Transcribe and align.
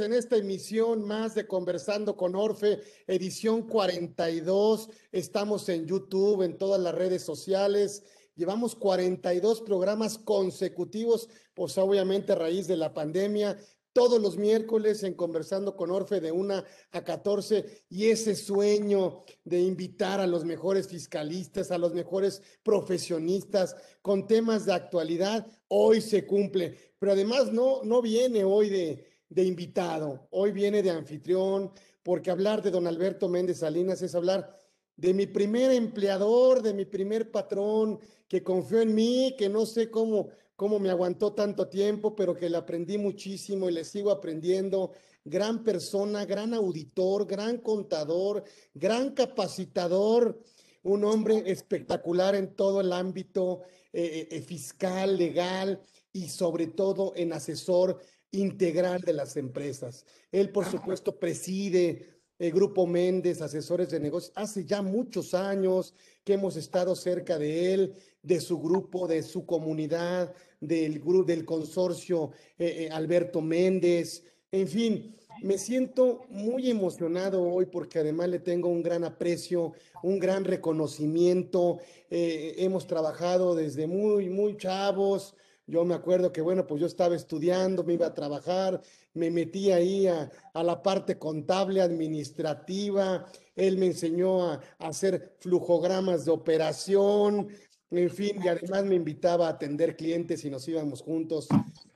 en 0.00 0.12
esta 0.12 0.36
emisión 0.36 1.06
más 1.06 1.34
de 1.34 1.46
Conversando 1.46 2.16
con 2.16 2.34
Orfe, 2.34 2.80
edición 3.06 3.62
42. 3.62 4.90
Estamos 5.12 5.68
en 5.68 5.86
YouTube, 5.86 6.42
en 6.42 6.58
todas 6.58 6.80
las 6.80 6.94
redes 6.94 7.22
sociales. 7.22 8.02
Llevamos 8.34 8.74
42 8.74 9.62
programas 9.62 10.18
consecutivos, 10.18 11.28
pues 11.54 11.78
obviamente 11.78 12.32
a 12.32 12.36
raíz 12.36 12.66
de 12.66 12.76
la 12.76 12.92
pandemia. 12.92 13.58
Todos 13.92 14.20
los 14.20 14.36
miércoles 14.36 15.02
en 15.02 15.14
Conversando 15.14 15.74
con 15.76 15.90
Orfe 15.90 16.20
de 16.20 16.30
1 16.30 16.62
a 16.90 17.04
14 17.04 17.84
y 17.88 18.08
ese 18.08 18.36
sueño 18.36 19.24
de 19.44 19.60
invitar 19.60 20.20
a 20.20 20.26
los 20.26 20.44
mejores 20.44 20.88
fiscalistas, 20.88 21.70
a 21.70 21.78
los 21.78 21.94
mejores 21.94 22.42
profesionistas 22.62 23.74
con 24.02 24.26
temas 24.26 24.66
de 24.66 24.74
actualidad, 24.74 25.46
hoy 25.68 26.02
se 26.02 26.26
cumple. 26.26 26.76
Pero 26.98 27.12
además 27.12 27.52
no, 27.52 27.82
no 27.84 28.02
viene 28.02 28.44
hoy 28.44 28.68
de, 28.68 29.15
de 29.28 29.44
invitado, 29.44 30.28
hoy 30.30 30.52
viene 30.52 30.82
de 30.82 30.90
anfitrión, 30.90 31.72
porque 32.02 32.30
hablar 32.30 32.62
de 32.62 32.70
don 32.70 32.86
Alberto 32.86 33.28
Méndez 33.28 33.58
Salinas 33.58 34.00
es 34.02 34.14
hablar 34.14 34.56
de 34.96 35.12
mi 35.12 35.26
primer 35.26 35.72
empleador, 35.72 36.62
de 36.62 36.72
mi 36.72 36.84
primer 36.84 37.30
patrón, 37.30 37.98
que 38.28 38.42
confió 38.42 38.80
en 38.80 38.94
mí, 38.94 39.34
que 39.36 39.48
no 39.48 39.66
sé 39.66 39.90
cómo, 39.90 40.28
cómo 40.54 40.78
me 40.78 40.90
aguantó 40.90 41.32
tanto 41.34 41.68
tiempo, 41.68 42.14
pero 42.14 42.34
que 42.34 42.48
le 42.48 42.56
aprendí 42.56 42.96
muchísimo 42.96 43.68
y 43.68 43.72
le 43.72 43.84
sigo 43.84 44.10
aprendiendo. 44.10 44.92
Gran 45.24 45.64
persona, 45.64 46.24
gran 46.24 46.54
auditor, 46.54 47.26
gran 47.26 47.58
contador, 47.58 48.44
gran 48.72 49.10
capacitador, 49.10 50.40
un 50.82 51.04
hombre 51.04 51.42
espectacular 51.46 52.36
en 52.36 52.54
todo 52.54 52.80
el 52.80 52.92
ámbito 52.92 53.62
eh, 53.92 54.28
eh, 54.30 54.40
fiscal, 54.40 55.16
legal 55.18 55.80
y 56.12 56.28
sobre 56.28 56.68
todo 56.68 57.12
en 57.16 57.32
asesor 57.32 57.98
integral 58.36 59.00
de 59.00 59.12
las 59.12 59.36
empresas. 59.36 60.04
Él, 60.30 60.50
por 60.50 60.64
supuesto, 60.64 61.18
preside 61.18 62.16
el 62.38 62.52
Grupo 62.52 62.86
Méndez, 62.86 63.40
asesores 63.40 63.90
de 63.90 64.00
negocios, 64.00 64.32
hace 64.34 64.64
ya 64.64 64.82
muchos 64.82 65.32
años 65.32 65.94
que 66.22 66.34
hemos 66.34 66.56
estado 66.56 66.94
cerca 66.94 67.38
de 67.38 67.72
él, 67.72 67.94
de 68.22 68.40
su 68.40 68.58
grupo, 68.58 69.06
de 69.06 69.22
su 69.22 69.46
comunidad, 69.46 70.34
del 70.60 71.00
grupo, 71.00 71.24
del 71.24 71.44
consorcio 71.44 72.32
eh, 72.58 72.86
eh, 72.86 72.90
Alberto 72.90 73.40
Méndez. 73.40 74.24
En 74.52 74.68
fin, 74.68 75.16
me 75.42 75.58
siento 75.58 76.26
muy 76.28 76.70
emocionado 76.70 77.42
hoy 77.42 77.66
porque 77.66 77.98
además 77.98 78.28
le 78.28 78.38
tengo 78.38 78.68
un 78.68 78.82
gran 78.82 79.04
aprecio, 79.04 79.72
un 80.02 80.18
gran 80.18 80.44
reconocimiento. 80.44 81.78
Eh, 82.10 82.54
hemos 82.58 82.86
trabajado 82.86 83.54
desde 83.54 83.86
muy, 83.86 84.28
muy 84.28 84.56
chavos, 84.56 85.34
yo 85.66 85.84
me 85.84 85.94
acuerdo 85.94 86.32
que, 86.32 86.40
bueno, 86.40 86.66
pues 86.66 86.80
yo 86.80 86.86
estaba 86.86 87.16
estudiando, 87.16 87.82
me 87.82 87.94
iba 87.94 88.06
a 88.06 88.14
trabajar, 88.14 88.80
me 89.14 89.30
metí 89.30 89.72
ahí 89.72 90.06
a, 90.06 90.30
la 90.54 90.82
parte 90.82 91.18
contable, 91.18 91.80
administrativa, 91.80 93.26
él 93.56 93.76
me 93.76 93.86
enseñó 93.86 94.48
a, 94.48 94.60
hacer 94.78 95.36
flujogramas 95.40 96.24
de 96.24 96.30
operación, 96.30 97.48
en 97.90 98.10
fin, 98.10 98.40
y 98.42 98.48
además 98.48 98.84
me 98.84 98.94
invitaba 98.94 99.46
a 99.46 99.50
atender 99.50 99.96
clientes 99.96 100.44
y 100.44 100.50
nos 100.50 100.68
íbamos 100.68 101.02
juntos. 101.02 101.48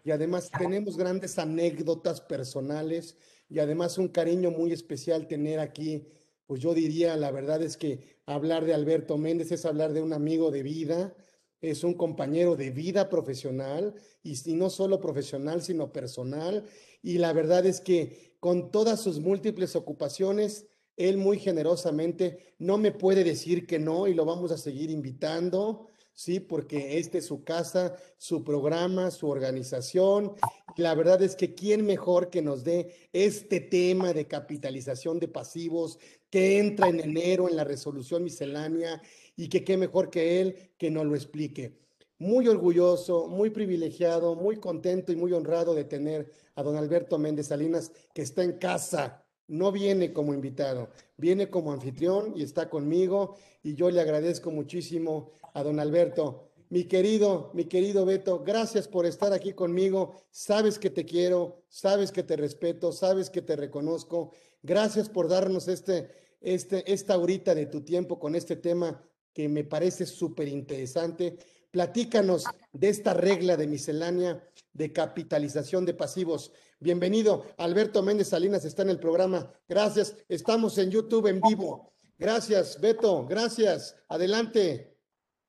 Y 0.04 0.10
además 0.10 0.50
tenemos 0.56 0.96
grandes 0.96 1.38
anécdotas 1.38 2.20
personales 2.20 3.16
y 3.48 3.58
además 3.58 3.98
un 3.98 4.08
cariño 4.08 4.50
muy 4.50 4.72
especial 4.72 5.26
tener 5.26 5.60
aquí, 5.60 6.06
pues 6.46 6.60
yo 6.60 6.74
diría, 6.74 7.16
la 7.16 7.30
verdad 7.30 7.62
es 7.62 7.76
que 7.76 8.18
hablar 8.26 8.64
de 8.64 8.74
Alberto 8.74 9.18
Méndez 9.18 9.52
es 9.52 9.64
hablar 9.64 9.92
de 9.92 10.02
un 10.02 10.12
amigo 10.12 10.50
de 10.50 10.62
vida, 10.62 11.14
es 11.60 11.84
un 11.84 11.94
compañero 11.94 12.56
de 12.56 12.70
vida 12.70 13.08
profesional 13.08 13.94
y, 14.22 14.34
no 14.54 14.70
solo 14.70 15.00
profesional, 15.00 15.62
sino 15.62 15.92
personal. 15.92 16.64
Y 17.02 17.18
la 17.18 17.32
verdad 17.32 17.66
es 17.66 17.80
que 17.80 18.36
con 18.40 18.70
todas 18.70 19.00
sus 19.00 19.20
múltiples 19.20 19.76
ocupaciones, 19.76 20.66
él 20.96 21.16
muy 21.16 21.38
generosamente 21.38 22.54
no 22.58 22.78
me 22.78 22.92
puede 22.92 23.24
decir 23.24 23.66
que 23.66 23.78
no 23.78 24.06
y 24.06 24.14
lo 24.14 24.24
vamos 24.24 24.52
a 24.52 24.58
seguir 24.58 24.90
invitando, 24.90 25.88
¿sí? 26.14 26.40
Porque 26.40 26.98
este 26.98 27.18
es 27.18 27.26
su 27.26 27.44
casa, 27.44 27.96
su 28.18 28.44
programa, 28.44 29.10
su 29.10 29.28
organización. 29.28 30.34
La 30.76 30.94
verdad 30.94 31.22
es 31.22 31.36
que 31.36 31.54
quién 31.54 31.84
mejor 31.84 32.30
que 32.30 32.42
nos 32.42 32.64
dé 32.64 32.94
este 33.12 33.60
tema 33.60 34.12
de 34.12 34.26
capitalización 34.26 35.18
de 35.18 35.28
pasivos 35.28 35.98
que 36.30 36.58
entra 36.58 36.88
en 36.88 37.00
enero 37.00 37.48
en 37.48 37.56
la 37.56 37.64
resolución 37.64 38.22
miscelánea 38.22 39.00
y 39.40 39.48
que 39.48 39.64
qué 39.64 39.78
mejor 39.78 40.10
que 40.10 40.42
él 40.42 40.54
que 40.76 40.90
nos 40.90 41.06
lo 41.06 41.14
explique. 41.14 41.80
Muy 42.18 42.46
orgulloso, 42.46 43.26
muy 43.26 43.48
privilegiado, 43.48 44.34
muy 44.34 44.56
contento 44.56 45.12
y 45.12 45.16
muy 45.16 45.32
honrado 45.32 45.74
de 45.74 45.84
tener 45.84 46.30
a 46.56 46.62
don 46.62 46.76
Alberto 46.76 47.18
Méndez 47.18 47.46
Salinas, 47.46 47.90
que 48.12 48.20
está 48.20 48.44
en 48.44 48.58
casa, 48.58 49.24
no 49.48 49.72
viene 49.72 50.12
como 50.12 50.34
invitado, 50.34 50.90
viene 51.16 51.48
como 51.48 51.72
anfitrión 51.72 52.34
y 52.36 52.42
está 52.42 52.68
conmigo 52.68 53.36
y 53.62 53.74
yo 53.74 53.90
le 53.90 54.02
agradezco 54.02 54.50
muchísimo 54.50 55.30
a 55.54 55.62
don 55.62 55.80
Alberto. 55.80 56.50
Mi 56.68 56.84
querido, 56.84 57.50
mi 57.54 57.64
querido 57.64 58.04
Beto, 58.04 58.44
gracias 58.44 58.88
por 58.88 59.06
estar 59.06 59.32
aquí 59.32 59.54
conmigo. 59.54 60.16
Sabes 60.30 60.78
que 60.78 60.90
te 60.90 61.06
quiero, 61.06 61.62
sabes 61.70 62.12
que 62.12 62.22
te 62.22 62.36
respeto, 62.36 62.92
sabes 62.92 63.30
que 63.30 63.40
te 63.40 63.56
reconozco. 63.56 64.32
Gracias 64.62 65.08
por 65.08 65.28
darnos 65.28 65.66
este, 65.66 66.10
este, 66.42 66.92
esta 66.92 67.16
horita 67.16 67.54
de 67.54 67.64
tu 67.64 67.80
tiempo 67.80 68.18
con 68.18 68.34
este 68.34 68.54
tema 68.54 69.02
que 69.32 69.48
me 69.48 69.64
parece 69.64 70.06
súper 70.06 70.48
interesante. 70.48 71.38
Platícanos 71.70 72.44
de 72.72 72.88
esta 72.88 73.14
regla 73.14 73.56
de 73.56 73.66
miscelánea 73.66 74.42
de 74.72 74.92
capitalización 74.92 75.84
de 75.84 75.94
pasivos. 75.94 76.52
Bienvenido, 76.78 77.44
Alberto 77.58 78.02
Méndez 78.02 78.28
Salinas 78.28 78.64
está 78.64 78.82
en 78.82 78.90
el 78.90 78.98
programa. 78.98 79.52
Gracias, 79.68 80.16
estamos 80.28 80.78
en 80.78 80.90
YouTube 80.90 81.26
en 81.26 81.40
vivo. 81.40 81.92
Gracias, 82.18 82.80
Beto, 82.80 83.26
gracias. 83.26 83.96
Adelante. 84.08 84.96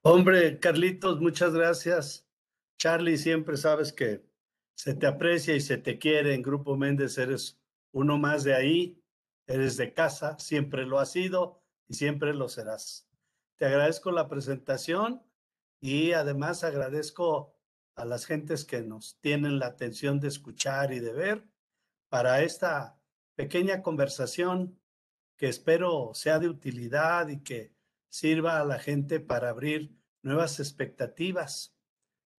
Hombre, 0.03 0.59
Carlitos, 0.59 1.19
muchas 1.19 1.53
gracias. 1.53 2.27
Charlie, 2.77 3.17
siempre 3.17 3.57
sabes 3.57 3.93
que 3.93 4.23
se 4.75 4.95
te 4.95 5.05
aprecia 5.05 5.55
y 5.55 5.61
se 5.61 5.77
te 5.77 5.99
quiere. 5.99 6.33
En 6.33 6.41
Grupo 6.41 6.75
Méndez 6.75 7.17
eres 7.17 7.59
uno 7.91 8.17
más 8.17 8.43
de 8.43 8.55
ahí, 8.55 9.03
eres 9.47 9.77
de 9.77 9.93
casa, 9.93 10.39
siempre 10.39 10.85
lo 10.85 10.99
has 10.99 11.11
sido 11.11 11.61
y 11.87 11.93
siempre 11.93 12.33
lo 12.33 12.49
serás. 12.49 13.10
Te 13.61 13.67
agradezco 13.67 14.11
la 14.11 14.27
presentación 14.27 15.21
y 15.79 16.13
además 16.13 16.63
agradezco 16.63 17.55
a 17.93 18.05
las 18.05 18.25
gentes 18.25 18.65
que 18.65 18.81
nos 18.81 19.19
tienen 19.19 19.59
la 19.59 19.67
atención 19.67 20.19
de 20.19 20.29
escuchar 20.29 20.91
y 20.91 20.99
de 20.99 21.13
ver 21.13 21.47
para 22.09 22.41
esta 22.41 22.99
pequeña 23.35 23.83
conversación 23.83 24.79
que 25.37 25.47
espero 25.47 26.09
sea 26.15 26.39
de 26.39 26.49
utilidad 26.49 27.27
y 27.27 27.43
que 27.43 27.75
sirva 28.09 28.59
a 28.59 28.65
la 28.65 28.79
gente 28.79 29.19
para 29.19 29.49
abrir 29.49 29.95
nuevas 30.23 30.59
expectativas. 30.59 31.75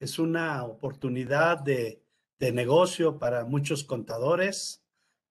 Es 0.01 0.19
una 0.19 0.65
oportunidad 0.65 1.61
de, 1.61 2.05
de 2.41 2.51
negocio 2.51 3.21
para 3.21 3.45
muchos 3.45 3.85
contadores, 3.85 4.85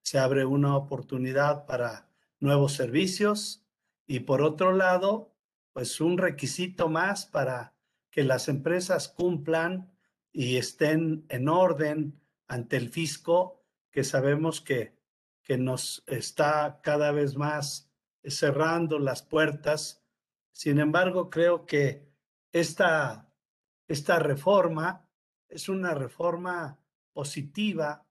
se 0.03 0.19
abre 0.19 0.45
una 0.45 0.77
oportunidad 0.77 1.65
para 1.65 2.09
nuevos 2.39 2.75
servicios 2.75 3.65
y 4.07 4.21
por 4.21 4.41
otro 4.41 4.71
lado, 4.71 5.31
pues 5.73 6.01
un 6.01 6.17
requisito 6.17 6.89
más 6.89 7.25
para 7.25 7.73
que 8.09 8.23
las 8.23 8.47
empresas 8.49 9.07
cumplan 9.07 9.91
y 10.31 10.57
estén 10.57 11.25
en 11.29 11.47
orden 11.47 12.21
ante 12.47 12.77
el 12.77 12.89
fisco, 12.89 13.63
que 13.91 14.03
sabemos 14.03 14.61
que, 14.61 14.97
que 15.43 15.57
nos 15.57 16.03
está 16.07 16.81
cada 16.81 17.11
vez 17.11 17.35
más 17.35 17.91
cerrando 18.23 18.99
las 18.99 19.21
puertas. 19.21 20.03
Sin 20.51 20.79
embargo, 20.79 21.29
creo 21.29 21.65
que 21.65 22.09
esta, 22.51 23.33
esta 23.87 24.19
reforma 24.19 25.09
es 25.47 25.69
una 25.69 25.93
reforma 25.93 26.79
positiva 27.13 28.05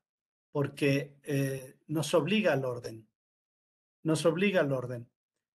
porque 0.51 1.19
eh, 1.23 1.79
nos 1.87 2.13
obliga 2.15 2.53
al 2.53 2.65
orden, 2.65 3.09
nos 4.03 4.25
obliga 4.27 4.61
al 4.61 4.73
orden. 4.73 5.11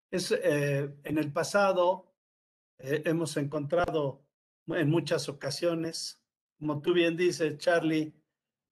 Es, 0.10 0.32
eh, 0.32 0.96
en 1.04 1.18
el 1.18 1.32
pasado 1.34 2.05
eh, 2.80 3.04
hemos 3.06 3.38
encontrado 3.38 4.26
en 4.68 4.90
muchas 4.90 5.30
ocasiones, 5.30 6.22
como 6.58 6.82
tú 6.82 6.94
bien 6.94 7.16
dices, 7.16 7.58
Charlie, 7.58 8.14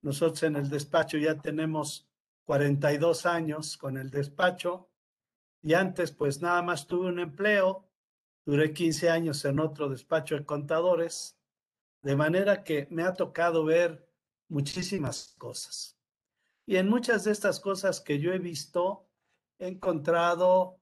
nosotros 0.02 0.42
en 0.44 0.56
el 0.56 0.68
despacho 0.68 1.18
ya 1.18 1.40
tenemos 1.40 2.08
42 2.44 3.26
años 3.26 3.76
con 3.76 3.96
el 3.96 4.10
despacho 4.10 4.90
y 5.62 5.74
antes 5.74 6.10
pues 6.10 6.40
nada 6.40 6.62
más 6.62 6.86
tuve 6.86 7.08
un 7.08 7.20
empleo, 7.20 7.88
duré 8.44 8.72
15 8.72 9.10
años 9.10 9.44
en 9.44 9.60
otro 9.60 9.88
despacho 9.88 10.36
de 10.36 10.44
contadores, 10.44 11.38
de 12.02 12.16
manera 12.16 12.64
que 12.64 12.88
me 12.90 13.04
ha 13.04 13.14
tocado 13.14 13.64
ver 13.64 14.08
muchísimas 14.48 15.34
cosas. 15.38 15.96
Y 16.66 16.76
en 16.76 16.88
muchas 16.88 17.24
de 17.24 17.32
estas 17.32 17.60
cosas 17.60 18.00
que 18.00 18.18
yo 18.18 18.32
he 18.32 18.38
visto, 18.38 19.08
he 19.58 19.68
encontrado 19.68 20.80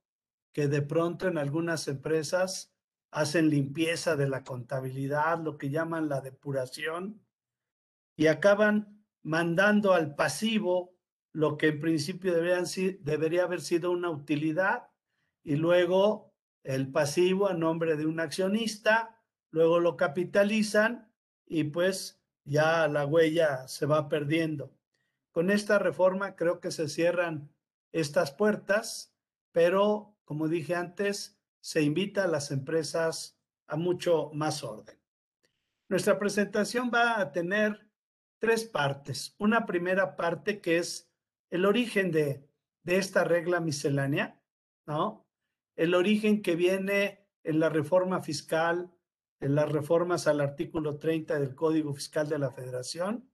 que 0.53 0.69
de 0.69 0.83
pronto 0.83 1.29
en 1.29 1.39
algunas 1.39 1.89
empresas 1.89 2.73
hacen 3.11 3.51
limpieza 3.51 4.17
de 4.17 4.29
la 4.29 4.45
contabilidad, 4.45 5.41
lo 5.41 5.59
que 5.59 5.71
llaman 5.71 6.09
la 6.09 6.21
depuración, 6.21 7.21
y 8.17 8.27
acaban 8.27 9.05
mandando 9.23 9.93
al 9.93 10.15
pasivo 10.15 10.95
lo 11.33 11.57
que 11.57 11.69
en 11.69 11.81
principio 11.81 12.35
debería 12.35 13.45
haber 13.45 13.61
sido 13.61 13.91
una 13.91 14.11
utilidad 14.11 14.89
y 15.43 15.57
luego 15.57 16.35
el 16.63 16.91
pasivo 16.91 17.49
a 17.49 17.55
nombre 17.55 17.97
de 17.97 18.07
un 18.07 18.21
accionista, 18.21 19.23
luego 19.51 19.81
lo 19.81 19.97
capitalizan 19.97 21.11
y 21.47 21.65
pues 21.65 22.23
ya 22.45 22.89
la 22.89 23.07
huella 23.07 23.67
se 23.69 23.87
va 23.87 24.09
perdiendo. 24.09 24.77
Con 25.33 25.51
esta 25.51 25.79
reforma 25.79 26.37
creo 26.37 26.61
que 26.61 26.71
se 26.71 26.89
cierran 26.89 27.51
estas 27.93 28.33
puertas, 28.33 29.15
pero 29.53 30.17
como 30.25 30.49
dije 30.49 30.75
antes, 30.75 31.40
se 31.61 31.83
invita 31.83 32.25
a 32.25 32.29
las 32.29 32.51
empresas 32.51 33.39
a 33.67 33.77
mucho 33.77 34.31
más 34.33 34.65
orden. 34.65 34.99
Nuestra 35.89 36.19
presentación 36.19 36.91
va 36.93 37.21
a 37.21 37.33
tener 37.33 37.89
tres 38.39 38.65
partes. 38.65 39.35
Una 39.39 39.67
primera 39.67 40.17
parte 40.17 40.61
que 40.61 40.79
es 40.79 41.11
el 41.51 41.67
origen 41.67 42.11
de, 42.11 42.49
de 42.83 42.97
esta 42.97 43.25
regla 43.25 43.61
miscelánea, 43.61 44.41
¿no? 44.87 45.27
El 45.77 45.95
origen 45.95 46.43
que 46.43 46.57
viene 46.57 47.27
en 47.43 47.61
la 47.61 47.69
reforma 47.69 48.21
fiscal, 48.21 48.93
en 49.41 49.55
las 49.55 49.71
reformas 49.71 50.27
al 50.27 50.41
artículo 50.41 50.99
30 50.99 51.39
del 51.39 51.55
Código 51.55 51.95
Fiscal 51.95 52.29
de 52.29 52.39
la 52.39 52.51
Federación. 52.51 53.31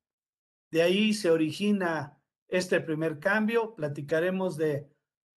De 0.71 0.83
ahí 0.83 1.13
se 1.13 1.31
origina 1.31 2.21
este 2.49 2.81
primer 2.81 3.19
cambio. 3.19 3.75
Platicaremos 3.75 4.57
de, 4.57 4.89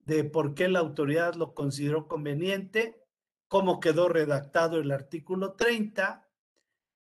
de 0.10 0.24
por 0.24 0.56
qué 0.56 0.68
la 0.68 0.80
autoridad 0.80 1.36
lo 1.36 1.54
consideró 1.54 2.08
conveniente, 2.08 3.06
cómo 3.48 3.80
quedó 3.80 4.10
redactado 4.10 4.80
el 4.80 4.92
artículo 4.92 5.54
30. 5.54 6.28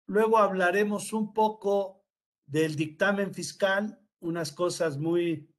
Luego 0.05 0.37
hablaremos 0.37 1.11
un 1.11 1.33
poco 1.33 2.05
del 2.45 2.75
dictamen 2.75 3.33
fiscal, 3.33 3.99
unas 4.19 4.51
cosas 4.51 4.99
muy 4.99 5.49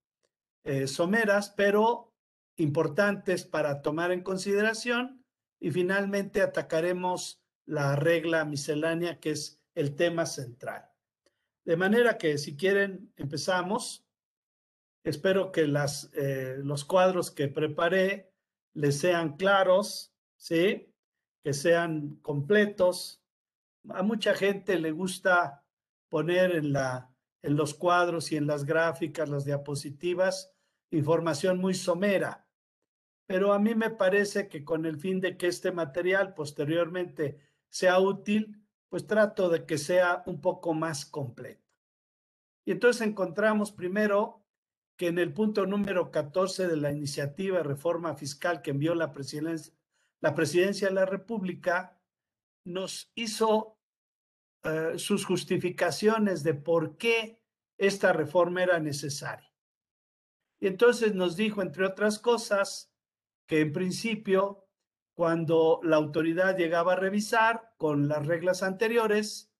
eh, 0.63 0.87
someras, 0.87 1.51
pero 1.51 2.15
importantes 2.57 3.45
para 3.45 3.83
tomar 3.83 4.13
en 4.13 4.23
consideración. 4.23 5.25
Y 5.59 5.73
finalmente 5.73 6.43
atacaremos 6.43 7.43
la 7.67 7.97
regla 7.97 8.45
miscelánea, 8.45 9.19
que 9.19 9.33
es 9.33 9.61
el 9.75 9.97
tema 9.97 10.25
central. 10.25 10.89
De 11.65 11.77
manera 11.77 12.17
que 12.17 12.39
si 12.39 12.57
quieren, 12.57 13.13
empezamos. 13.17 14.07
Espero 15.03 15.51
que 15.51 15.67
las, 15.67 16.11
eh, 16.15 16.57
los 16.63 16.85
cuadros 16.85 17.31
que 17.31 17.49
preparé 17.49 18.33
les 18.75 18.99
sean 18.99 19.37
claros, 19.37 20.13
¿sí? 20.37 20.93
Que 21.43 21.55
sean 21.55 22.17
completos. 22.17 23.23
A 23.89 24.03
mucha 24.03 24.35
gente 24.35 24.79
le 24.79 24.91
gusta 24.93 25.65
poner 26.09 26.55
en, 26.55 26.73
la, 26.73 27.11
en 27.43 27.57
los 27.57 27.75
cuadros 27.75 28.31
y 28.33 28.37
en 28.37 28.47
las 28.47 28.65
gráficas, 28.65 29.29
las 29.29 29.45
diapositivas, 29.45 30.55
información 30.91 31.59
muy 31.59 31.75
somera. 31.75 32.47
Pero 33.27 33.53
a 33.53 33.59
mí 33.59 33.75
me 33.75 33.91
parece 33.91 34.49
que 34.49 34.65
con 34.65 34.85
el 34.85 34.99
fin 34.99 35.21
de 35.21 35.37
que 35.37 35.47
este 35.47 35.73
material 35.73 36.35
posteriormente 36.35 37.39
sea 37.69 38.01
útil, 38.01 38.67
pues 38.89 39.07
trato 39.07 39.49
de 39.49 39.65
que 39.65 39.79
sea 39.79 40.25
un 40.27 40.41
poco 40.41 40.75
más 40.75 41.07
completo. 41.07 41.65
Y 42.65 42.73
entonces 42.73 43.07
encontramos 43.07 43.73
primero 43.73 44.40
que 45.01 45.07
en 45.07 45.19
el 45.19 45.33
punto 45.33 45.65
número 45.65 46.11
14 46.11 46.69
de 46.69 46.77
la 46.77 46.93
iniciativa 46.93 47.57
de 47.57 47.65
reforma 47.65 48.15
fiscal 48.17 48.61
que 48.61 48.73
envió 48.73 48.95
la 48.95 49.13
presidencia, 49.13 49.73
la 50.21 50.35
presidencia 50.35 50.89
de 50.89 50.95
la 50.95 51.07
República, 51.07 51.99
nos 52.67 53.11
hizo 53.15 53.79
eh, 54.63 54.99
sus 54.99 55.25
justificaciones 55.25 56.43
de 56.43 56.53
por 56.53 56.99
qué 56.99 57.41
esta 57.79 58.13
reforma 58.13 58.63
era 58.63 58.79
necesaria. 58.79 59.51
Y 60.61 60.67
entonces 60.67 61.15
nos 61.15 61.35
dijo, 61.35 61.63
entre 61.63 61.87
otras 61.87 62.19
cosas, 62.19 62.93
que 63.47 63.61
en 63.61 63.73
principio, 63.73 64.69
cuando 65.15 65.81
la 65.83 65.97
autoridad 65.97 66.59
llegaba 66.59 66.93
a 66.93 66.97
revisar 66.97 67.73
con 67.79 68.07
las 68.07 68.27
reglas 68.27 68.63
anteriores, 68.63 69.51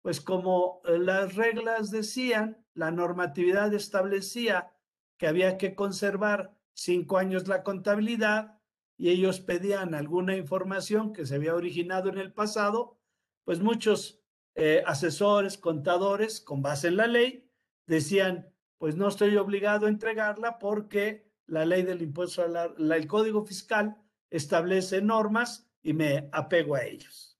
pues 0.00 0.22
como 0.22 0.80
eh, 0.86 0.98
las 0.98 1.34
reglas 1.34 1.90
decían, 1.90 2.64
la 2.72 2.90
normatividad 2.90 3.74
establecía 3.74 4.72
que 5.18 5.26
había 5.26 5.58
que 5.58 5.74
conservar 5.74 6.56
cinco 6.72 7.18
años 7.18 7.48
la 7.48 7.62
contabilidad 7.62 8.58
y 8.96 9.10
ellos 9.10 9.40
pedían 9.40 9.94
alguna 9.94 10.36
información 10.36 11.12
que 11.12 11.26
se 11.26 11.34
había 11.34 11.54
originado 11.54 12.08
en 12.08 12.18
el 12.18 12.32
pasado, 12.32 12.98
pues 13.44 13.60
muchos 13.60 14.20
eh, 14.54 14.82
asesores, 14.86 15.58
contadores, 15.58 16.40
con 16.40 16.62
base 16.62 16.88
en 16.88 16.96
la 16.96 17.06
ley, 17.06 17.48
decían, 17.86 18.52
pues 18.78 18.96
no 18.96 19.08
estoy 19.08 19.36
obligado 19.36 19.86
a 19.86 19.88
entregarla 19.90 20.58
porque 20.58 21.28
la 21.46 21.64
ley 21.64 21.82
del 21.82 22.02
impuesto, 22.02 22.42
al 22.42 22.92
el 22.92 23.06
código 23.06 23.44
fiscal 23.44 23.96
establece 24.30 25.00
normas 25.00 25.70
y 25.82 25.92
me 25.94 26.28
apego 26.32 26.74
a 26.74 26.84
ellos. 26.84 27.38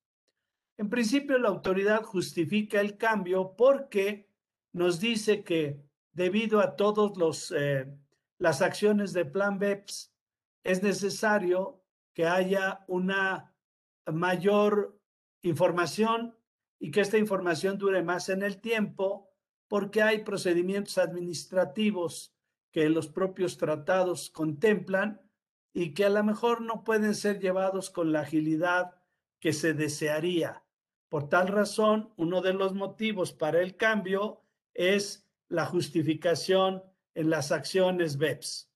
En 0.78 0.88
principio, 0.88 1.38
la 1.38 1.48
autoridad 1.48 2.02
justifica 2.02 2.80
el 2.80 2.96
cambio 2.96 3.56
porque 3.56 4.28
nos 4.72 5.00
dice 5.00 5.42
que 5.42 5.88
debido 6.18 6.60
a 6.60 6.74
todas 6.74 7.54
eh, 7.56 7.86
las 8.38 8.60
acciones 8.60 9.12
de 9.12 9.24
Plan 9.24 9.58
BEPS, 9.58 10.12
es 10.64 10.82
necesario 10.82 11.80
que 12.12 12.26
haya 12.26 12.84
una 12.88 13.54
mayor 14.12 15.00
información 15.42 16.36
y 16.80 16.90
que 16.90 17.00
esta 17.00 17.18
información 17.18 17.78
dure 17.78 18.02
más 18.02 18.28
en 18.28 18.42
el 18.42 18.60
tiempo 18.60 19.30
porque 19.68 20.02
hay 20.02 20.24
procedimientos 20.24 20.98
administrativos 20.98 22.34
que 22.72 22.88
los 22.88 23.06
propios 23.06 23.56
tratados 23.56 24.28
contemplan 24.30 25.20
y 25.72 25.94
que 25.94 26.04
a 26.04 26.10
lo 26.10 26.24
mejor 26.24 26.62
no 26.62 26.82
pueden 26.82 27.14
ser 27.14 27.38
llevados 27.38 27.90
con 27.90 28.10
la 28.10 28.20
agilidad 28.22 28.96
que 29.38 29.52
se 29.52 29.72
desearía. 29.72 30.64
Por 31.08 31.28
tal 31.28 31.46
razón, 31.46 32.12
uno 32.16 32.40
de 32.40 32.54
los 32.54 32.74
motivos 32.74 33.32
para 33.32 33.60
el 33.60 33.76
cambio 33.76 34.42
es 34.74 35.27
la 35.48 35.66
justificación 35.66 36.82
en 37.14 37.30
las 37.30 37.52
acciones 37.52 38.18
BEPS. 38.18 38.70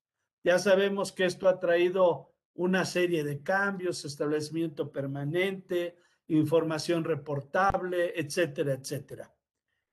Ya 0.45 0.59
sabemos 0.59 1.13
que 1.13 1.25
esto 1.25 1.49
ha 1.49 1.61
traído 1.61 2.33
una 2.55 2.85
serie 2.85 3.25
de 3.25 3.43
cambios, 3.43 4.05
establecimiento 4.05 4.91
permanente, 4.91 5.97
información 6.29 7.05
reportable, 7.05 8.13
etcétera, 8.17 8.75
etcétera. 8.75 9.35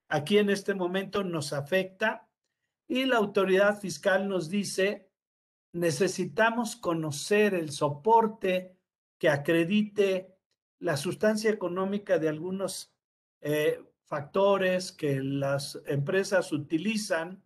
Aquí 0.09 0.37
en 0.37 0.49
este 0.49 0.73
momento 0.73 1.23
nos 1.23 1.53
afecta 1.53 2.27
y 2.87 3.05
la 3.05 3.17
autoridad 3.17 3.79
fiscal 3.79 4.27
nos 4.27 4.49
dice, 4.49 5.11
necesitamos 5.73 6.75
conocer 6.75 7.53
el 7.53 7.71
soporte 7.71 8.75
que 9.19 9.29
acredite 9.29 10.35
la 10.79 10.97
sustancia 10.97 11.51
económica 11.51 12.17
de 12.17 12.29
algunos 12.29 12.95
eh, 13.41 13.79
factores 14.09 14.91
que 14.91 15.21
las 15.21 15.81
empresas 15.85 16.51
utilizan 16.51 17.41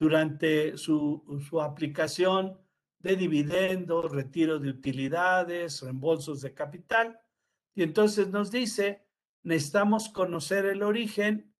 durante 0.00 0.76
su, 0.76 1.40
su 1.48 1.60
aplicación 1.60 2.58
de 2.98 3.16
dividendos, 3.16 4.10
retiro 4.10 4.58
de 4.58 4.70
utilidades, 4.70 5.82
reembolsos 5.82 6.40
de 6.40 6.54
capital 6.54 7.20
y 7.74 7.82
entonces 7.82 8.28
nos 8.28 8.50
dice, 8.50 9.04
necesitamos 9.42 10.08
conocer 10.08 10.64
el 10.66 10.82
origen 10.82 11.52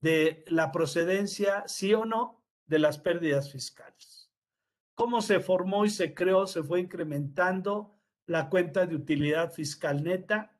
de 0.00 0.44
la 0.48 0.72
procedencia, 0.72 1.64
sí 1.66 1.94
o 1.94 2.04
no, 2.04 2.42
de 2.66 2.80
las 2.80 2.98
pérdidas 2.98 3.52
fiscales. 3.52 4.30
Cómo 4.94 5.22
se 5.22 5.40
formó 5.40 5.84
y 5.84 5.90
se 5.90 6.14
creó, 6.14 6.46
se 6.46 6.62
fue 6.62 6.80
incrementando 6.80 7.94
la 8.26 8.50
cuenta 8.50 8.86
de 8.86 8.96
utilidad 8.96 9.52
fiscal 9.52 10.02
neta, 10.02 10.51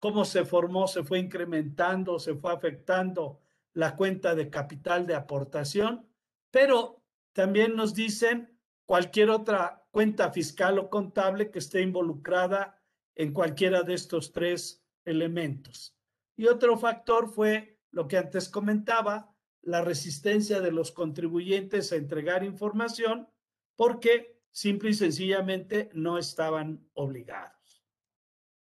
cómo 0.00 0.24
se 0.24 0.44
formó, 0.44 0.88
se 0.88 1.04
fue 1.04 1.18
incrementando, 1.18 2.18
se 2.18 2.34
fue 2.34 2.52
afectando 2.52 3.40
la 3.74 3.94
cuenta 3.94 4.34
de 4.34 4.50
capital 4.50 5.06
de 5.06 5.14
aportación, 5.14 6.08
pero 6.50 7.04
también 7.32 7.76
nos 7.76 7.94
dicen 7.94 8.58
cualquier 8.86 9.30
otra 9.30 9.86
cuenta 9.90 10.32
fiscal 10.32 10.78
o 10.78 10.90
contable 10.90 11.50
que 11.50 11.60
esté 11.60 11.82
involucrada 11.82 12.82
en 13.14 13.32
cualquiera 13.32 13.82
de 13.82 13.94
estos 13.94 14.32
tres 14.32 14.82
elementos. 15.04 15.94
Y 16.36 16.46
otro 16.46 16.76
factor 16.76 17.28
fue 17.28 17.78
lo 17.90 18.08
que 18.08 18.16
antes 18.16 18.48
comentaba, 18.48 19.34
la 19.62 19.82
resistencia 19.82 20.60
de 20.60 20.72
los 20.72 20.90
contribuyentes 20.90 21.92
a 21.92 21.96
entregar 21.96 22.44
información 22.44 23.28
porque 23.76 24.40
simple 24.50 24.90
y 24.90 24.94
sencillamente 24.94 25.90
no 25.92 26.18
estaban 26.18 26.88
obligados. 26.94 27.84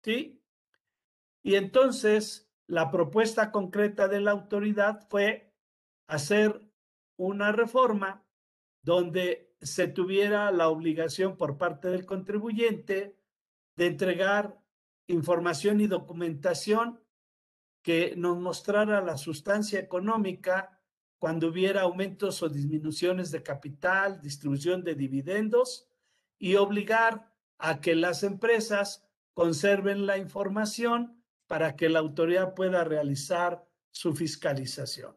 ¿Sí? 0.03 0.44
Y 1.45 1.57
entonces 1.57 2.49
la 2.65 2.89
propuesta 2.89 3.51
concreta 3.51 4.07
de 4.07 4.19
la 4.19 4.31
autoridad 4.31 5.07
fue 5.09 5.53
hacer 6.07 6.59
una 7.17 7.51
reforma 7.51 8.25
donde 8.81 9.55
se 9.61 9.87
tuviera 9.87 10.51
la 10.51 10.69
obligación 10.69 11.37
por 11.37 11.59
parte 11.59 11.89
del 11.89 12.07
contribuyente 12.07 13.15
de 13.75 13.85
entregar 13.85 14.59
información 15.05 15.81
y 15.81 15.87
documentación 15.87 16.99
que 17.83 18.15
nos 18.17 18.39
mostrara 18.39 19.01
la 19.01 19.15
sustancia 19.15 19.79
económica 19.79 20.81
cuando 21.19 21.49
hubiera 21.49 21.83
aumentos 21.83 22.41
o 22.41 22.49
disminuciones 22.49 23.29
de 23.29 23.43
capital, 23.43 24.19
distribución 24.19 24.83
de 24.83 24.95
dividendos 24.95 25.87
y 26.39 26.55
obligar 26.55 27.31
a 27.59 27.81
que 27.81 27.93
las 27.93 28.23
empresas 28.23 29.07
conserven 29.35 30.07
la 30.07 30.17
información 30.17 31.14
para 31.47 31.75
que 31.75 31.89
la 31.89 31.99
autoridad 31.99 32.53
pueda 32.53 32.83
realizar 32.83 33.65
su 33.91 34.13
fiscalización. 34.13 35.15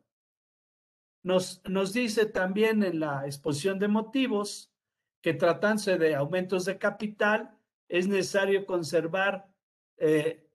Nos, 1.22 1.60
nos 1.64 1.92
dice 1.92 2.26
también 2.26 2.82
en 2.82 3.00
la 3.00 3.26
exposición 3.26 3.78
de 3.78 3.88
motivos 3.88 4.72
que 5.20 5.34
tratándose 5.34 5.98
de 5.98 6.14
aumentos 6.14 6.64
de 6.64 6.78
capital, 6.78 7.58
es 7.88 8.06
necesario 8.06 8.66
conservar 8.66 9.50
eh, 9.96 10.48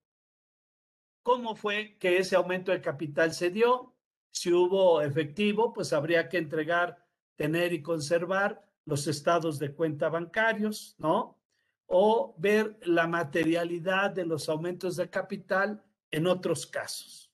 cómo 1.22 1.56
fue 1.56 1.98
que 1.98 2.18
ese 2.18 2.36
aumento 2.36 2.72
de 2.72 2.82
capital 2.82 3.34
se 3.34 3.50
dio. 3.50 3.96
Si 4.32 4.51
hubo 4.51 5.01
efectivo, 5.01 5.74
pues 5.74 5.94
habría 5.94 6.30
que 6.30 6.38
entregar, 6.38 7.06
tener 7.36 7.74
y 7.74 7.82
conservar 7.82 8.63
los 8.86 9.08
estados 9.08 9.60
de 9.60 9.74
cuenta 9.74 10.10
bancarios, 10.10 10.96
¿no? 10.98 11.39
O 11.88 12.36
ver 12.38 12.78
la 12.84 13.08
materialidad 13.08 14.12
de 14.12 14.25
los 14.25 14.50
aumentos 14.50 14.96
de 14.96 15.10
capital 15.10 15.84
en 16.12 16.28
otros 16.28 16.66
casos. 16.66 17.32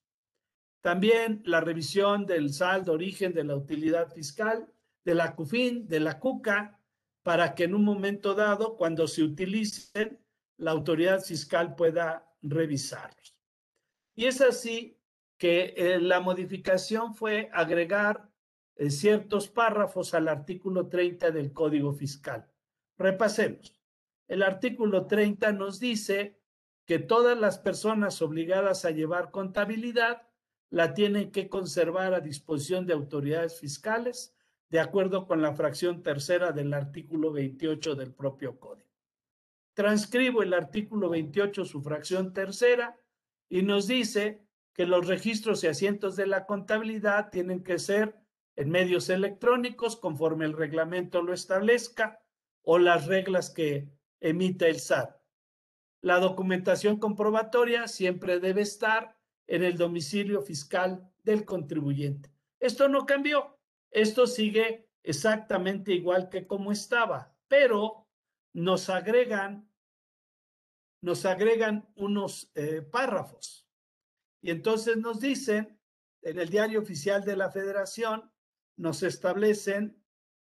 También 0.82 1.41
la 1.46 1.60
revisión 1.60 2.25
del 2.25 2.53
saldo 2.53 2.94
origen 2.94 3.34
de 3.34 3.44
la 3.44 3.56
utilidad 3.56 4.12
fiscal, 4.12 4.72
de 5.03 5.15
la 5.15 5.36
CUFIN, 5.36 5.88
de 5.88 6.00
la 6.00 6.20
CUCA, 6.20 6.79
para 7.24 7.53
que 7.53 7.65
en 7.65 7.75
un 7.75 7.84
momento 7.84 8.34
dado, 8.34 8.77
cuando 8.77 9.08
se 9.08 9.24
utilicen, 9.24 10.20
la 10.58 10.72
autoridad 10.72 11.22
fiscal 11.22 11.75
pueda 11.75 12.25
revisarlos. 12.41 13.36
Y 14.15 14.25
es 14.25 14.41
así 14.41 14.98
que 15.38 15.74
eh, 15.77 16.00
la 16.00 16.20
modificación 16.20 17.15
fue 17.15 17.50
agregar 17.53 18.29
eh, 18.75 18.89
ciertos 18.89 19.48
párrafos 19.48 20.13
al 20.13 20.27
artículo 20.27 20.88
30 20.88 21.32
del 21.32 21.53
Código 21.53 21.94
Fiscal. 21.94 22.50
Repasemos. 22.98 23.78
El 24.29 24.43
artículo 24.43 25.07
30 25.07 25.51
nos 25.53 25.79
dice 25.79 26.39
que 26.86 27.00
todas 27.00 27.38
las 27.38 27.57
personas 27.57 28.21
obligadas 28.21 28.86
a 28.86 28.91
llevar 28.91 29.31
contabilidad 29.31 30.27
la 30.69 30.93
tienen 30.93 31.31
que 31.31 31.50
conservar 31.50 32.13
a 32.13 32.19
disposición 32.21 32.86
de 32.86 32.93
autoridades 32.93 33.59
fiscales 33.59 34.36
de 34.69 34.79
acuerdo 34.79 35.25
con 35.25 35.41
la 35.41 35.53
fracción 35.55 36.03
tercera 36.03 36.51
del 36.51 36.74
artículo 36.75 37.31
28 37.31 37.95
del 37.95 38.13
propio 38.13 38.59
código. 38.59 38.88
Transcribo 39.74 40.43
el 40.43 40.53
artículo 40.53 41.09
28, 41.09 41.65
su 41.65 41.81
fracción 41.81 42.31
tercera, 42.31 43.00
y 43.50 43.63
nos 43.63 43.88
dice 43.88 44.45
que 44.74 44.86
los 44.86 45.07
registros 45.07 45.63
y 45.63 45.67
asientos 45.67 46.15
de 46.15 46.27
la 46.27 46.45
contabilidad 46.45 47.31
tienen 47.31 47.63
que 47.63 47.79
ser 47.79 48.15
en 48.55 48.69
medios 48.69 49.09
electrónicos 49.09 49.95
conforme 49.95 50.45
el 50.45 50.53
reglamento 50.53 51.24
lo 51.24 51.33
establezca 51.33 52.21
o 52.62 52.77
las 52.77 53.07
reglas 53.07 53.50
que 53.50 53.89
emite 54.20 54.70
el 54.70 54.80
SAT. 54.80 55.20
La 56.02 56.20
documentación 56.20 56.98
comprobatoria 56.98 57.88
siempre 57.88 58.40
debe 58.40 58.62
estar 58.62 59.18
en 59.48 59.64
el 59.64 59.78
domicilio 59.78 60.42
fiscal 60.42 61.12
del 61.24 61.44
contribuyente. 61.46 62.32
Esto 62.60 62.88
no 62.88 63.06
cambió. 63.06 63.58
Esto 63.92 64.28
sigue 64.28 64.90
exactamente 65.04 65.92
igual 65.92 66.30
que 66.30 66.46
como 66.46 66.72
estaba, 66.72 67.36
pero 67.48 68.08
nos 68.54 68.90
agregan, 68.90 69.70
nos 71.02 71.26
agregan 71.26 71.92
unos 71.96 72.52
eh, 72.56 72.82
párrafos. 72.82 73.68
Y 74.42 74.52
entonces 74.52 74.98
nos 74.98 75.20
dicen, 75.20 75.80
en 76.22 76.40
el 76.40 76.50
diario 76.50 76.80
oficial 76.80 77.24
de 77.24 77.36
la 77.36 77.50
federación, 77.50 78.32
nos 78.78 79.04
establecen 79.04 80.02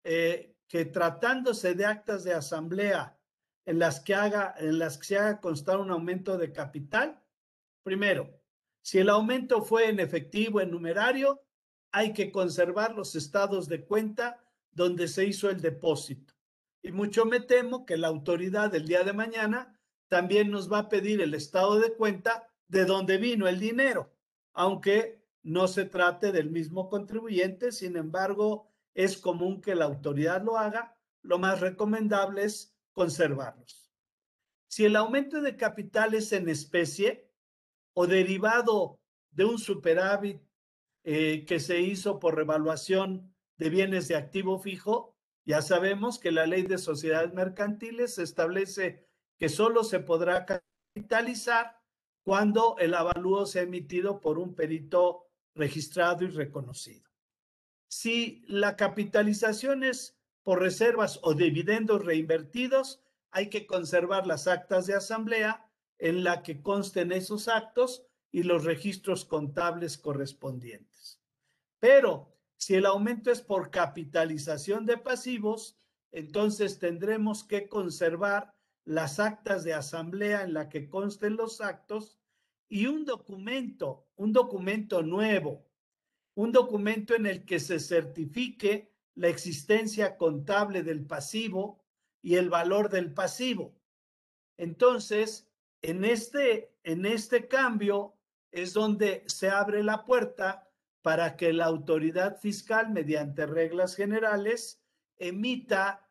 eh, 0.03 0.55
que 0.67 0.85
tratándose 0.85 1.73
de 1.73 1.85
actas 1.85 2.23
de 2.23 2.33
asamblea 2.33 3.19
en 3.65 3.79
las 3.79 3.99
que 3.99 4.15
haga, 4.15 4.53
en 4.57 4.79
las 4.79 4.97
que 4.97 5.05
se 5.05 5.17
haga 5.17 5.41
constar 5.41 5.79
un 5.79 5.91
aumento 5.91 6.37
de 6.37 6.51
capital, 6.51 7.21
primero, 7.83 8.41
si 8.81 8.99
el 8.99 9.09
aumento 9.09 9.63
fue 9.63 9.87
en 9.87 9.99
efectivo, 9.99 10.59
en 10.59 10.71
numerario, 10.71 11.41
hay 11.91 12.11
que 12.13 12.31
conservar 12.31 12.95
los 12.95 13.15
estados 13.15 13.69
de 13.69 13.85
cuenta 13.85 14.43
donde 14.71 15.07
se 15.07 15.25
hizo 15.25 15.49
el 15.49 15.61
depósito. 15.61 16.33
Y 16.81 16.91
mucho 16.91 17.25
me 17.25 17.39
temo 17.39 17.85
que 17.85 17.95
la 17.95 18.09
autoridad 18.09 18.71
del 18.71 18.85
día 18.85 19.03
de 19.03 19.13
mañana 19.13 19.79
también 20.09 20.51
nos 20.51 20.71
va 20.71 20.79
a 20.79 20.89
pedir 20.89 21.21
el 21.21 21.33
estado 21.33 21.79
de 21.79 21.93
cuenta 21.93 22.49
de 22.67 22.85
donde 22.85 23.17
vino 23.17 23.47
el 23.47 23.59
dinero, 23.59 24.11
aunque 24.53 25.23
no 25.43 25.67
se 25.67 25.85
trate 25.85 26.31
del 26.31 26.49
mismo 26.49 26.89
contribuyente, 26.89 27.71
sin 27.71 27.95
embargo, 27.95 28.67
es 28.93 29.17
común 29.17 29.61
que 29.61 29.75
la 29.75 29.85
autoridad 29.85 30.43
lo 30.43 30.57
haga, 30.57 30.97
lo 31.21 31.39
más 31.39 31.61
recomendable 31.61 32.43
es 32.43 32.72
conservarlos. 32.93 33.91
Si 34.67 34.85
el 34.85 34.95
aumento 34.95 35.41
de 35.41 35.55
capital 35.55 36.13
es 36.13 36.31
en 36.31 36.49
especie 36.49 37.29
o 37.93 38.07
derivado 38.07 38.99
de 39.31 39.45
un 39.45 39.59
superávit 39.59 40.41
eh, 41.03 41.45
que 41.45 41.59
se 41.59 41.81
hizo 41.81 42.19
por 42.19 42.35
revaluación 42.35 43.35
de 43.57 43.69
bienes 43.69 44.07
de 44.07 44.15
activo 44.15 44.59
fijo, 44.59 45.15
ya 45.45 45.61
sabemos 45.61 46.19
que 46.19 46.31
la 46.31 46.47
ley 46.47 46.63
de 46.63 46.77
sociedades 46.77 47.33
mercantiles 47.33 48.17
establece 48.17 49.05
que 49.37 49.49
solo 49.49 49.83
se 49.83 49.99
podrá 49.99 50.45
capitalizar 50.45 51.81
cuando 52.23 52.77
el 52.79 52.93
avalúo 52.93 53.45
sea 53.45 53.63
emitido 53.63 54.21
por 54.21 54.39
un 54.39 54.55
perito 54.55 55.27
registrado 55.55 56.23
y 56.23 56.29
reconocido. 56.29 57.09
Si 57.89 58.43
la 58.47 58.75
capitalización 58.75 59.83
es 59.83 60.17
por 60.43 60.59
reservas 60.59 61.19
o 61.23 61.33
dividendos 61.33 62.03
reinvertidos, 62.05 63.01
hay 63.31 63.49
que 63.49 63.65
conservar 63.65 64.27
las 64.27 64.47
actas 64.47 64.85
de 64.85 64.93
asamblea 64.93 65.65
en 65.97 66.23
la 66.23 66.43
que 66.43 66.61
consten 66.61 67.11
esos 67.11 67.47
actos 67.47 68.05
y 68.31 68.43
los 68.43 68.65
registros 68.65 69.25
contables 69.25 69.97
correspondientes. 69.97 71.21
Pero 71.79 72.33
si 72.57 72.75
el 72.75 72.85
aumento 72.85 73.31
es 73.31 73.41
por 73.41 73.71
capitalización 73.71 74.85
de 74.85 74.97
pasivos, 74.97 75.77
entonces 76.11 76.79
tendremos 76.79 77.43
que 77.43 77.67
conservar 77.67 78.53
las 78.85 79.19
actas 79.19 79.63
de 79.63 79.73
asamblea 79.73 80.43
en 80.43 80.53
la 80.53 80.69
que 80.69 80.89
consten 80.89 81.35
los 81.35 81.61
actos 81.61 82.19
y 82.69 82.87
un 82.87 83.05
documento, 83.05 84.07
un 84.15 84.33
documento 84.33 85.03
nuevo, 85.03 85.65
un 86.35 86.51
documento 86.51 87.15
en 87.15 87.25
el 87.25 87.45
que 87.45 87.59
se 87.59 87.79
certifique 87.79 88.92
la 89.15 89.27
existencia 89.27 90.17
contable 90.17 90.83
del 90.83 91.05
pasivo 91.05 91.83
y 92.21 92.35
el 92.35 92.49
valor 92.49 92.89
del 92.89 93.13
pasivo. 93.13 93.75
Entonces, 94.57 95.47
en 95.81 96.05
este, 96.05 96.73
en 96.83 97.05
este 97.05 97.47
cambio, 97.47 98.15
es 98.51 98.73
donde 98.73 99.23
se 99.27 99.49
abre 99.49 99.83
la 99.83 100.05
puerta 100.05 100.69
para 101.01 101.35
que 101.35 101.51
la 101.51 101.65
autoridad 101.65 102.39
fiscal, 102.39 102.91
mediante 102.91 103.45
reglas 103.45 103.95
generales, 103.95 104.81
emita 105.17 106.09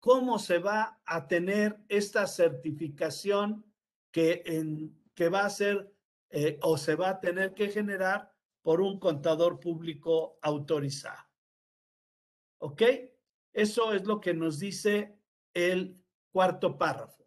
cómo 0.00 0.38
se 0.38 0.58
va 0.58 1.00
a 1.04 1.26
tener 1.26 1.78
esta 1.88 2.26
certificación 2.26 3.64
que, 4.10 4.42
en, 4.44 4.96
que 5.14 5.28
va 5.28 5.44
a 5.44 5.50
ser 5.50 5.92
eh, 6.30 6.58
o 6.62 6.76
se 6.76 6.94
va 6.94 7.10
a 7.10 7.20
tener 7.20 7.54
que 7.54 7.70
generar 7.70 8.32
por 8.62 8.80
un 8.80 8.98
contador 8.98 9.60
público 9.60 10.38
autorizado. 10.42 11.27
¿Ok? 12.58 12.82
Eso 13.52 13.92
es 13.92 14.04
lo 14.04 14.20
que 14.20 14.34
nos 14.34 14.58
dice 14.58 15.18
el 15.54 16.02
cuarto 16.30 16.78
párrafo. 16.78 17.26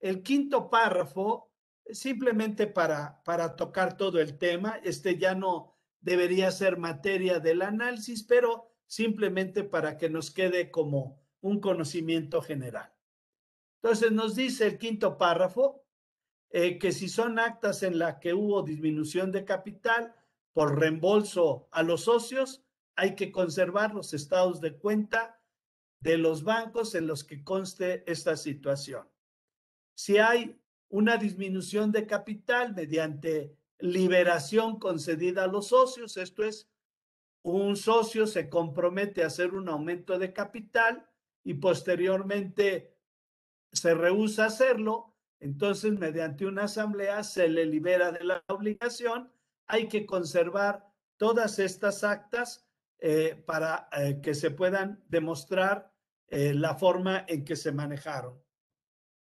El 0.00 0.22
quinto 0.22 0.70
párrafo 0.70 1.52
simplemente 1.90 2.66
para, 2.66 3.22
para 3.24 3.56
tocar 3.56 3.96
todo 3.96 4.20
el 4.20 4.38
tema. 4.38 4.80
Este 4.82 5.18
ya 5.18 5.34
no 5.34 5.74
debería 6.00 6.50
ser 6.50 6.78
materia 6.78 7.40
del 7.40 7.62
análisis, 7.62 8.22
pero 8.22 8.70
simplemente 8.86 9.64
para 9.64 9.96
que 9.96 10.08
nos 10.08 10.30
quede 10.30 10.70
como 10.70 11.20
un 11.40 11.60
conocimiento 11.60 12.40
general. 12.40 12.92
Entonces 13.82 14.12
nos 14.12 14.34
dice 14.34 14.66
el 14.66 14.78
quinto 14.78 15.18
párrafo 15.18 15.84
eh, 16.50 16.78
que 16.78 16.92
si 16.92 17.08
son 17.08 17.38
actas 17.38 17.82
en 17.82 17.98
las 17.98 18.16
que 18.16 18.34
hubo 18.34 18.62
disminución 18.62 19.30
de 19.32 19.44
capital 19.44 20.14
por 20.52 20.78
reembolso 20.78 21.68
a 21.70 21.82
los 21.82 22.02
socios, 22.02 22.64
hay 22.96 23.14
que 23.14 23.30
conservar 23.30 23.94
los 23.94 24.14
estados 24.14 24.60
de 24.60 24.76
cuenta 24.76 25.40
de 26.00 26.18
los 26.18 26.42
bancos 26.42 26.94
en 26.94 27.06
los 27.06 27.24
que 27.24 27.44
conste 27.44 28.10
esta 28.10 28.36
situación. 28.36 29.08
Si 29.94 30.18
hay 30.18 30.58
una 30.88 31.16
disminución 31.16 31.92
de 31.92 32.06
capital 32.06 32.74
mediante 32.74 33.56
liberación 33.78 34.78
concedida 34.78 35.44
a 35.44 35.48
los 35.48 35.68
socios. 35.68 36.16
Esto 36.16 36.44
es, 36.44 36.68
un 37.42 37.76
socio 37.76 38.26
se 38.26 38.48
compromete 38.48 39.22
a 39.22 39.28
hacer 39.28 39.54
un 39.54 39.68
aumento 39.68 40.18
de 40.18 40.32
capital 40.32 41.08
y 41.44 41.54
posteriormente 41.54 42.96
se 43.72 43.94
rehúsa 43.94 44.44
a 44.44 44.46
hacerlo. 44.46 45.14
Entonces, 45.38 45.92
mediante 45.92 46.46
una 46.46 46.64
asamblea 46.64 47.22
se 47.22 47.48
le 47.48 47.66
libera 47.66 48.10
de 48.10 48.24
la 48.24 48.42
obligación. 48.48 49.30
Hay 49.66 49.88
que 49.88 50.06
conservar 50.06 50.88
todas 51.18 51.58
estas 51.58 52.02
actas 52.02 52.65
eh, 52.98 53.42
para 53.46 53.88
eh, 53.92 54.20
que 54.22 54.34
se 54.34 54.50
puedan 54.50 55.04
demostrar 55.08 55.92
eh, 56.28 56.54
la 56.54 56.74
forma 56.74 57.26
en 57.28 57.44
que 57.44 57.54
se 57.54 57.70
manejaron. 57.70 58.42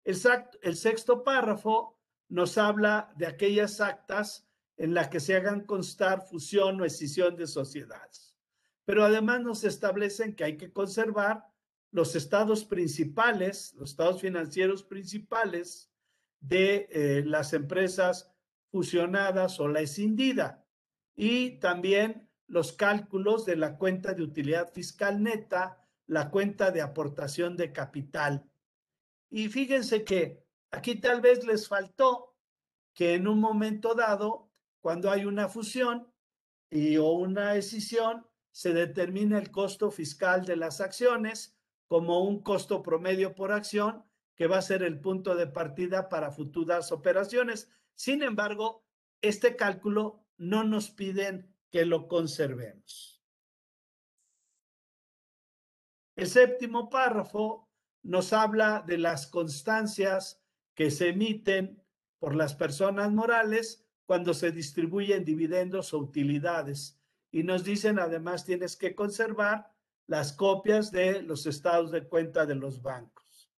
El, 0.04 0.76
sexto 0.76 1.24
párrafo 1.24 2.00
nos 2.30 2.58
habla 2.60 3.12
de 3.16 3.26
aquellas 3.26 3.82
actas 3.82 4.48
en 4.78 4.94
las 4.94 5.08
que 5.10 5.20
se 5.20 5.36
hagan 5.36 5.66
constar 5.66 6.22
fusión 6.22 6.80
o 6.82 6.86
escisión 6.86 7.36
de 7.36 7.48
sociedades. 7.48 8.38
Pero 8.86 9.04
además 9.06 9.42
nos 9.42 9.64
establecen 9.64 10.36
que 10.36 10.44
hay 10.44 10.58
que 10.58 10.72
conservar 10.72 11.48
los 11.92 12.16
estados 12.16 12.66
principales, 12.66 13.74
los 13.74 13.92
estados 13.92 14.22
financieros 14.22 14.84
principales 14.84 15.92
de 16.42 17.24
las 17.26 17.54
empresas 17.54 18.32
fusionadas 18.72 19.60
o 19.60 19.68
la 19.68 19.82
escindida 19.82 20.64
y 21.16 21.60
también 21.60 22.30
los 22.54 22.72
cálculos 22.72 23.48
de 23.48 23.56
la 23.56 23.80
cuenta 23.80 24.14
de 24.14 24.22
utilidad 24.22 24.72
fiscal 24.72 25.24
neta, 25.24 25.84
la 26.06 26.30
cuenta 26.30 26.70
de 26.70 26.84
aportación 26.84 27.58
de 27.58 27.74
capital. 27.74 28.48
Y 29.32 29.50
fíjense 29.50 30.04
que 30.04 30.46
aquí 30.70 31.02
tal 31.02 31.20
vez 31.20 31.44
les 31.48 31.68
faltó 31.68 32.36
que 32.94 33.16
en 33.16 33.28
un 33.28 33.40
momento 33.40 33.96
dado, 33.96 34.52
cuando 34.82 35.10
hay 35.10 35.26
una 35.26 35.50
fusión 35.50 36.14
y 36.70 36.98
o 36.98 37.10
una 37.14 37.56
escisión, 37.56 38.28
se 38.52 38.72
determina 38.72 39.40
el 39.40 39.50
costo 39.50 39.90
fiscal 39.90 40.46
de 40.46 40.56
las 40.56 40.80
acciones 40.80 41.58
como 41.88 42.24
un 42.24 42.44
costo 42.44 42.84
promedio 42.84 43.34
por 43.34 43.52
acción 43.52 44.06
que 44.36 44.46
va 44.46 44.60
a 44.60 44.62
ser 44.62 44.84
el 44.84 45.00
punto 45.00 45.36
de 45.36 45.48
partida 45.48 46.08
para 46.08 46.30
futuras 46.30 46.92
operaciones. 46.92 47.68
Sin 47.96 48.22
embargo, 48.22 48.86
este 49.22 49.56
cálculo 49.56 50.24
no 50.38 50.64
nos 50.64 50.92
piden 50.92 51.53
que 51.74 51.88
lo 51.88 52.08
conservemos. 52.08 53.20
El 56.16 56.28
séptimo 56.28 56.88
párrafo 56.92 57.68
nos 58.04 58.32
habla 58.32 58.84
de 58.86 59.00
las 59.00 59.26
constancias 59.26 60.40
que 60.76 60.92
se 60.92 61.10
emiten 61.10 61.84
por 62.20 62.36
las 62.36 62.54
personas 62.54 63.12
morales 63.12 63.88
cuando 64.06 64.36
se 64.36 64.52
distribuyen 64.52 65.26
dividendos 65.26 65.96
o 65.96 65.98
utilidades. 65.98 67.02
Y 67.32 67.42
nos 67.42 67.64
dicen, 67.64 67.98
además, 67.98 68.46
tienes 68.46 68.78
que 68.78 68.94
conservar 68.94 69.74
las 70.06 70.32
copias 70.32 70.92
de 70.92 71.24
los 71.24 71.48
estados 71.48 71.90
de 71.90 72.08
cuenta 72.08 72.46
de 72.46 72.54
los 72.54 72.84
bancos. 72.84 73.52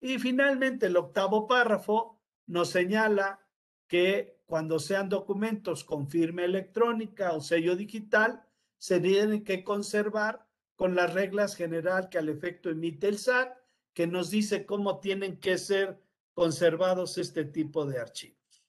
Y 0.00 0.20
finalmente, 0.20 0.86
el 0.86 0.96
octavo 0.96 1.48
párrafo 1.48 2.22
nos 2.46 2.70
señala 2.70 3.44
que 3.88 4.39
cuando 4.50 4.80
sean 4.80 5.08
documentos 5.08 5.84
con 5.84 6.08
firma 6.08 6.42
electrónica 6.42 7.34
o 7.34 7.40
sello 7.40 7.76
digital, 7.76 8.42
se 8.78 8.98
tienen 8.98 9.44
que 9.44 9.62
conservar 9.62 10.44
con 10.74 10.96
las 10.96 11.14
reglas 11.14 11.54
general 11.54 12.08
que 12.08 12.18
al 12.18 12.28
efecto 12.28 12.68
emite 12.68 13.06
el 13.06 13.18
SAT, 13.18 13.56
que 13.94 14.08
nos 14.08 14.28
dice 14.28 14.66
cómo 14.66 14.98
tienen 14.98 15.38
que 15.38 15.56
ser 15.56 16.02
conservados 16.34 17.16
este 17.16 17.44
tipo 17.44 17.86
de 17.86 18.00
archivos. 18.00 18.64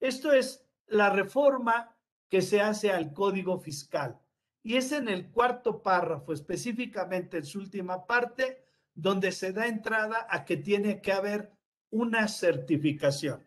Esto 0.00 0.32
es 0.32 0.64
la 0.86 1.10
reforma 1.10 1.94
que 2.30 2.40
se 2.40 2.62
hace 2.62 2.90
al 2.90 3.12
Código 3.12 3.58
Fiscal. 3.58 4.18
Y 4.62 4.76
es 4.76 4.90
en 4.90 5.10
el 5.10 5.30
cuarto 5.30 5.82
párrafo, 5.82 6.32
específicamente 6.32 7.36
en 7.36 7.44
su 7.44 7.58
última 7.58 8.06
parte, 8.06 8.64
donde 8.94 9.32
se 9.32 9.52
da 9.52 9.66
entrada 9.66 10.26
a 10.30 10.46
que 10.46 10.56
tiene 10.56 11.02
que 11.02 11.12
haber 11.12 11.52
una 11.90 12.26
certificación. 12.26 13.46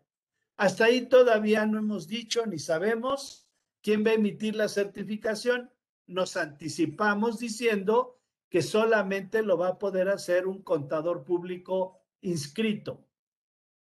Hasta 0.58 0.86
ahí 0.86 1.08
todavía 1.08 1.66
no 1.68 1.78
hemos 1.78 2.08
dicho 2.08 2.46
ni 2.48 2.58
sabemos 2.58 3.48
quién 3.82 4.04
va 4.04 4.12
a 4.12 4.16
emitir 4.16 4.56
la 4.56 4.68
certificación. 4.68 5.72
Nos 6.08 6.36
anticipamos 6.36 7.38
diciendo 7.38 8.20
que 8.50 8.64
solamente 8.64 9.44
lo 9.44 9.58
va 9.58 9.70
a 9.70 9.78
poder 9.78 10.10
hacer 10.10 10.48
un 10.48 10.64
contador 10.64 11.24
público 11.24 12.01
inscrito. 12.22 13.08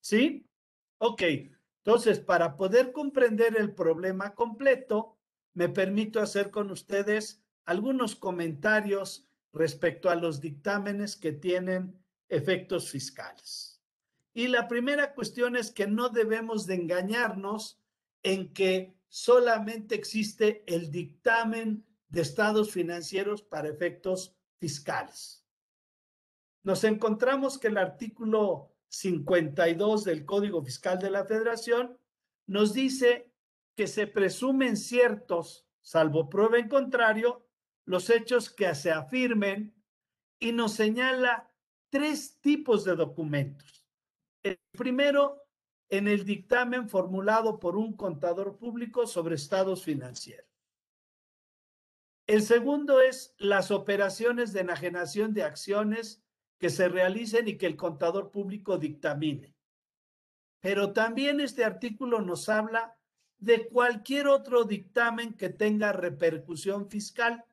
¿Sí? 0.01 0.47
Ok. 0.99 1.23
Entonces, 1.83 2.19
para 2.19 2.55
poder 2.57 2.91
comprender 2.91 3.57
el 3.57 3.73
problema 3.73 4.35
completo, 4.35 5.17
me 5.53 5.69
permito 5.69 6.19
hacer 6.19 6.51
con 6.51 6.69
ustedes 6.69 7.41
algunos 7.65 8.15
comentarios 8.15 9.27
respecto 9.51 10.09
a 10.09 10.15
los 10.15 10.41
dictámenes 10.41 11.15
que 11.15 11.31
tienen 11.31 11.97
efectos 12.29 12.91
fiscales. 12.91 13.76
Y 14.37 14.49
la 14.49 14.67
primera 14.67 15.15
cuestión 15.15 15.55
es 15.55 15.71
que 15.71 15.87
no 15.87 16.09
debemos 16.09 16.67
de 16.67 16.75
engañarnos 16.75 17.81
en 18.21 18.53
que 18.53 18.95
solamente 19.09 19.95
existe 19.95 20.63
el 20.67 20.91
dictamen 20.91 21.83
de 22.09 22.21
estados 22.21 22.71
financieros 22.71 23.41
para 23.41 23.67
efectos 23.67 24.37
fiscales. 24.59 25.43
Nos 26.61 26.83
encontramos 26.83 27.57
que 27.57 27.69
el 27.69 27.79
artículo 27.79 28.75
52 28.89 30.03
del 30.03 30.23
Código 30.23 30.63
Fiscal 30.63 30.99
de 30.99 31.09
la 31.09 31.25
Federación 31.25 31.97
nos 32.45 32.75
dice 32.75 33.33
que 33.75 33.87
se 33.87 34.05
presumen 34.05 34.77
ciertos, 34.77 35.67
salvo 35.81 36.29
prueba 36.29 36.59
en 36.59 36.69
contrario, 36.69 37.49
los 37.85 38.11
hechos 38.11 38.51
que 38.51 38.75
se 38.75 38.91
afirmen 38.91 39.73
y 40.37 40.51
nos 40.51 40.73
señala 40.73 41.51
tres 41.89 42.39
tipos 42.39 42.83
de 42.83 42.95
documentos. 42.95 43.86
El 44.43 44.59
primero, 44.71 45.41
en 45.89 46.07
el 46.07 46.25
dictamen 46.25 46.89
formulado 46.89 47.59
por 47.59 47.75
un 47.75 47.95
contador 47.95 48.57
público 48.57 49.07
sobre 49.07 49.35
estados 49.35 49.83
financieros. 49.83 50.47
El 52.27 52.41
segundo 52.41 52.99
es 52.99 53.33
las 53.37 53.71
operaciones 53.71 54.51
de 54.51 54.59
enajenación 54.59 55.33
de 55.33 55.43
acciones 55.43 56.21
que 56.59 56.69
se 56.69 56.89
realicen 56.89 57.47
y 57.47 57.57
que 57.57 57.67
el 57.67 57.77
contador 57.77 58.31
público 58.31 58.77
dictamine. 58.77 59.55
Pero 60.59 60.91
también 60.91 61.39
este 61.39 61.63
artículo 61.63 62.21
nos 62.21 62.49
habla 62.49 62.97
de 63.37 63.67
cualquier 63.69 64.27
otro 64.27 64.63
dictamen 64.63 65.35
que 65.35 65.49
tenga 65.49 65.93
repercusión 65.93 66.89
fiscal 66.89 67.45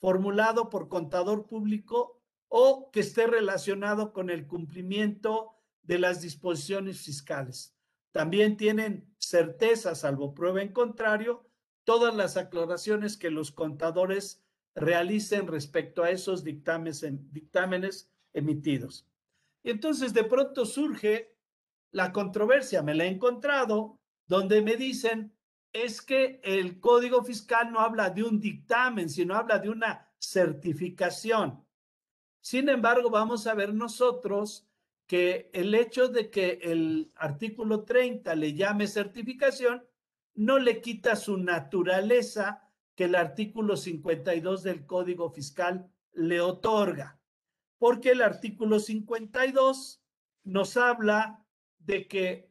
formulado 0.00 0.70
por 0.70 0.88
contador 0.88 1.46
público 1.46 2.20
o 2.48 2.90
que 2.90 3.00
esté 3.00 3.26
relacionado 3.26 4.12
con 4.12 4.30
el 4.30 4.46
cumplimiento 4.46 5.55
de 5.86 5.98
las 5.98 6.20
disposiciones 6.20 7.00
fiscales. 7.00 7.74
También 8.12 8.56
tienen 8.56 9.14
certeza, 9.18 9.94
salvo 9.94 10.34
prueba 10.34 10.62
en 10.62 10.72
contrario, 10.72 11.48
todas 11.84 12.14
las 12.14 12.36
aclaraciones 12.36 13.16
que 13.16 13.30
los 13.30 13.52
contadores 13.52 14.42
realicen 14.74 15.46
respecto 15.46 16.02
a 16.02 16.10
esos 16.10 16.44
dictámenes, 16.44 18.10
emitidos. 18.32 19.08
Y 19.62 19.70
entonces 19.70 20.12
de 20.12 20.24
pronto 20.24 20.66
surge 20.66 21.34
la 21.92 22.12
controversia, 22.12 22.82
me 22.82 22.94
la 22.94 23.04
he 23.04 23.08
encontrado, 23.08 23.98
donde 24.26 24.60
me 24.60 24.76
dicen, 24.76 25.34
es 25.72 26.02
que 26.02 26.40
el 26.42 26.80
Código 26.80 27.22
Fiscal 27.22 27.70
no 27.70 27.80
habla 27.80 28.10
de 28.10 28.22
un 28.22 28.40
dictamen, 28.40 29.08
sino 29.08 29.34
habla 29.34 29.58
de 29.58 29.70
una 29.70 30.10
certificación. 30.18 31.64
Sin 32.40 32.68
embargo, 32.68 33.10
vamos 33.10 33.46
a 33.46 33.54
ver 33.54 33.74
nosotros 33.74 34.65
que 35.06 35.50
el 35.52 35.74
hecho 35.74 36.08
de 36.08 36.30
que 36.30 36.58
el 36.62 37.12
artículo 37.14 37.84
30 37.84 38.34
le 38.34 38.54
llame 38.54 38.86
certificación 38.86 39.84
no 40.34 40.58
le 40.58 40.80
quita 40.80 41.16
su 41.16 41.38
naturaleza 41.38 42.62
que 42.94 43.04
el 43.04 43.14
artículo 43.14 43.76
52 43.76 44.62
del 44.62 44.86
Código 44.86 45.30
Fiscal 45.30 45.90
le 46.12 46.40
otorga, 46.40 47.20
porque 47.78 48.10
el 48.10 48.22
artículo 48.22 48.80
52 48.80 50.02
nos 50.44 50.76
habla 50.76 51.46
de 51.78 52.08
que 52.08 52.50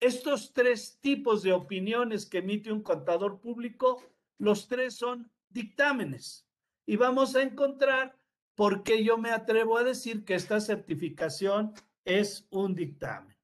estos 0.00 0.52
tres 0.52 0.98
tipos 1.00 1.42
de 1.42 1.52
opiniones 1.52 2.26
que 2.26 2.38
emite 2.38 2.72
un 2.72 2.82
contador 2.82 3.40
público, 3.40 4.02
los 4.38 4.68
tres 4.68 4.94
son 4.94 5.30
dictámenes. 5.48 6.46
Y 6.84 6.96
vamos 6.96 7.34
a 7.34 7.42
encontrar 7.42 8.18
por 8.54 8.82
qué 8.82 9.04
yo 9.04 9.18
me 9.18 9.30
atrevo 9.30 9.78
a 9.78 9.84
decir 9.84 10.24
que 10.24 10.34
esta 10.34 10.60
certificación 10.60 11.72
es 12.06 12.46
un 12.50 12.74
dictamen. 12.74 13.36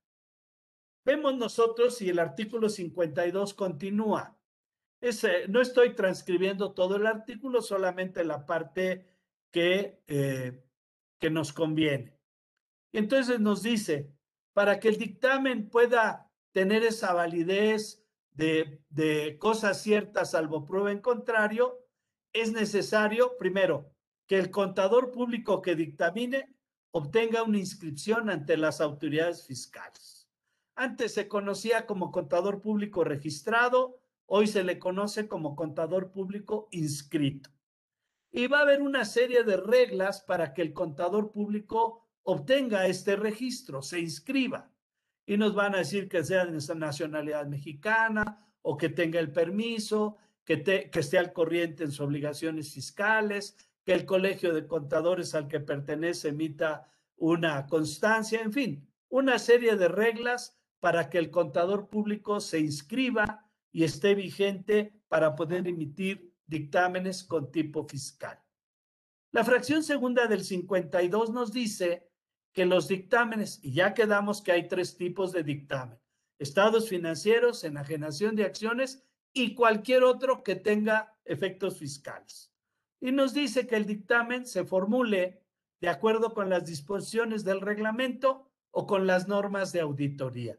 Vemos 1.04 1.36
nosotros 1.36 1.96
si 1.96 2.08
el 2.08 2.20
artículo 2.20 2.68
52 2.68 3.54
continúa. 3.54 4.38
no 5.48 5.60
estoy 5.60 5.94
transcribiendo 5.94 6.72
todo 6.72 6.96
el 6.96 7.06
artículo, 7.06 7.60
solamente 7.60 8.24
la 8.24 8.46
parte 8.46 9.04
que, 9.50 10.00
eh, 10.06 10.62
que 11.18 11.28
nos 11.28 11.52
conviene. 11.52 12.16
Entonces 12.92 13.40
nos 13.40 13.62
dice, 13.62 14.12
para 14.52 14.78
que 14.78 14.88
el 14.88 14.96
dictamen 14.96 15.68
pueda 15.68 16.30
tener 16.52 16.84
esa 16.84 17.12
validez 17.12 18.06
de, 18.30 18.80
de 18.90 19.38
cosas 19.38 19.82
ciertas 19.82 20.30
salvo 20.30 20.64
prueba 20.64 20.92
en 20.92 21.00
contrario, 21.00 21.84
es 22.32 22.52
necesario, 22.52 23.36
primero, 23.38 23.90
que 24.28 24.38
el 24.38 24.50
contador 24.50 25.10
público 25.10 25.60
que 25.60 25.74
dictamine 25.74 26.51
obtenga 26.92 27.42
una 27.42 27.58
inscripción 27.58 28.30
ante 28.30 28.56
las 28.56 28.80
autoridades 28.80 29.46
fiscales. 29.46 30.28
Antes 30.74 31.14
se 31.14 31.26
conocía 31.26 31.86
como 31.86 32.12
contador 32.12 32.60
público 32.60 33.02
registrado, 33.02 33.98
hoy 34.26 34.46
se 34.46 34.62
le 34.62 34.78
conoce 34.78 35.26
como 35.26 35.56
contador 35.56 36.12
público 36.12 36.68
inscrito. 36.70 37.50
y 38.34 38.46
va 38.46 38.60
a 38.60 38.62
haber 38.62 38.80
una 38.80 39.04
serie 39.04 39.44
de 39.44 39.58
reglas 39.58 40.22
para 40.22 40.54
que 40.54 40.62
el 40.62 40.72
contador 40.72 41.32
público 41.32 42.08
obtenga 42.22 42.86
este 42.86 43.14
registro, 43.16 43.82
se 43.82 44.00
inscriba. 44.00 44.70
Y 45.26 45.36
nos 45.36 45.54
van 45.54 45.74
a 45.74 45.78
decir 45.78 46.08
que 46.08 46.24
sea 46.24 46.46
de 46.46 46.74
nacionalidad 46.74 47.46
mexicana 47.46 48.42
o 48.62 48.78
que 48.78 48.88
tenga 48.88 49.20
el 49.20 49.32
permiso, 49.32 50.16
que, 50.44 50.62
que 50.62 51.00
esté 51.00 51.18
al 51.18 51.34
corriente 51.34 51.84
en 51.84 51.90
sus 51.90 52.00
obligaciones 52.00 52.72
fiscales, 52.72 53.56
que 53.84 53.92
el 53.92 54.06
colegio 54.06 54.54
de 54.54 54.66
contadores 54.66 55.34
al 55.34 55.48
que 55.48 55.60
pertenece 55.60 56.28
emita 56.28 56.88
una 57.16 57.66
constancia, 57.66 58.40
en 58.40 58.52
fin, 58.52 58.88
una 59.08 59.38
serie 59.38 59.76
de 59.76 59.88
reglas 59.88 60.58
para 60.80 61.10
que 61.10 61.18
el 61.18 61.30
contador 61.30 61.88
público 61.88 62.40
se 62.40 62.60
inscriba 62.60 63.48
y 63.70 63.84
esté 63.84 64.14
vigente 64.14 65.00
para 65.08 65.34
poder 65.34 65.66
emitir 65.66 66.34
dictámenes 66.46 67.24
con 67.24 67.50
tipo 67.50 67.84
fiscal. 67.84 68.38
La 69.30 69.44
fracción 69.44 69.82
segunda 69.82 70.26
del 70.26 70.44
52 70.44 71.30
nos 71.30 71.52
dice 71.52 72.10
que 72.52 72.66
los 72.66 72.88
dictámenes, 72.88 73.60
y 73.62 73.72
ya 73.72 73.94
quedamos 73.94 74.42
que 74.42 74.52
hay 74.52 74.68
tres 74.68 74.96
tipos 74.96 75.32
de 75.32 75.42
dictamen, 75.42 75.98
estados 76.38 76.88
financieros, 76.88 77.64
enajenación 77.64 78.36
de 78.36 78.44
acciones 78.44 79.04
y 79.32 79.54
cualquier 79.54 80.04
otro 80.04 80.42
que 80.42 80.56
tenga 80.56 81.16
efectos 81.24 81.78
fiscales. 81.78 82.51
Y 83.02 83.10
nos 83.10 83.34
dice 83.34 83.66
que 83.66 83.74
el 83.74 83.84
dictamen 83.84 84.46
se 84.46 84.64
formule 84.64 85.42
de 85.80 85.88
acuerdo 85.88 86.32
con 86.34 86.48
las 86.48 86.64
disposiciones 86.64 87.42
del 87.42 87.60
reglamento 87.60 88.48
o 88.70 88.86
con 88.86 89.08
las 89.08 89.26
normas 89.26 89.72
de 89.72 89.80
auditoría. 89.80 90.56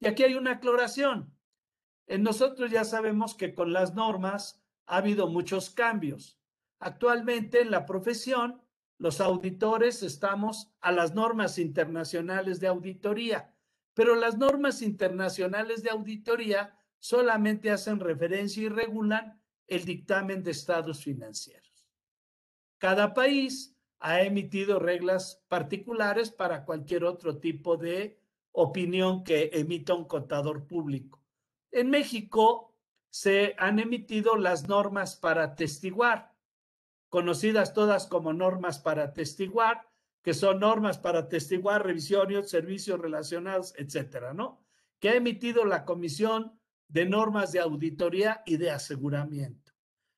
Y 0.00 0.06
aquí 0.06 0.22
hay 0.22 0.34
una 0.34 0.52
aclaración. 0.52 1.36
En 2.06 2.22
nosotros 2.22 2.70
ya 2.70 2.84
sabemos 2.84 3.34
que 3.34 3.52
con 3.52 3.74
las 3.74 3.94
normas 3.94 4.64
ha 4.86 4.96
habido 4.96 5.28
muchos 5.28 5.68
cambios. 5.68 6.40
Actualmente 6.78 7.60
en 7.60 7.70
la 7.70 7.84
profesión, 7.84 8.62
los 8.96 9.20
auditores 9.20 10.02
estamos 10.02 10.72
a 10.80 10.92
las 10.92 11.14
normas 11.14 11.58
internacionales 11.58 12.58
de 12.58 12.68
auditoría, 12.68 13.54
pero 13.92 14.14
las 14.14 14.38
normas 14.38 14.80
internacionales 14.80 15.82
de 15.82 15.90
auditoría 15.90 16.74
solamente 16.98 17.70
hacen 17.70 18.00
referencia 18.00 18.62
y 18.62 18.70
regulan 18.70 19.38
el 19.66 19.84
dictamen 19.84 20.42
de 20.42 20.52
estados 20.52 21.04
financieros. 21.04 21.71
Cada 22.82 23.14
país 23.14 23.78
ha 24.00 24.22
emitido 24.22 24.80
reglas 24.80 25.40
particulares 25.46 26.32
para 26.32 26.64
cualquier 26.64 27.04
otro 27.04 27.38
tipo 27.38 27.76
de 27.76 28.18
opinión 28.50 29.22
que 29.22 29.50
emita 29.52 29.94
un 29.94 30.04
contador 30.04 30.66
público. 30.66 31.22
En 31.70 31.90
México 31.90 32.74
se 33.08 33.54
han 33.56 33.78
emitido 33.78 34.34
las 34.34 34.66
normas 34.66 35.14
para 35.14 35.54
testiguar, 35.54 36.34
conocidas 37.08 37.72
todas 37.72 38.08
como 38.08 38.32
normas 38.32 38.80
para 38.80 39.12
testiguar, 39.12 39.88
que 40.20 40.34
son 40.34 40.58
normas 40.58 40.98
para 40.98 41.28
testiguar 41.28 41.86
revisiones, 41.86 42.50
servicios 42.50 42.98
relacionados, 42.98 43.74
etcétera, 43.78 44.34
¿no? 44.34 44.60
Que 44.98 45.10
ha 45.10 45.14
emitido 45.14 45.64
la 45.66 45.84
Comisión 45.84 46.58
de 46.88 47.06
Normas 47.06 47.52
de 47.52 47.60
Auditoría 47.60 48.42
y 48.44 48.56
de 48.56 48.72
Aseguramiento. 48.72 49.70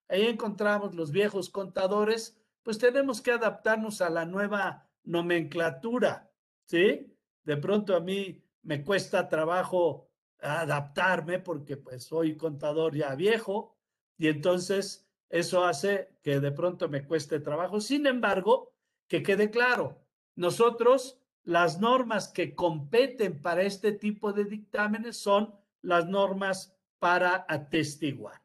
Ahí 0.09 0.27
encontramos 0.29 0.95
los 0.95 1.11
viejos 1.11 1.51
contadores, 1.51 2.41
pues 2.65 2.79
tenemos 2.79 3.21
que 3.21 3.31
adaptarnos 3.31 4.01
a 4.01 4.11
la 4.11 4.25
nueva 4.25 4.89
nomenclatura, 5.05 6.33
¿sí? 6.65 7.15
De 7.45 7.57
pronto 7.59 7.95
a 7.95 8.01
mí 8.01 8.43
me 8.63 8.83
cuesta 8.83 9.29
trabajo 9.29 10.11
adaptarme 10.41 11.39
porque 11.39 11.77
pues 11.77 12.05
soy 12.05 12.37
contador 12.37 12.97
ya 12.97 13.15
viejo 13.15 13.77
y 14.17 14.29
entonces 14.29 15.07
eso 15.29 15.65
hace 15.65 16.17
que 16.23 16.41
de 16.41 16.53
pronto 16.53 16.89
me 16.89 17.05
cueste 17.05 17.39
trabajo. 17.39 17.81
Sin 17.81 18.07
embargo, 18.07 18.73
que 19.09 19.23
quede 19.23 19.51
claro, 19.51 20.01
nosotros 20.35 21.21
las 21.43 21.81
normas 21.81 22.29
que 22.29 22.55
competen 22.55 23.43
para 23.43 23.63
este 23.63 23.93
tipo 23.93 24.33
de 24.33 24.45
dictámenes 24.45 25.19
son 25.19 25.55
las 25.83 26.07
normas 26.07 26.75
para 26.99 27.45
atestiguar. 27.47 28.43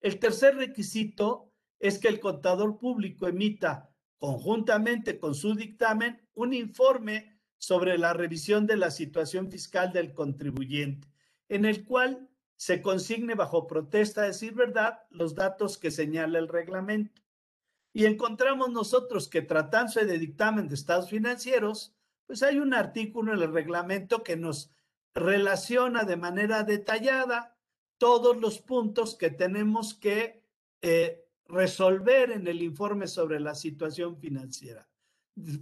El 0.00 0.18
tercer 0.18 0.56
requisito 0.56 1.45
es 1.78 1.98
que 1.98 2.08
el 2.08 2.20
contador 2.20 2.78
público 2.78 3.26
emita 3.26 3.90
conjuntamente 4.18 5.18
con 5.18 5.34
su 5.34 5.54
dictamen 5.54 6.20
un 6.34 6.54
informe 6.54 7.40
sobre 7.58 7.98
la 7.98 8.12
revisión 8.12 8.66
de 8.66 8.76
la 8.76 8.90
situación 8.90 9.50
fiscal 9.50 9.92
del 9.92 10.14
contribuyente, 10.14 11.08
en 11.48 11.64
el 11.64 11.84
cual 11.84 12.28
se 12.56 12.80
consigne 12.80 13.34
bajo 13.34 13.66
protesta 13.66 14.22
a 14.22 14.26
decir 14.26 14.54
verdad 14.54 15.00
los 15.10 15.34
datos 15.34 15.78
que 15.78 15.90
señala 15.90 16.38
el 16.38 16.48
reglamento. 16.48 17.22
Y 17.92 18.06
encontramos 18.06 18.70
nosotros 18.70 19.28
que 19.28 19.42
tratándose 19.42 20.04
de 20.04 20.18
dictamen 20.18 20.68
de 20.68 20.74
estados 20.74 21.10
financieros, 21.10 21.94
pues 22.26 22.42
hay 22.42 22.58
un 22.58 22.74
artículo 22.74 23.34
en 23.34 23.42
el 23.42 23.52
reglamento 23.52 24.22
que 24.22 24.36
nos 24.36 24.70
relaciona 25.14 26.04
de 26.04 26.16
manera 26.16 26.62
detallada 26.62 27.56
todos 27.98 28.36
los 28.36 28.58
puntos 28.58 29.16
que 29.16 29.30
tenemos 29.30 29.94
que 29.94 30.44
eh, 30.82 31.25
resolver 31.48 32.30
en 32.30 32.46
el 32.46 32.62
informe 32.62 33.06
sobre 33.06 33.40
la 33.40 33.54
situación 33.54 34.16
financiera 34.18 34.88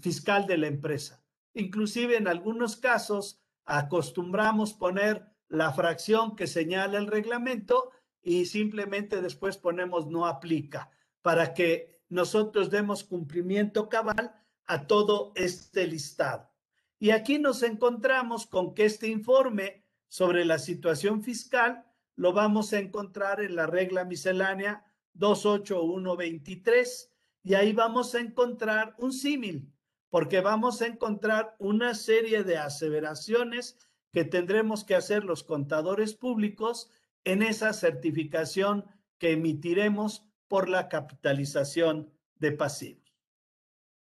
fiscal 0.01 0.47
de 0.47 0.59
la 0.59 0.69
empresa. 0.69 1.23
Inclusive 1.55 2.17
en 2.17 2.29
algunos 2.29 2.77
casos 2.77 3.41
acostumbramos 3.65 4.73
poner 4.73 5.27
la 5.49 5.73
fracción 5.73 6.37
que 6.37 6.47
señala 6.47 6.99
el 6.99 7.07
reglamento 7.07 7.91
y 8.23 8.47
simplemente 8.47 9.21
después 9.21 9.57
ponemos 9.57 10.07
no 10.07 10.27
aplica 10.27 10.91
para 11.23 11.55
que 11.55 12.01
nosotros 12.09 12.71
demos 12.71 13.05
cumplimiento 13.05 13.89
cabal 13.89 14.35
a 14.67 14.87
todo 14.87 15.33
este 15.35 15.87
listado. 15.87 16.51
Y 16.99 17.11
aquí 17.11 17.39
nos 17.39 17.63
encontramos 17.63 18.47
con 18.47 18.75
que 18.75 18.85
este 18.85 19.09
informe 19.09 19.85
sobre 20.09 20.45
la 20.45 20.59
situación 20.59 21.23
fiscal 21.23 21.85
lo 22.17 22.33
vamos 22.33 22.73
a 22.73 22.79
encontrar 22.79 23.41
en 23.41 23.57
la 23.57 23.67
regla 23.67 24.05
miscelánea 24.05 24.85
28123 25.15 27.11
y 27.43 27.55
ahí 27.55 27.73
vamos 27.73 28.15
a 28.15 28.21
encontrar 28.21 28.95
un 28.99 29.13
símil 29.13 29.73
porque 30.11 30.41
vamos 30.41 30.81
a 30.81 30.87
encontrar 30.87 31.57
una 31.59 31.95
serie 31.95 32.45
de 32.45 32.57
aseveraciones 32.57 33.77
que 34.13 34.25
tendremos 34.25 34.85
que 34.85 34.95
hacer 34.95 35.25
los 35.25 35.43
contadores 35.43 36.15
públicos 36.15 36.89
en 37.25 37.43
esa 37.43 37.73
certificación 37.73 38.85
que 39.19 39.33
emitiremos 39.33 40.25
por 40.47 40.69
la 40.69 40.89
capitalización 40.89 42.13
de 42.37 42.53
pasivos. 42.53 43.13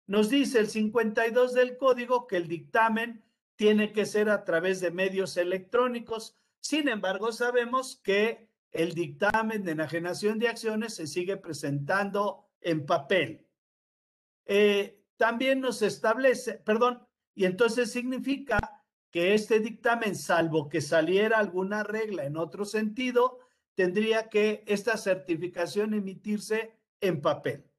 Nos 0.06 0.28
dice 0.28 0.58
el 0.58 0.68
52 0.68 1.54
del 1.54 1.78
código 1.78 2.26
que 2.26 2.36
el 2.36 2.48
dictamen 2.48 3.24
tiene 3.56 3.92
que 3.92 4.04
ser 4.04 4.28
a 4.28 4.44
través 4.44 4.80
de 4.80 4.90
medios 4.90 5.38
electrónicos. 5.38 6.36
Sin 6.60 6.88
embargo, 6.88 7.32
sabemos 7.32 7.96
que 7.96 8.50
el 8.74 8.92
dictamen 8.92 9.62
de 9.62 9.72
enajenación 9.72 10.38
de 10.38 10.48
acciones 10.48 10.94
se 10.94 11.06
sigue 11.06 11.36
presentando 11.36 12.50
en 12.60 12.84
papel. 12.84 13.46
Eh, 14.46 15.00
también 15.16 15.60
nos 15.60 15.80
establece, 15.80 16.54
perdón, 16.54 17.06
y 17.34 17.44
entonces 17.44 17.92
significa 17.92 18.58
que 19.12 19.32
este 19.32 19.60
dictamen, 19.60 20.16
salvo 20.16 20.68
que 20.68 20.80
saliera 20.80 21.38
alguna 21.38 21.84
regla 21.84 22.24
en 22.24 22.36
otro 22.36 22.64
sentido, 22.64 23.38
tendría 23.76 24.28
que 24.28 24.64
esta 24.66 24.96
certificación 24.96 25.94
emitirse 25.94 26.76
en 27.00 27.22
papel. 27.22 27.70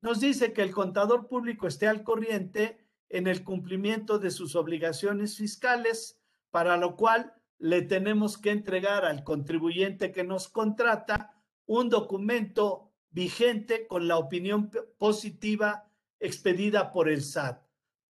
Nos 0.00 0.18
dice 0.18 0.54
que 0.54 0.62
el 0.62 0.72
contador 0.72 1.28
público 1.28 1.66
esté 1.66 1.86
al 1.86 2.02
corriente 2.02 2.86
en 3.10 3.26
el 3.26 3.44
cumplimiento 3.44 4.18
de 4.18 4.30
sus 4.30 4.56
obligaciones 4.56 5.36
fiscales, 5.36 6.18
para 6.50 6.78
lo 6.78 6.96
cual 6.96 7.34
le 7.60 7.82
tenemos 7.82 8.38
que 8.38 8.50
entregar 8.50 9.04
al 9.04 9.22
contribuyente 9.22 10.12
que 10.12 10.24
nos 10.24 10.48
contrata 10.48 11.30
un 11.66 11.88
documento 11.88 12.90
vigente 13.10 13.86
con 13.86 14.08
la 14.08 14.16
opinión 14.16 14.70
positiva 14.98 15.84
expedida 16.18 16.90
por 16.90 17.08
el 17.08 17.22
SAT. 17.22 17.62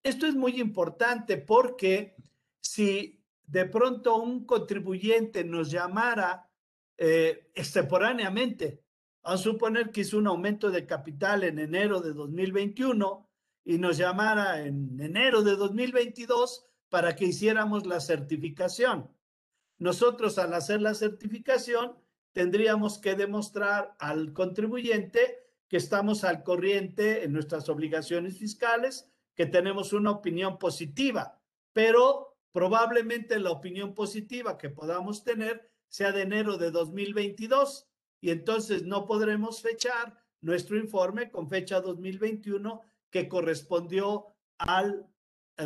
Esto 0.03 0.27
es 0.27 0.35
muy 0.35 0.61
importante 0.61 1.37
porque 1.37 2.17
si 2.61 3.23
de 3.47 3.67
pronto 3.67 4.17
un 4.17 4.47
contribuyente 4.47 5.45
nos 5.45 5.71
llamara 5.71 6.49
eh, 6.97 7.51
extemporáneamente, 7.55 8.85
a 9.23 9.37
suponer 9.37 9.91
que 9.91 10.03
hizo 10.03 10.17
un 10.17 10.29
aumento 10.29 10.71
de 10.71 10.87
capital 10.87 11.45
en 11.45 11.59
enero 11.59 12.01
de 12.01 12.13
2021 12.13 13.29
y 13.65 13.79
nos 13.79 13.97
llamara 13.99 14.63
en 14.63 14.99
enero 15.01 15.43
de 15.43 15.57
2022 15.57 16.67
para 16.89 17.17
que 17.17 17.27
hiciéramos 17.27 17.85
la 17.87 18.01
certificación. 18.01 19.11
Nosotros 19.81 20.39
al 20.39 20.53
hacer 20.53 20.83
la 20.83 20.95
certificación 20.95 21.97
tendríamos 22.33 22.99
que 22.99 23.15
demostrar 23.15 23.97
al 23.99 24.35
contribuyente 24.35 25.39
que 25.69 25.79
estamos 25.79 26.23
al 26.23 26.43
corriente 26.43 27.25
en 27.25 27.33
nuestras 27.33 27.69
obligaciones 27.71 28.39
fiscales, 28.39 29.11
que 29.35 29.47
tenemos 29.47 29.95
una 29.95 30.11
opinión 30.11 30.59
positiva, 30.59 31.41
pero 31.73 32.37
probablemente 32.53 33.39
la 33.39 33.53
opinión 33.53 33.95
positiva 33.95 34.59
que 34.59 34.69
podamos 34.69 35.25
tener 35.25 35.71
sea 35.89 36.13
de 36.13 36.23
enero 36.23 36.59
de 36.59 36.71
2022 36.71 37.89
y 38.21 38.31
entonces 38.31 38.83
no 38.83 39.07
podremos 39.07 39.63
fechar 39.63 40.15
nuestro 40.43 40.77
informe 40.77 41.31
con 41.31 41.49
fecha 41.49 41.81
2021 41.81 42.83
que 43.09 43.29
correspondió 43.29 44.27
al 44.59 45.07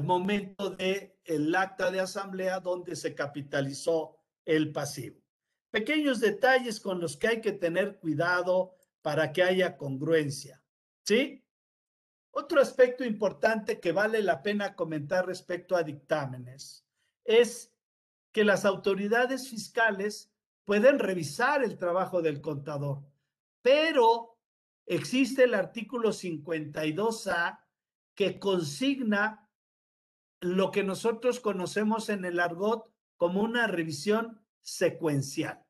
momento 0.05 0.71
del 0.71 1.14
el 1.25 1.55
acta 1.55 1.91
de 1.91 2.01
asamblea 2.01 2.61
donde 2.61 2.97
se 2.97 3.15
capitalizó 3.15 4.19
el 4.45 4.73
pasivo. 4.73 5.21
Pequeños 5.71 6.21
detalles 6.21 6.81
con 6.81 7.01
los 7.01 7.17
que 7.17 7.29
hay 7.29 7.41
que 7.41 7.53
tener 7.53 7.99
cuidado 7.99 8.77
para 9.03 9.33
que 9.33 9.43
haya 9.43 9.77
congruencia. 9.77 10.63
¿Sí? 11.03 11.45
Otro 12.31 12.61
aspecto 12.61 13.05
importante 13.05 13.81
que 13.81 13.93
vale 13.93 14.23
la 14.23 14.43
pena 14.43 14.75
comentar 14.75 15.27
respecto 15.27 15.77
a 15.77 15.83
dictámenes 15.83 16.85
es 17.25 17.73
que 18.33 18.45
las 18.45 18.65
autoridades 18.65 19.49
fiscales 19.49 20.33
pueden 20.65 20.99
revisar 20.99 21.63
el 21.63 21.77
trabajo 21.77 22.23
del 22.23 22.41
contador, 22.41 23.05
pero 23.63 24.39
existe 24.87 25.45
el 25.45 25.55
artículo 25.55 26.11
52A 26.11 27.61
que 28.15 28.39
consigna 28.39 29.44
lo 30.45 30.71
que 30.71 30.85
nosotros 30.85 31.41
conocemos 31.41 32.11
en 32.11 32.27
el 32.27 32.39
argot 32.39 32.93
como 33.17 33.41
una 33.41 33.67
revisión 33.67 34.43
secuencial. 34.61 35.65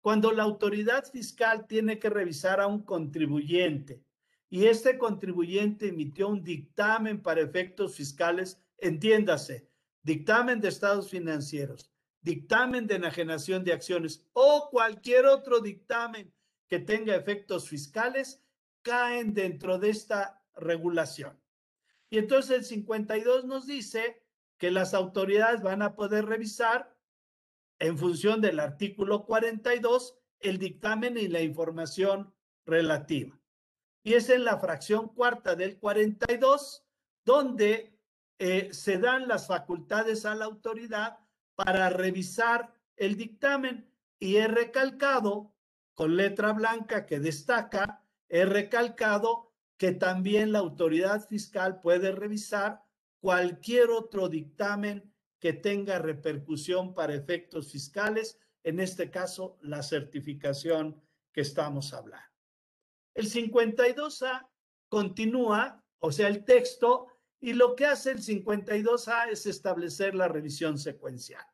Cuando 0.00 0.32
la 0.32 0.42
autoridad 0.42 1.04
fiscal 1.04 1.68
tiene 1.68 2.00
que 2.00 2.10
revisar 2.10 2.60
a 2.60 2.66
un 2.66 2.82
contribuyente 2.82 4.02
y 4.48 4.66
este 4.66 4.98
contribuyente 4.98 5.88
emitió 5.88 6.28
un 6.28 6.42
dictamen 6.42 7.22
para 7.22 7.40
efectos 7.40 7.94
fiscales, 7.94 8.60
entiéndase, 8.78 9.68
dictamen 10.02 10.60
de 10.60 10.68
estados 10.68 11.08
financieros, 11.08 11.92
dictamen 12.20 12.88
de 12.88 12.96
enajenación 12.96 13.62
de 13.62 13.72
acciones 13.72 14.26
o 14.32 14.68
cualquier 14.68 15.26
otro 15.26 15.60
dictamen 15.60 16.32
que 16.68 16.80
tenga 16.80 17.14
efectos 17.14 17.68
fiscales, 17.68 18.42
caen 18.82 19.32
dentro 19.32 19.78
de 19.78 19.90
esta 19.90 20.42
regulación. 20.56 21.38
Y 22.10 22.18
entonces 22.18 22.58
el 22.58 22.64
52 22.64 23.44
nos 23.44 23.66
dice 23.66 24.22
que 24.58 24.70
las 24.70 24.94
autoridades 24.94 25.62
van 25.62 25.82
a 25.82 25.94
poder 25.94 26.26
revisar 26.26 26.96
en 27.78 27.98
función 27.98 28.40
del 28.40 28.60
artículo 28.60 29.26
42 29.26 30.18
el 30.40 30.58
dictamen 30.58 31.18
y 31.18 31.28
la 31.28 31.40
información 31.40 32.34
relativa. 32.64 33.38
Y 34.02 34.14
es 34.14 34.30
en 34.30 34.44
la 34.44 34.58
fracción 34.58 35.08
cuarta 35.08 35.56
del 35.56 35.78
42 35.78 36.84
donde 37.24 37.98
eh, 38.38 38.68
se 38.72 38.98
dan 38.98 39.28
las 39.28 39.46
facultades 39.46 40.24
a 40.24 40.34
la 40.34 40.44
autoridad 40.44 41.18
para 41.54 41.90
revisar 41.90 42.72
el 42.96 43.16
dictamen 43.16 43.90
y 44.18 44.36
he 44.36 44.46
recalcado 44.46 45.54
con 45.94 46.16
letra 46.16 46.52
blanca 46.52 47.06
que 47.06 47.18
destaca, 47.18 48.04
he 48.28 48.44
recalcado 48.44 49.45
que 49.76 49.92
también 49.92 50.52
la 50.52 50.60
autoridad 50.60 51.26
fiscal 51.26 51.80
puede 51.80 52.12
revisar 52.12 52.82
cualquier 53.20 53.90
otro 53.90 54.28
dictamen 54.28 55.12
que 55.38 55.52
tenga 55.52 55.98
repercusión 55.98 56.94
para 56.94 57.14
efectos 57.14 57.70
fiscales, 57.70 58.38
en 58.64 58.80
este 58.80 59.10
caso 59.10 59.58
la 59.60 59.82
certificación 59.82 61.00
que 61.32 61.42
estamos 61.42 61.92
hablando. 61.92 62.26
El 63.14 63.30
52A 63.30 64.48
continúa, 64.88 65.84
o 65.98 66.12
sea, 66.12 66.28
el 66.28 66.44
texto, 66.44 67.08
y 67.40 67.52
lo 67.52 67.76
que 67.76 67.86
hace 67.86 68.12
el 68.12 68.18
52A 68.18 69.28
es 69.30 69.46
establecer 69.46 70.14
la 70.14 70.28
revisión 70.28 70.78
secuencial, 70.78 71.44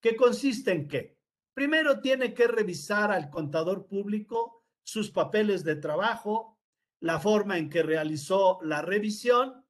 que 0.00 0.16
consiste 0.16 0.72
en 0.72 0.88
que 0.88 1.18
primero 1.54 2.00
tiene 2.00 2.34
que 2.34 2.46
revisar 2.46 3.12
al 3.12 3.30
contador 3.30 3.86
público 3.86 4.64
sus 4.82 5.10
papeles 5.10 5.64
de 5.64 5.76
trabajo, 5.76 6.57
la 7.00 7.20
forma 7.20 7.58
en 7.58 7.70
que 7.70 7.82
realizó 7.82 8.58
la 8.62 8.82
revisión 8.82 9.64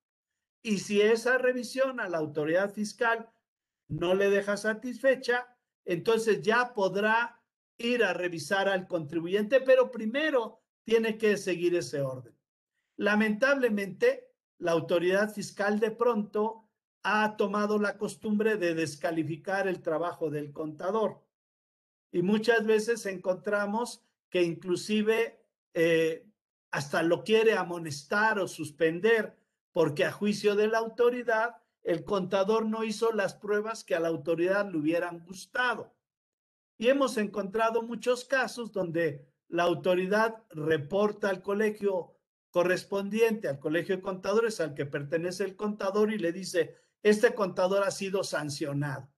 y 0.63 0.79
si 0.79 1.01
esa 1.01 1.39
revisión 1.39 2.01
a 2.01 2.09
la 2.09 2.19
autoridad 2.19 2.73
fiscal 2.73 3.31
no 3.89 4.15
le 4.15 4.31
deja 4.31 4.57
satisfecha, 4.57 5.57
entonces 5.85 6.43
ya 6.43 6.75
podrá 6.75 7.43
ir 7.79 8.05
a 8.05 8.13
revisar 8.13 8.69
al 8.69 8.87
contribuyente, 8.87 9.61
pero 9.61 9.91
primero 9.91 10.61
tiene 10.85 11.17
que 11.17 11.37
seguir 11.37 11.75
ese 11.77 12.01
orden. 12.01 12.37
Lamentablemente, 12.97 14.33
la 14.59 14.73
autoridad 14.73 15.33
fiscal 15.33 15.79
de 15.79 15.93
pronto 15.93 16.69
ha 17.03 17.37
tomado 17.37 17.79
la 17.79 17.97
costumbre 17.97 18.57
de 18.57 18.75
descalificar 18.75 19.69
el 19.69 19.81
trabajo 19.81 20.31
del 20.31 20.53
contador. 20.53 21.25
Y 22.11 22.23
muchas 22.23 22.67
veces 22.67 23.07
encontramos 23.07 24.05
que 24.31 24.43
inclusive 24.43 25.45
eh, 25.75 26.28
hasta 26.71 27.03
lo 27.03 27.25
quiere 27.25 27.55
amonestar 27.55 28.39
o 28.39 28.49
suspender 28.49 29.37
porque 29.73 30.05
a 30.05 30.13
juicio 30.13 30.57
de 30.57 30.69
la 30.69 30.79
autoridad 30.79 31.57
el 31.83 32.05
contador 32.05 32.67
no 32.67 32.85
hizo 32.85 33.13
las 33.13 33.35
pruebas 33.35 33.85
que 33.85 33.95
a 33.95 34.01
la 34.01 34.09
autoridad 34.09 34.71
le 34.71 34.79
hubieran 34.79 35.25
gustado. 35.25 35.95
Y 36.77 36.89
hemos 36.89 37.17
encontrado 37.17 37.83
muchos 37.83 38.25
casos 38.25 38.73
donde 38.73 39.27
la 39.49 39.65
autoridad 39.65 40.45
reporta 40.51 41.31
al 41.31 41.43
colegio 41.43 42.15
correspondiente, 42.51 43.49
al 43.49 43.59
colegio 43.59 43.97
de 43.97 44.03
contadores 44.03 44.61
al 44.61 44.75
que 44.75 44.87
pertenece 44.87 45.45
el 45.45 45.57
contador 45.57 46.13
y 46.13 46.19
le 46.19 46.33
dice, 46.33 46.77
este 47.03 47.35
contador 47.35 47.85
ha 47.85 47.91
sido 47.91 48.25
sancionado. 48.25 49.09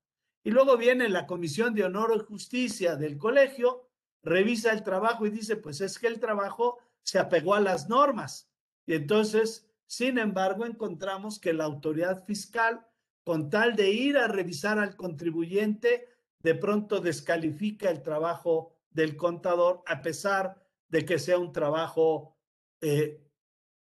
Y 0.42 0.50
luego 0.50 0.76
viene 0.76 1.08
la 1.08 1.26
Comisión 1.26 1.74
de 1.74 1.84
Honor 1.84 2.12
y 2.16 2.24
Justicia 2.24 2.96
del 2.96 3.18
colegio, 3.18 3.88
revisa 4.22 4.72
el 4.72 4.82
trabajo 4.82 5.26
y 5.26 5.30
dice, 5.30 5.56
pues 5.56 5.80
es 5.80 5.98
que 5.98 6.06
el 6.06 6.20
trabajo 6.20 6.78
se 7.02 7.18
apegó 7.18 7.54
a 7.54 7.60
las 7.60 7.88
normas. 7.88 8.50
Y 8.86 8.94
entonces, 8.94 9.68
sin 9.86 10.18
embargo, 10.18 10.66
encontramos 10.66 11.38
que 11.38 11.52
la 11.52 11.64
autoridad 11.64 12.24
fiscal, 12.24 12.86
con 13.24 13.50
tal 13.50 13.76
de 13.76 13.90
ir 13.90 14.18
a 14.18 14.28
revisar 14.28 14.78
al 14.78 14.96
contribuyente, 14.96 16.08
de 16.42 16.54
pronto 16.54 17.00
descalifica 17.00 17.90
el 17.90 18.02
trabajo 18.02 18.76
del 18.90 19.16
contador, 19.16 19.82
a 19.86 20.02
pesar 20.02 20.56
de 20.88 21.04
que 21.04 21.18
sea 21.18 21.38
un 21.38 21.52
trabajo 21.52 22.36
eh, 22.80 23.22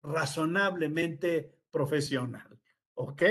razonablemente 0.03 1.59
profesional. 1.71 2.59
¿Ok? 2.95 3.23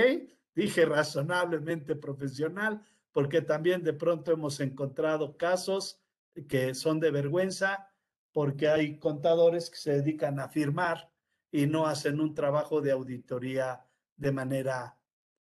Dije 0.54 0.84
razonablemente 0.84 1.96
profesional 1.96 2.82
porque 3.12 3.40
también 3.40 3.82
de 3.82 3.94
pronto 3.94 4.30
hemos 4.32 4.60
encontrado 4.60 5.36
casos 5.36 6.00
que 6.48 6.74
son 6.74 7.00
de 7.00 7.10
vergüenza 7.10 7.88
porque 8.36 8.68
hay 8.68 8.98
contadores 8.98 9.70
que 9.70 9.78
se 9.78 9.92
dedican 9.92 10.38
a 10.40 10.50
firmar 10.50 11.10
y 11.50 11.66
no 11.66 11.86
hacen 11.86 12.20
un 12.20 12.34
trabajo 12.34 12.82
de 12.82 12.92
auditoría 12.92 13.86
de 14.14 14.30
manera 14.30 14.98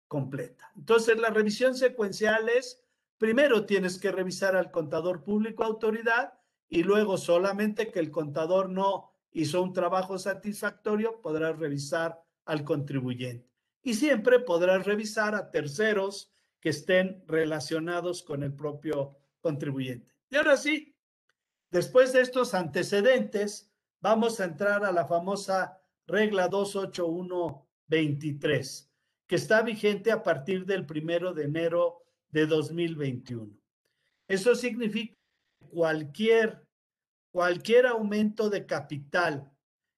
completa. 0.07 0.71
Entonces, 0.77 1.19
la 1.19 1.31
revisión 1.31 1.75
secuencial 1.75 2.47
es, 2.51 2.85
primero 3.17 3.65
tienes 3.65 3.99
que 3.99 4.13
revisar 4.13 4.55
al 4.55 4.71
contador 4.71 5.25
público 5.25 5.65
autoridad 5.65 6.35
y 6.69 6.83
luego 6.83 7.17
solamente 7.17 7.91
que 7.91 8.01
el 8.01 8.11
contador 8.11 8.69
no 8.69 9.15
hizo 9.33 9.63
un 9.63 9.73
trabajo 9.73 10.19
satisfactorio, 10.19 11.23
podrás 11.23 11.59
revisar 11.59 12.23
al 12.45 12.65
contribuyente. 12.65 13.49
Y 13.83 13.95
siempre 13.95 14.41
podrás 14.41 14.85
revisar 14.85 15.35
a 15.35 15.51
terceros 15.51 16.35
que 16.61 16.69
estén 16.69 17.25
relacionados 17.29 18.23
con 18.23 18.43
el 18.43 18.53
propio 18.53 19.17
contribuyente. 19.41 20.13
Y 20.29 20.37
ahora 20.37 20.59
sí, 20.59 20.94
Después 21.75 22.13
de 22.13 22.21
estos 22.21 22.55
antecedentes, 22.55 23.69
vamos 24.01 24.39
a 24.39 24.45
entrar 24.45 24.85
a 24.85 24.93
la 24.93 25.09
famosa 25.09 25.83
regla 26.07 26.47
28123, 26.47 28.93
que 29.27 29.35
está 29.35 29.63
vigente 29.63 30.13
a 30.13 30.23
partir 30.23 30.67
del 30.67 30.87
primero 30.87 31.35
de 31.35 31.47
enero 31.47 32.05
de 32.29 32.47
2021. 32.47 33.59
Eso 34.29 34.55
significa 34.55 35.17
que 35.59 35.67
cualquier, 35.67 36.65
cualquier 37.33 37.87
aumento 37.87 38.51
de 38.51 38.67
capital 38.67 39.53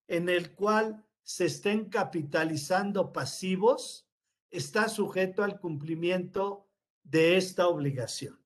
en 0.09 0.31
el 0.31 0.55
cual 0.55 1.05
se 1.23 1.45
estén 1.45 1.91
capitalizando 1.91 3.13
pasivos 3.13 4.09
está 4.51 4.89
sujeto 4.89 5.45
al 5.45 5.61
cumplimiento 5.61 6.71
de 7.03 7.37
esta 7.37 7.69
obligación. 7.69 8.46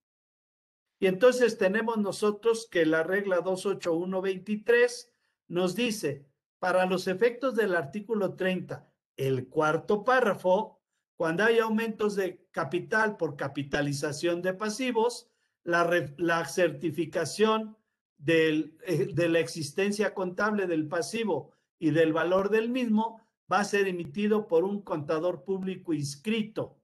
Y 1.00 1.06
entonces 1.06 1.56
tenemos 1.56 1.96
nosotros 1.96 2.68
que 2.70 2.84
la 2.84 3.02
regla 3.02 3.40
28123 3.40 5.12
nos 5.48 5.74
dice, 5.74 6.26
para 6.58 6.84
los 6.84 7.08
efectos 7.08 7.56
del 7.56 7.74
artículo 7.74 8.34
30, 8.34 8.86
el 9.16 9.48
cuarto 9.48 10.04
párrafo, 10.04 10.78
cuando 11.16 11.44
hay 11.44 11.58
aumentos 11.58 12.16
de 12.16 12.46
capital 12.50 13.16
por 13.16 13.34
capitalización 13.34 14.42
de 14.42 14.52
pasivos, 14.52 15.30
la, 15.64 15.88
la 16.18 16.44
certificación 16.44 17.78
eh, 18.26 18.70
de 19.14 19.28
la 19.30 19.38
existencia 19.38 20.12
contable 20.12 20.66
del 20.66 20.86
pasivo 20.86 21.52
y 21.78 21.90
del 21.90 22.12
valor 22.12 22.50
del 22.50 22.68
mismo 22.68 23.26
va 23.50 23.60
a 23.60 23.64
ser 23.64 23.88
emitido 23.88 24.46
por 24.46 24.64
un 24.64 24.82
contador 24.82 25.44
público 25.44 25.94
inscrito 25.94 26.76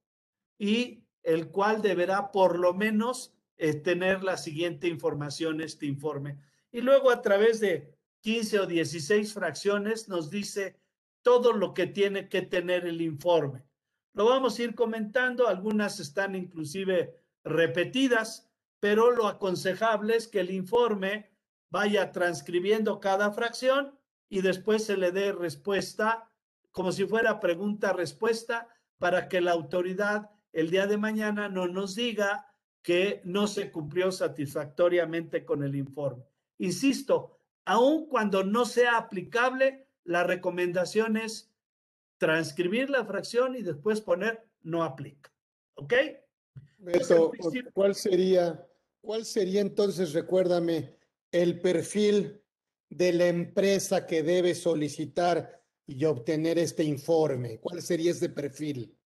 y 0.59 1.05
el 1.23 1.49
cual 1.49 1.83
deberá 1.83 2.33
por 2.33 2.59
lo 2.59 2.73
menos 2.73 3.36
tener 3.57 4.23
la 4.23 4.37
siguiente 4.37 4.89
información, 4.89 5.61
este 5.61 5.87
informe. 5.87 6.39
Y 6.73 6.81
luego 6.81 7.11
a 7.11 7.23
través 7.23 7.61
de 7.61 7.97
15 8.21 8.61
o 8.61 8.67
16 8.67 9.33
fracciones, 9.33 10.09
nos 10.09 10.31
dice 10.31 10.77
todo 11.23 11.53
lo 11.53 11.75
que 11.75 11.87
tiene 11.87 12.29
que 12.29 12.43
tener 12.43 12.87
el 12.87 13.01
informe. 13.01 13.65
Lo 14.13 14.27
vamos 14.27 14.59
a 14.59 14.63
ir 14.63 14.75
comentando, 14.75 15.49
algunas 15.49 16.01
están 16.01 16.35
inclusive 16.35 17.15
repetidas, 17.45 18.51
pero 18.81 19.11
lo 19.11 19.29
aconsejable 19.29 20.17
es 20.17 20.29
que 20.29 20.41
el 20.41 20.51
informe 20.51 21.31
vaya 21.71 22.13
transcribiendo 22.13 23.01
cada 23.01 23.31
fracción 23.33 23.99
y 24.29 24.41
después 24.41 24.85
se 24.85 24.97
le 24.97 25.13
dé 25.13 25.33
respuesta 25.33 26.31
como 26.71 26.93
si 26.93 27.07
fuera 27.07 27.41
pregunta-respuesta 27.41 28.69
para 28.99 29.29
que 29.29 29.41
la 29.41 29.53
autoridad 29.53 30.31
el 30.53 30.71
día 30.71 30.87
de 30.87 30.97
mañana 30.97 31.49
no 31.49 31.69
nos 31.69 31.95
diga 31.95 32.53
que 32.87 33.21
no 33.25 33.49
se 33.49 33.73
cumplió 33.73 34.13
satisfactoriamente 34.13 35.45
con 35.45 35.65
el 35.65 35.75
informe. 35.75 36.23
Insisto, 36.59 37.41
aun 37.65 38.07
cuando 38.07 38.45
no 38.45 38.65
sea 38.65 38.97
aplicable, 38.97 39.89
la 40.05 40.23
recomendación 40.23 41.17
es 41.17 41.51
transcribir 42.17 42.89
la 42.89 43.05
fracción 43.05 43.57
y 43.57 43.63
después 43.63 44.01
poner 44.01 44.47
no 44.63 44.85
aplica. 44.85 45.33
¿Ok? 45.75 45.95
Beto, 46.79 47.33
¿cuál 47.75 47.97
sería, 47.97 48.65
cuál 49.01 49.25
sería 49.25 49.63
entonces, 49.63 50.13
recuérdame, 50.13 50.95
el 51.33 51.61
perfil 51.61 52.41
de 52.89 53.13
la 53.13 53.27
empresa 53.27 54.07
que 54.07 54.23
debe 54.23 54.55
solicitar 54.55 55.61
y 55.89 56.05
obtener 56.05 56.57
este 56.57 56.85
informe? 56.85 57.59
¿Cuál 57.59 57.83
sería 57.83 58.13
ese 58.13 58.29
perfil? 58.29 58.97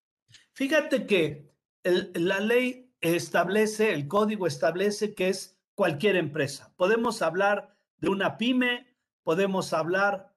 Fíjate 0.52 1.06
que 1.06 1.50
la 1.82 2.40
ley 2.40 2.89
establece, 3.00 3.92
el 3.92 4.08
código 4.08 4.46
establece 4.46 5.14
que 5.14 5.28
es 5.28 5.58
cualquier 5.74 6.16
empresa. 6.16 6.72
Podemos 6.76 7.22
hablar 7.22 7.76
de 7.98 8.10
una 8.10 8.36
pyme, 8.36 8.86
podemos 9.22 9.72
hablar, 9.72 10.34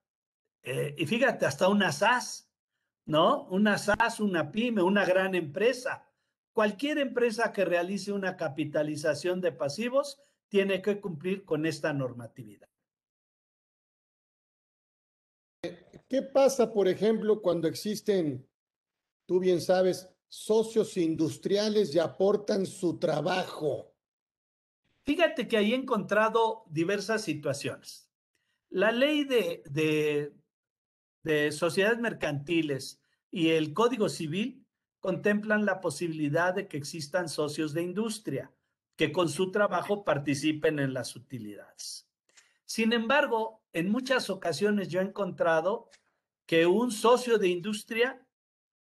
eh, 0.62 0.94
y 0.96 1.06
fíjate, 1.06 1.46
hasta 1.46 1.68
una 1.68 1.92
SAS, 1.92 2.50
¿no? 3.06 3.44
Una 3.44 3.78
SAS, 3.78 4.20
una 4.20 4.50
pyme, 4.50 4.82
una 4.82 5.04
gran 5.04 5.34
empresa. 5.34 6.08
Cualquier 6.52 6.98
empresa 6.98 7.52
que 7.52 7.64
realice 7.64 8.12
una 8.12 8.36
capitalización 8.36 9.40
de 9.40 9.52
pasivos 9.52 10.20
tiene 10.48 10.80
que 10.80 11.00
cumplir 11.00 11.44
con 11.44 11.66
esta 11.66 11.92
normatividad. 11.92 12.68
¿Qué 16.08 16.22
pasa, 16.22 16.72
por 16.72 16.86
ejemplo, 16.86 17.42
cuando 17.42 17.66
existen, 17.66 18.46
tú 19.26 19.40
bien 19.40 19.60
sabes, 19.60 20.13
socios 20.34 20.96
industriales 20.96 21.94
y 21.94 22.00
aportan 22.00 22.66
su 22.66 22.98
trabajo? 22.98 23.94
Fíjate 25.02 25.46
que 25.46 25.56
ahí 25.56 25.72
he 25.72 25.76
encontrado 25.76 26.64
diversas 26.66 27.22
situaciones. 27.22 28.10
La 28.68 28.90
ley 28.90 29.24
de, 29.24 29.62
de, 29.70 30.34
de 31.22 31.52
sociedades 31.52 32.00
mercantiles 32.00 33.00
y 33.30 33.50
el 33.50 33.72
Código 33.72 34.08
Civil 34.08 34.66
contemplan 34.98 35.64
la 35.64 35.80
posibilidad 35.80 36.52
de 36.52 36.66
que 36.66 36.78
existan 36.78 37.28
socios 37.28 37.72
de 37.72 37.82
industria 37.82 38.52
que 38.96 39.12
con 39.12 39.28
su 39.28 39.52
trabajo 39.52 40.04
participen 40.04 40.80
en 40.80 40.94
las 40.94 41.14
utilidades. 41.14 42.08
Sin 42.64 42.92
embargo, 42.92 43.62
en 43.72 43.88
muchas 43.88 44.30
ocasiones 44.30 44.88
yo 44.88 45.00
he 45.00 45.04
encontrado 45.04 45.90
que 46.44 46.66
un 46.66 46.90
socio 46.90 47.38
de 47.38 47.48
industria 47.48 48.26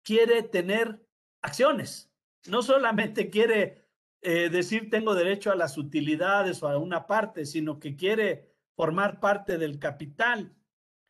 quiere 0.04 0.43
tener 0.43 1.06
acciones, 1.41 2.12
no 2.47 2.62
solamente 2.62 3.30
quiere 3.30 3.89
eh, 4.21 4.49
decir 4.49 4.89
tengo 4.89 5.15
derecho 5.15 5.52
a 5.52 5.56
las 5.56 5.78
utilidades 5.78 6.62
o 6.62 6.67
a 6.67 6.78
una 6.78 7.08
parte, 7.08 7.45
sino 7.45 7.80
que 7.80 7.95
quiere 7.95 8.54
formar 8.75 9.19
parte 9.19 9.58
del 9.58 9.80
capital. 9.80 10.56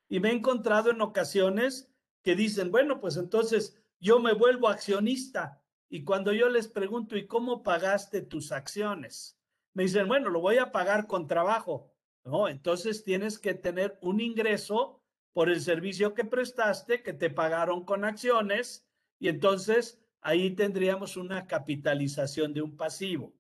Y 0.07 0.19
me 0.19 0.29
he 0.29 0.33
encontrado 0.33 0.91
en 0.91 1.01
ocasiones 1.01 1.91
que 2.23 2.35
dicen, 2.35 2.71
bueno, 2.71 2.99
pues 2.99 3.17
entonces 3.17 3.81
yo 3.99 4.19
me 4.19 4.33
vuelvo 4.33 4.67
accionista. 4.67 5.63
Y 5.89 6.03
cuando 6.03 6.33
yo 6.33 6.49
les 6.49 6.67
pregunto, 6.67 7.17
¿y 7.17 7.25
cómo 7.25 7.63
pagaste 7.63 8.21
tus 8.21 8.51
acciones? 8.51 9.39
Me 9.73 9.83
dicen, 9.83 10.07
bueno, 10.07 10.29
lo 10.29 10.41
voy 10.41 10.57
a 10.57 10.71
pagar 10.71 11.07
con 11.07 11.27
trabajo. 11.27 11.91
No, 12.23 12.47
entonces 12.47 13.03
tienes 13.03 13.39
que 13.39 13.53
tener 13.53 13.97
un 14.01 14.19
ingreso 14.19 15.01
por 15.33 15.49
el 15.49 15.61
servicio 15.61 16.13
que 16.13 16.25
prestaste, 16.25 17.01
que 17.01 17.13
te 17.13 17.29
pagaron 17.29 17.85
con 17.85 18.03
acciones, 18.03 18.87
y 19.19 19.29
entonces 19.29 19.99
ahí 20.21 20.51
tendríamos 20.51 21.17
una 21.17 21.47
capitalización 21.47 22.53
de 22.53 22.61
un 22.61 22.75
pasivo. 22.75 23.33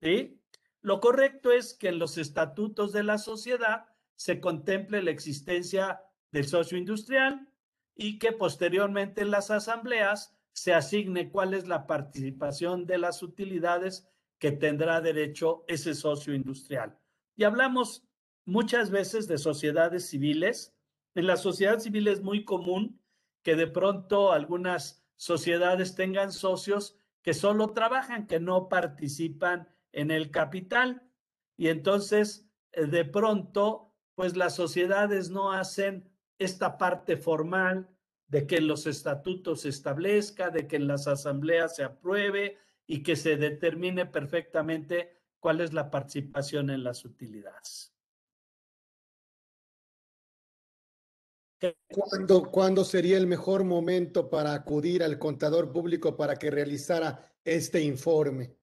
¿Sí? 0.00 0.40
Lo 0.80 1.00
correcto 1.00 1.52
es 1.52 1.74
que 1.74 1.88
en 1.88 1.98
los 1.98 2.18
estatutos 2.18 2.92
de 2.92 3.04
la 3.04 3.18
sociedad 3.18 3.86
se 4.16 4.40
contemple 4.40 5.02
la 5.02 5.10
existencia 5.10 6.00
del 6.32 6.46
socio 6.46 6.76
industrial 6.76 7.48
y 7.94 8.18
que 8.18 8.32
posteriormente 8.32 9.22
en 9.22 9.30
las 9.30 9.50
asambleas 9.50 10.36
se 10.52 10.74
asigne 10.74 11.30
cuál 11.30 11.54
es 11.54 11.66
la 11.66 11.86
participación 11.86 12.86
de 12.86 12.98
las 12.98 13.22
utilidades 13.22 14.08
que 14.38 14.52
tendrá 14.52 15.00
derecho 15.00 15.64
ese 15.68 15.94
socio 15.94 16.34
industrial. 16.34 16.98
Y 17.36 17.44
hablamos 17.44 18.04
muchas 18.44 18.90
veces 18.90 19.28
de 19.28 19.38
sociedades 19.38 20.08
civiles. 20.08 20.74
En 21.14 21.26
la 21.26 21.36
sociedad 21.36 21.78
civil 21.78 22.08
es 22.08 22.22
muy 22.22 22.44
común 22.44 23.00
que 23.42 23.56
de 23.56 23.66
pronto 23.66 24.32
algunas 24.32 25.01
sociedades 25.22 25.94
tengan 25.94 26.32
socios 26.32 26.96
que 27.22 27.32
solo 27.32 27.68
trabajan, 27.68 28.26
que 28.26 28.40
no 28.40 28.68
participan 28.68 29.68
en 29.92 30.10
el 30.10 30.32
capital. 30.32 31.08
Y 31.56 31.68
entonces, 31.68 32.50
eh, 32.72 32.86
de 32.86 33.04
pronto, 33.04 33.94
pues 34.16 34.36
las 34.36 34.56
sociedades 34.56 35.30
no 35.30 35.52
hacen 35.52 36.10
esta 36.40 36.76
parte 36.76 37.16
formal 37.16 37.88
de 38.26 38.48
que 38.48 38.60
los 38.60 38.88
estatutos 38.88 39.60
se 39.60 39.68
establezca, 39.68 40.50
de 40.50 40.66
que 40.66 40.74
en 40.74 40.88
las 40.88 41.06
asambleas 41.06 41.76
se 41.76 41.84
apruebe 41.84 42.58
y 42.84 43.04
que 43.04 43.14
se 43.14 43.36
determine 43.36 44.06
perfectamente 44.06 45.20
cuál 45.38 45.60
es 45.60 45.72
la 45.72 45.88
participación 45.88 46.68
en 46.68 46.82
las 46.82 47.04
utilidades. 47.04 47.91
¿Cuándo, 51.88 52.50
¿Cuándo 52.50 52.84
sería 52.84 53.16
el 53.16 53.26
mejor 53.26 53.64
momento 53.64 54.28
para 54.28 54.52
acudir 54.54 55.02
al 55.02 55.18
contador 55.18 55.72
público 55.72 56.16
para 56.16 56.36
que 56.36 56.50
realizara 56.50 57.32
este 57.44 57.82
informe? 57.82 58.56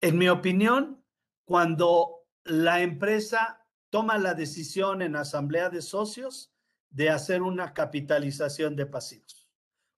En 0.00 0.18
mi 0.18 0.28
opinión, 0.28 1.04
cuando 1.44 2.26
la 2.44 2.80
empresa 2.80 3.66
toma 3.90 4.18
la 4.18 4.34
decisión 4.34 5.02
en 5.02 5.16
asamblea 5.16 5.68
de 5.68 5.82
socios 5.82 6.52
de 6.90 7.10
hacer 7.10 7.42
una 7.42 7.74
capitalización 7.74 8.76
de 8.76 8.86
pasivos. 8.86 9.48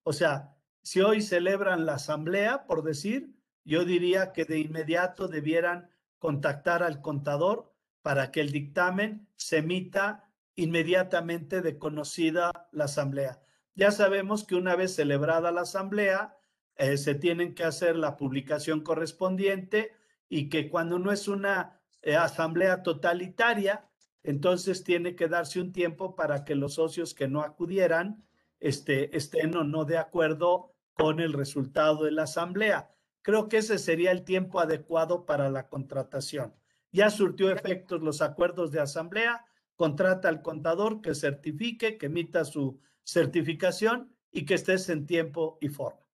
O 0.02 0.12
sea, 0.12 0.56
si 0.82 1.00
hoy 1.00 1.22
celebran 1.22 1.86
la 1.86 1.94
asamblea, 1.94 2.66
por 2.66 2.82
decir, 2.82 3.34
yo 3.64 3.84
diría 3.84 4.32
que 4.32 4.44
de 4.44 4.58
inmediato 4.58 5.28
debieran 5.28 5.90
contactar 6.18 6.82
al 6.82 7.00
contador 7.00 7.72
para 8.02 8.32
que 8.32 8.40
el 8.40 8.50
dictamen 8.50 9.28
se 9.36 9.58
emita 9.58 10.31
inmediatamente 10.54 11.60
de 11.62 11.78
conocida 11.78 12.68
la 12.72 12.84
asamblea. 12.84 13.40
Ya 13.74 13.90
sabemos 13.90 14.44
que 14.44 14.54
una 14.54 14.76
vez 14.76 14.94
celebrada 14.94 15.50
la 15.50 15.62
asamblea, 15.62 16.36
eh, 16.76 16.96
se 16.96 17.14
tienen 17.14 17.54
que 17.54 17.64
hacer 17.64 17.96
la 17.96 18.16
publicación 18.16 18.80
correspondiente 18.82 19.92
y 20.28 20.48
que 20.48 20.68
cuando 20.68 20.98
no 20.98 21.12
es 21.12 21.28
una 21.28 21.80
eh, 22.02 22.16
asamblea 22.16 22.82
totalitaria, 22.82 23.88
entonces 24.22 24.84
tiene 24.84 25.16
que 25.16 25.28
darse 25.28 25.60
un 25.60 25.72
tiempo 25.72 26.14
para 26.14 26.44
que 26.44 26.54
los 26.54 26.74
socios 26.74 27.14
que 27.14 27.28
no 27.28 27.42
acudieran 27.42 28.24
este, 28.60 29.16
estén 29.16 29.56
o 29.56 29.64
no 29.64 29.84
de 29.84 29.98
acuerdo 29.98 30.74
con 30.94 31.20
el 31.20 31.32
resultado 31.32 32.04
de 32.04 32.12
la 32.12 32.24
asamblea. 32.24 32.90
Creo 33.22 33.48
que 33.48 33.58
ese 33.58 33.78
sería 33.78 34.10
el 34.10 34.24
tiempo 34.24 34.60
adecuado 34.60 35.26
para 35.26 35.50
la 35.50 35.68
contratación. 35.68 36.54
Ya 36.92 37.10
surtió 37.10 37.50
efectos 37.50 38.02
los 38.02 38.20
acuerdos 38.20 38.70
de 38.70 38.80
asamblea, 38.80 39.44
contrata 39.82 40.28
al 40.28 40.42
contador 40.42 41.00
que 41.02 41.12
certifique, 41.12 41.98
que 41.98 42.06
emita 42.06 42.44
su 42.44 42.78
certificación 43.02 44.14
y 44.30 44.44
que 44.44 44.54
estés 44.54 44.88
en 44.90 45.06
tiempo 45.06 45.58
y 45.60 45.70
forma. 45.70 46.06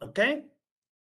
¿Ok? 0.00 0.20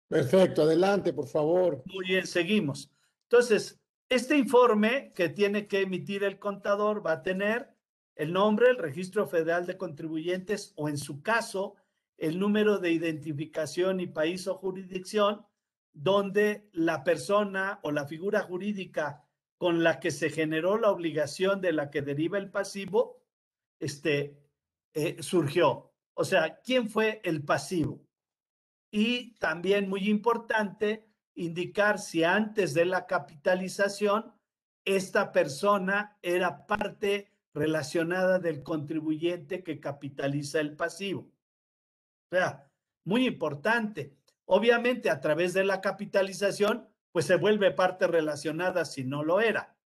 Perfecto, 0.09 0.63
adelante, 0.63 1.13
por 1.13 1.27
favor. 1.27 1.81
Muy 1.85 2.07
bien, 2.07 2.27
seguimos. 2.27 2.91
Entonces, 3.29 3.79
este 4.09 4.37
informe 4.37 5.13
que 5.15 5.29
tiene 5.29 5.65
que 5.65 5.83
emitir 5.83 6.25
el 6.25 6.39
contador 6.39 7.07
va 7.07 7.13
a 7.13 7.23
tener 7.23 7.73
el 8.15 8.33
nombre, 8.33 8.69
el 8.69 8.77
registro 8.77 9.25
federal 9.25 9.65
de 9.65 9.77
contribuyentes 9.77 10.73
o 10.75 10.89
en 10.89 10.97
su 10.97 11.21
caso, 11.21 11.75
el 12.17 12.37
número 12.37 12.79
de 12.79 12.91
identificación 12.91 14.01
y 14.01 14.07
país 14.07 14.45
o 14.49 14.55
jurisdicción 14.55 15.45
donde 15.93 16.67
la 16.73 17.05
persona 17.05 17.79
o 17.81 17.91
la 17.91 18.05
figura 18.07 18.41
jurídica 18.41 19.23
con 19.57 19.83
la 19.83 19.99
que 19.99 20.11
se 20.11 20.29
generó 20.29 20.77
la 20.77 20.91
obligación 20.91 21.61
de 21.61 21.73
la 21.73 21.89
que 21.89 22.01
deriva 22.01 22.37
el 22.37 22.49
pasivo, 22.49 23.21
este, 23.79 24.37
eh, 24.93 25.21
surgió. 25.21 25.93
O 26.13 26.23
sea, 26.23 26.59
¿quién 26.61 26.89
fue 26.89 27.21
el 27.23 27.43
pasivo? 27.43 28.05
Y 28.91 29.35
también 29.35 29.89
muy 29.89 30.09
importante 30.09 31.07
indicar 31.35 31.97
si 31.97 32.23
antes 32.23 32.73
de 32.73 32.85
la 32.85 33.07
capitalización 33.07 34.33
esta 34.85 35.31
persona 35.31 36.17
era 36.21 36.67
parte 36.67 37.31
relacionada 37.53 38.39
del 38.39 38.63
contribuyente 38.63 39.63
que 39.63 39.79
capitaliza 39.79 40.59
el 40.59 40.75
pasivo. 40.75 41.31
O 42.31 42.35
sea, 42.35 42.69
muy 43.05 43.25
importante. 43.27 44.17
Obviamente, 44.45 45.09
a 45.09 45.19
través 45.19 45.53
de 45.53 45.63
la 45.63 45.81
capitalización, 45.81 46.87
pues 47.13 47.27
se 47.27 47.37
vuelve 47.37 47.71
parte 47.71 48.07
relacionada 48.07 48.83
si 48.83 49.05
no 49.05 49.23
lo 49.23 49.39
era. 49.39 49.77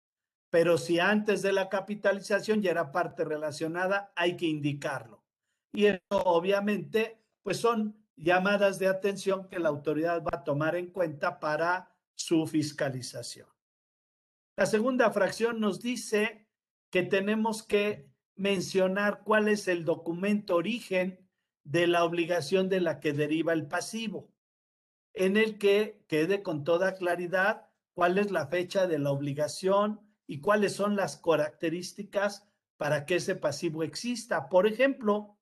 Pero 0.49 0.79
si 0.79 1.01
antes 1.01 1.43
de 1.43 1.53
la 1.53 1.69
capitalización 1.69 2.63
ya 2.63 2.71
era 2.71 2.93
parte 2.93 3.25
relacionada, 3.25 4.13
hay 4.15 4.37
que 4.37 4.47
indicarlo. 4.47 5.25
Y 5.75 5.87
eso 5.87 6.01
obviamente, 6.11 7.21
pues 7.43 7.59
son 7.59 8.03
llamadas 8.17 8.79
de 8.79 8.87
atención 8.87 9.49
que 9.49 9.59
la 9.59 9.69
autoridad 9.69 10.23
va 10.23 10.39
a 10.39 10.45
tomar 10.45 10.77
en 10.77 10.87
cuenta 10.87 11.41
para 11.41 11.93
su 12.15 12.47
fiscalización. 12.47 13.49
La 14.57 14.65
segunda 14.65 15.11
fracción 15.11 15.61
nos 15.61 15.83
dice 15.83 16.49
que 16.91 17.03
tenemos 17.03 17.65
que 17.65 18.09
mencionar 18.37 19.23
cuál 19.25 19.49
es 19.49 19.67
el 19.67 19.85
documento 19.85 20.55
origen 20.55 21.29
de 21.65 21.89
la 21.89 22.05
obligación 22.05 22.69
de 22.69 22.81
la 22.81 23.01
que 23.01 23.13
deriva 23.13 23.53
el 23.53 23.67
pasivo, 23.67 24.31
en 25.17 25.39
el 25.39 25.59
que 25.59 26.05
quede 26.07 26.43
con 26.43 26.63
toda 26.63 26.95
claridad 26.95 27.69
cuál 27.95 28.19
es 28.19 28.31
la 28.31 28.47
fecha 28.47 28.87
de 28.87 28.99
la 28.99 29.11
obligación 29.11 30.01
y 30.27 30.41
cuáles 30.41 30.75
son 30.75 30.95
las 30.95 31.17
características 31.17 32.47
para 32.77 33.07
que 33.07 33.17
ese 33.17 33.35
pasivo 33.35 33.83
exista. 33.83 34.51
Por 34.51 34.67
ejemplo, 34.67 35.39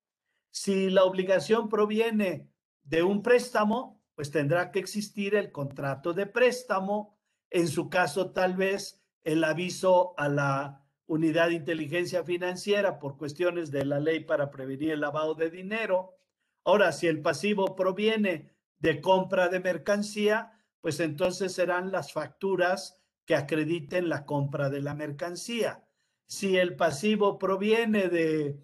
si 0.50 0.90
la 0.90 1.02
obligación 1.02 1.68
proviene 1.68 2.48
de 2.84 3.02
un 3.02 3.22
préstamo, 3.22 4.00
pues 4.14 4.30
tendrá 4.30 4.70
que 4.70 4.78
existir 4.78 5.34
el 5.34 5.50
contrato 5.50 6.14
de 6.14 6.26
préstamo, 6.26 7.18
en 7.50 7.66
su 7.66 7.90
caso 7.90 8.30
tal 8.30 8.54
vez 8.54 9.04
el 9.24 9.42
aviso 9.42 10.14
a 10.16 10.28
la 10.28 10.86
unidad 11.06 11.48
de 11.48 11.54
inteligencia 11.54 12.22
financiera 12.22 13.00
por 13.00 13.16
cuestiones 13.16 13.72
de 13.72 13.84
la 13.84 13.98
ley 13.98 14.20
para 14.20 14.52
prevenir 14.52 14.92
el 14.92 15.00
lavado 15.00 15.34
de 15.34 15.50
dinero. 15.50 16.16
Ahora, 16.62 16.92
si 16.92 17.08
el 17.08 17.20
pasivo 17.20 17.74
proviene 17.74 18.53
de 18.84 19.00
compra 19.00 19.48
de 19.48 19.60
mercancía, 19.60 20.52
pues 20.82 21.00
entonces 21.00 21.54
serán 21.54 21.90
las 21.90 22.12
facturas 22.12 23.00
que 23.24 23.34
acrediten 23.34 24.10
la 24.10 24.26
compra 24.26 24.68
de 24.68 24.82
la 24.82 24.94
mercancía. 24.94 25.88
Si 26.26 26.58
el 26.58 26.76
pasivo 26.76 27.38
proviene 27.38 28.10
de, 28.10 28.62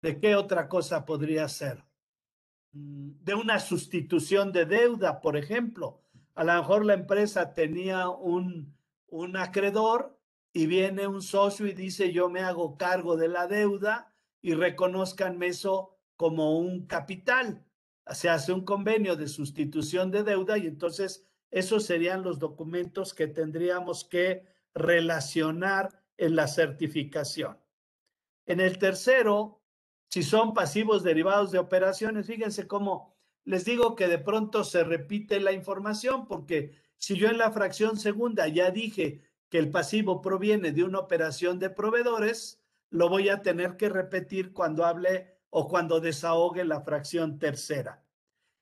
¿de 0.00 0.20
qué 0.20 0.36
otra 0.36 0.68
cosa 0.68 1.04
podría 1.04 1.48
ser? 1.48 1.84
Mm, 2.70 3.24
de 3.24 3.34
una 3.34 3.58
sustitución 3.58 4.52
de 4.52 4.64
deuda, 4.64 5.20
por 5.20 5.36
ejemplo. 5.36 6.02
A 6.36 6.44
lo 6.44 6.54
mejor 6.54 6.84
la 6.84 6.94
empresa 6.94 7.52
tenía 7.52 8.08
un, 8.08 8.76
un 9.08 9.36
acreedor 9.36 10.16
y 10.52 10.68
viene 10.68 11.08
un 11.08 11.20
socio 11.20 11.66
y 11.66 11.72
dice 11.72 12.12
yo 12.12 12.30
me 12.30 12.42
hago 12.42 12.76
cargo 12.76 13.16
de 13.16 13.26
la 13.26 13.48
deuda 13.48 14.14
y 14.40 14.54
reconozcanme 14.54 15.48
eso 15.48 15.98
como 16.14 16.56
un 16.56 16.86
capital. 16.86 17.64
Se 18.12 18.28
hace 18.28 18.52
un 18.52 18.64
convenio 18.64 19.16
de 19.16 19.28
sustitución 19.28 20.10
de 20.10 20.22
deuda 20.22 20.58
y 20.58 20.66
entonces 20.66 21.26
esos 21.50 21.84
serían 21.84 22.22
los 22.22 22.38
documentos 22.38 23.14
que 23.14 23.26
tendríamos 23.26 24.04
que 24.04 24.44
relacionar 24.74 26.02
en 26.16 26.36
la 26.36 26.46
certificación. 26.46 27.58
En 28.46 28.60
el 28.60 28.78
tercero, 28.78 29.60
si 30.08 30.22
son 30.22 30.54
pasivos 30.54 31.02
derivados 31.02 31.50
de 31.52 31.58
operaciones, 31.58 32.26
fíjense 32.26 32.66
cómo 32.66 33.14
les 33.44 33.64
digo 33.64 33.96
que 33.96 34.08
de 34.08 34.18
pronto 34.18 34.64
se 34.64 34.84
repite 34.84 35.40
la 35.40 35.52
información 35.52 36.26
porque 36.26 36.72
si 36.98 37.16
yo 37.16 37.28
en 37.28 37.38
la 37.38 37.50
fracción 37.50 37.96
segunda 37.96 38.46
ya 38.48 38.70
dije 38.70 39.22
que 39.48 39.58
el 39.58 39.70
pasivo 39.70 40.20
proviene 40.20 40.72
de 40.72 40.84
una 40.84 40.98
operación 40.98 41.58
de 41.58 41.70
proveedores, 41.70 42.62
lo 42.90 43.08
voy 43.08 43.28
a 43.28 43.42
tener 43.42 43.76
que 43.76 43.88
repetir 43.88 44.52
cuando 44.52 44.84
hable 44.84 45.37
o 45.50 45.68
cuando 45.68 46.00
desahogue 46.00 46.64
la 46.64 46.80
fracción 46.80 47.38
tercera. 47.38 48.04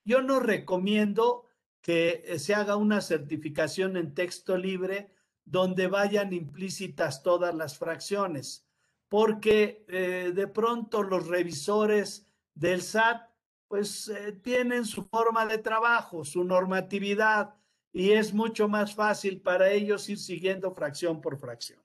Yo 0.04 0.22
no 0.22 0.40
recomiendo 0.40 1.46
que 1.80 2.22
eh, 2.26 2.38
se 2.38 2.54
haga 2.54 2.76
una 2.76 3.00
certificación 3.00 3.96
en 3.96 4.14
texto 4.14 4.56
libre 4.56 5.10
donde 5.44 5.86
vayan 5.86 6.32
implícitas 6.32 7.22
todas 7.22 7.54
las 7.54 7.78
fracciones, 7.78 8.66
porque 9.08 9.84
eh, 9.88 10.32
de 10.34 10.48
pronto 10.48 11.02
los 11.02 11.28
revisores 11.28 12.26
del 12.54 12.82
SAT 12.82 13.30
pues 13.68 14.08
eh, 14.08 14.32
tienen 14.32 14.84
su 14.84 15.04
forma 15.04 15.46
de 15.46 15.58
trabajo, 15.58 16.24
su 16.24 16.44
normatividad, 16.44 17.54
y 17.92 18.12
es 18.12 18.34
mucho 18.34 18.68
más 18.68 18.94
fácil 18.94 19.40
para 19.40 19.70
ellos 19.70 20.08
ir 20.08 20.18
siguiendo 20.18 20.72
fracción 20.72 21.20
por 21.20 21.38
fracción. 21.38 21.82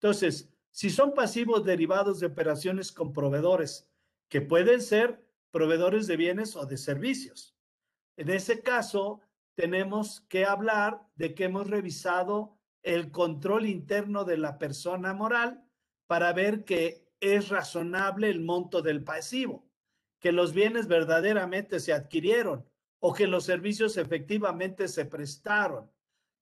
Entonces, 0.00 0.48
si 0.70 0.88
son 0.88 1.14
pasivos 1.14 1.64
derivados 1.64 2.20
de 2.20 2.26
operaciones 2.26 2.90
con 2.90 3.12
proveedores, 3.12 3.89
que 4.30 4.40
pueden 4.40 4.80
ser 4.80 5.22
proveedores 5.50 6.06
de 6.06 6.16
bienes 6.16 6.56
o 6.56 6.64
de 6.64 6.78
servicios, 6.78 7.54
en 8.16 8.30
ese 8.30 8.62
caso 8.62 9.20
tenemos 9.54 10.22
que 10.22 10.46
hablar 10.46 11.02
de 11.16 11.34
que 11.34 11.44
hemos 11.44 11.68
revisado 11.68 12.56
el 12.82 13.10
control 13.10 13.66
interno 13.66 14.24
de 14.24 14.38
la 14.38 14.56
persona 14.56 15.12
moral 15.12 15.64
para 16.06 16.32
ver 16.32 16.64
que 16.64 17.06
es 17.20 17.48
razonable 17.48 18.30
el 18.30 18.40
monto 18.40 18.82
del 18.82 19.04
pasivo, 19.04 19.68
que 20.18 20.32
los 20.32 20.54
bienes 20.54 20.86
verdaderamente 20.86 21.80
se 21.80 21.92
adquirieron 21.92 22.64
o 23.00 23.12
que 23.12 23.26
los 23.26 23.44
servicios 23.44 23.96
efectivamente 23.96 24.88
se 24.88 25.04
prestaron. 25.06 25.90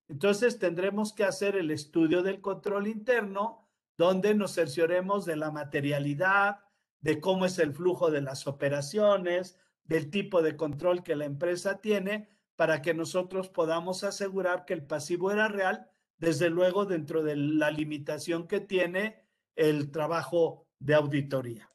Entonces 0.09 0.59
tendremos 0.59 1.12
que 1.12 1.24
hacer 1.24 1.57
el 1.57 1.70
estudio 1.70 2.22
del 2.22 2.41
control 2.41 2.86
interno, 2.86 3.68
donde 3.97 4.34
nos 4.34 4.55
cercioremos 4.55 5.24
de 5.24 5.36
la 5.36 5.51
materialidad, 5.51 6.61
de 7.01 7.21
cómo 7.21 7.47
es 7.47 7.59
el 7.59 7.73
flujo 7.73 8.11
de 8.11 8.21
las 8.21 8.47
operaciones, 8.47 9.59
del 9.85 10.11
tipo 10.11 10.43
de 10.43 10.57
control 10.57 11.03
que 11.03 11.17
la 11.17 11.25
empresa 11.25 11.81
tiene, 11.81 12.29
para 12.57 12.83
que 12.83 12.95
nosotros 12.95 13.49
podamos 13.49 14.05
asegurar 14.05 14.65
que 14.65 14.75
el 14.75 14.85
pasivo 14.85 15.31
era 15.31 15.49
real, 15.49 15.89
desde 16.19 16.51
luego 16.51 16.85
dentro 16.85 17.23
de 17.23 17.37
la 17.37 17.71
limitación 17.71 18.49
que 18.49 18.61
tiene 18.61 19.25
el 19.55 19.91
trabajo 19.91 20.67
de 20.79 20.95
auditoría. 20.95 21.71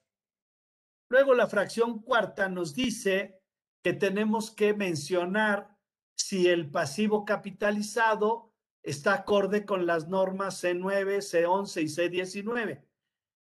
Luego 1.10 1.34
la 1.34 1.48
fracción 1.48 2.02
cuarta 2.02 2.50
nos 2.50 2.74
dice 2.74 3.40
que 3.82 3.94
tenemos 3.94 4.52
que 4.52 4.74
mencionar 4.74 5.78
si 6.16 6.48
el 6.48 6.70
pasivo 6.70 7.26
capitalizado 7.26 8.54
está 8.82 9.14
acorde 9.14 9.66
con 9.66 9.86
las 9.86 10.08
normas 10.08 10.64
C9, 10.64 11.18
C11 11.18 11.82
y 11.82 11.86
C19, 11.86 12.84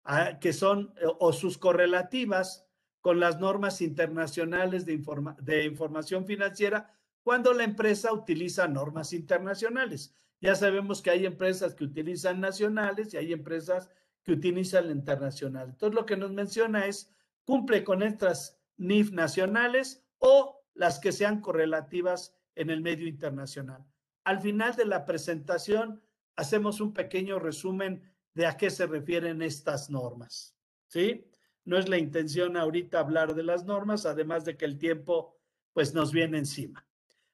ah, 0.03 0.39
que 0.39 0.53
son 0.53 0.93
o 1.19 1.33
sus 1.33 1.57
correlativas 1.57 2.65
con 3.01 3.19
las 3.19 3.39
normas 3.39 3.81
internacionales 3.81 4.85
de, 4.85 5.01
de 5.41 5.65
información 5.65 6.25
financiera 6.25 6.93
cuando 7.23 7.53
la 7.53 7.63
empresa 7.63 8.13
utiliza 8.13 8.67
normas 8.67 9.13
internacionales. 9.13 10.13
Ya 10.41 10.55
sabemos 10.55 11.01
que 11.01 11.11
hay 11.11 11.25
empresas 11.25 11.75
que 11.75 11.83
utilizan 11.83 12.39
nacionales 12.39 13.13
y 13.13 13.17
hay 13.17 13.33
empresas 13.33 13.89
que 14.23 14.31
utilizan 14.31 14.89
internacional. 14.89 15.69
Entonces, 15.69 15.95
lo 15.95 16.05
que 16.05 16.17
nos 16.17 16.31
menciona 16.31 16.85
es, 16.85 17.13
cumple 17.43 17.83
con 17.83 18.03
estas 18.03 18.59
NIF 18.77 19.11
nacionales 19.11 20.05
o 20.17 20.61
las 20.73 20.99
que 20.99 21.11
sean 21.11 21.41
correlativas 21.41 22.35
en 22.55 22.69
el 22.69 22.81
medio 22.81 23.07
internacional. 23.07 23.85
Al 24.23 24.39
final 24.39 24.75
de 24.75 24.85
la 24.85 25.05
presentación 25.05 26.01
hacemos 26.35 26.79
un 26.79 26.93
pequeño 26.93 27.39
resumen 27.39 28.08
de 28.39 28.45
a 28.45 28.55
qué 28.55 28.69
se 28.69 28.87
refieren 28.87 29.41
estas 29.41 29.89
normas. 29.89 30.55
¿Sí? 30.87 31.25
No 31.65 31.77
es 31.77 31.89
la 31.89 31.97
intención 31.97 32.55
ahorita 32.55 33.01
hablar 33.01 33.35
de 33.35 33.43
las 33.43 33.65
normas, 33.65 34.05
además 34.05 34.45
de 34.45 34.55
que 34.55 34.63
el 34.63 34.77
tiempo 34.77 35.37
pues 35.73 35.93
nos 35.93 36.13
viene 36.13 36.37
encima. 36.37 36.87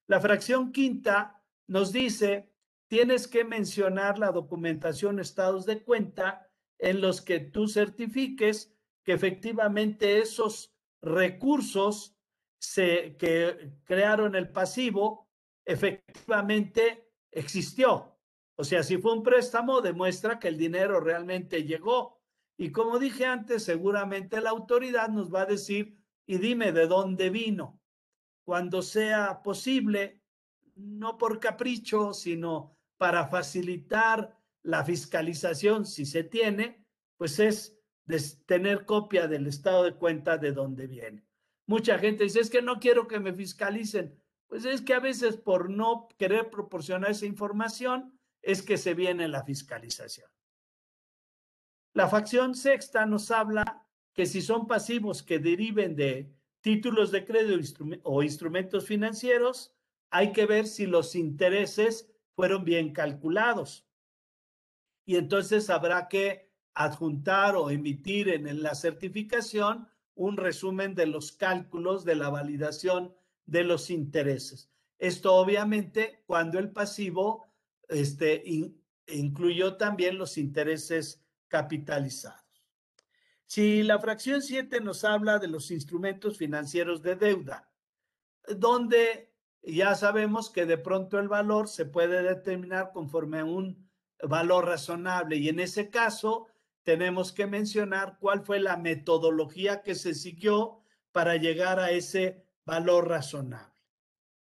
La 0.07 0.19
fracción 0.19 0.71
quinta 0.71 1.43
nos 1.67 1.93
dice, 1.93 2.51
tienes 2.87 3.27
que 3.27 3.43
mencionar 3.43 4.17
la 4.17 4.31
documentación 4.31 5.19
estados 5.19 5.67
de 5.67 5.83
cuenta 5.83 6.49
en 6.79 7.01
los 7.01 7.21
que 7.21 7.39
tú 7.39 7.67
certifiques 7.67 8.75
que 9.03 9.13
efectivamente 9.13 10.17
esos 10.17 10.75
recursos 11.03 12.17
se, 12.57 13.15
que 13.17 13.73
crearon 13.83 14.33
el 14.33 14.49
pasivo 14.49 15.29
efectivamente 15.65 17.11
existió. 17.29 18.14
O 18.57 18.63
sea, 18.63 18.83
si 18.83 18.97
fue 18.97 19.13
un 19.13 19.23
préstamo, 19.23 19.81
demuestra 19.81 20.39
que 20.39 20.47
el 20.47 20.57
dinero 20.57 20.99
realmente 20.99 21.63
llegó. 21.63 22.21
Y 22.57 22.71
como 22.71 22.99
dije 22.99 23.25
antes, 23.25 23.63
seguramente 23.63 24.39
la 24.39 24.51
autoridad 24.51 25.09
nos 25.09 25.33
va 25.33 25.41
a 25.41 25.45
decir, 25.45 25.97
y 26.25 26.37
dime 26.37 26.71
de 26.71 26.87
dónde 26.87 27.29
vino. 27.29 27.81
Cuando 28.45 28.81
sea 28.81 29.41
posible, 29.43 30.21
no 30.75 31.17
por 31.17 31.39
capricho, 31.39 32.13
sino 32.13 32.77
para 32.97 33.27
facilitar 33.27 34.37
la 34.63 34.85
fiscalización, 34.85 35.85
si 35.85 36.05
se 36.05 36.23
tiene, 36.23 36.85
pues 37.17 37.39
es 37.39 37.77
tener 38.45 38.85
copia 38.85 39.27
del 39.27 39.47
estado 39.47 39.83
de 39.83 39.95
cuenta 39.95 40.37
de 40.37 40.53
dónde 40.53 40.87
viene. 40.87 41.25
Mucha 41.67 41.97
gente 41.99 42.23
dice, 42.23 42.39
es 42.39 42.49
que 42.49 42.61
no 42.61 42.79
quiero 42.79 43.07
que 43.07 43.19
me 43.19 43.33
fiscalicen. 43.33 44.17
Pues 44.47 44.63
es 44.65 44.81
que 44.81 44.93
a 44.93 44.99
veces 44.99 45.37
por 45.37 45.69
no 45.69 46.07
querer 46.17 46.49
proporcionar 46.49 47.11
esa 47.11 47.25
información, 47.25 48.14
es 48.45 48.61
que 48.61 48.77
se 48.77 48.93
viene 48.93 49.27
la 49.27 49.43
fiscalización. 49.43 50.29
La 51.93 52.07
facción 52.07 52.53
sexta 52.53 53.05
nos 53.07 53.31
habla 53.31 53.87
que 54.13 54.27
si 54.27 54.41
son 54.41 54.67
pasivos 54.67 55.23
que 55.23 55.39
deriven 55.39 55.95
de 55.95 56.31
títulos 56.61 57.11
de 57.11 57.25
crédito 57.25 57.83
o 58.03 58.21
instrumentos 58.21 58.85
financieros, 58.85 59.73
hay 60.11 60.31
que 60.31 60.45
ver 60.45 60.67
si 60.67 60.85
los 60.85 61.15
intereses 61.15 62.07
fueron 62.35 62.63
bien 62.63 62.93
calculados. 62.93 63.87
Y 65.05 65.15
entonces 65.15 65.69
habrá 65.71 66.07
que 66.07 66.51
adjuntar 66.75 67.55
o 67.55 67.71
emitir 67.71 68.29
en 68.29 68.61
la 68.61 68.75
certificación 68.75 69.87
un 70.13 70.37
resumen 70.37 70.93
de 70.93 71.07
los 71.07 71.31
cálculos 71.31 72.05
de 72.05 72.15
la 72.15 72.29
validación 72.29 73.15
de 73.45 73.63
los 73.63 73.89
intereses. 73.89 74.69
Esto 74.99 75.33
obviamente 75.33 76.23
cuando 76.27 76.59
el 76.59 76.71
pasivo 76.71 77.47
este, 77.89 78.43
incluyó 79.07 79.77
también 79.77 80.17
los 80.17 80.37
intereses 80.37 81.23
capitalizados. 81.47 82.43
Si 83.45 83.83
la 83.83 83.99
fracción 83.99 84.41
7 84.41 84.81
nos 84.81 85.03
habla 85.03 85.39
de 85.39 85.47
los 85.47 85.69
instrumentos 85.71 86.37
financieros 86.37 87.01
de 87.01 87.15
deuda, 87.15 87.71
donde 88.47 89.31
ya 89.61 89.95
sabemos 89.95 90.49
que 90.49 90.65
de 90.65 90.77
pronto 90.77 91.19
el 91.19 91.27
valor 91.27 91.67
se 91.67 91.85
puede 91.85 92.23
determinar 92.23 92.91
conforme 92.91 93.39
a 93.39 93.45
un 93.45 93.89
valor 94.23 94.65
razonable 94.65 95.37
y 95.37 95.49
en 95.49 95.59
ese 95.59 95.89
caso 95.89 96.47
tenemos 96.83 97.31
que 97.31 97.47
mencionar 97.47 98.17
cuál 98.19 98.45
fue 98.45 98.59
la 98.59 98.77
metodología 98.77 99.81
que 99.81 99.95
se 99.95 100.13
siguió 100.13 100.81
para 101.11 101.35
llegar 101.35 101.79
a 101.79 101.91
ese 101.91 102.45
valor 102.65 103.07
razonable. 103.07 103.73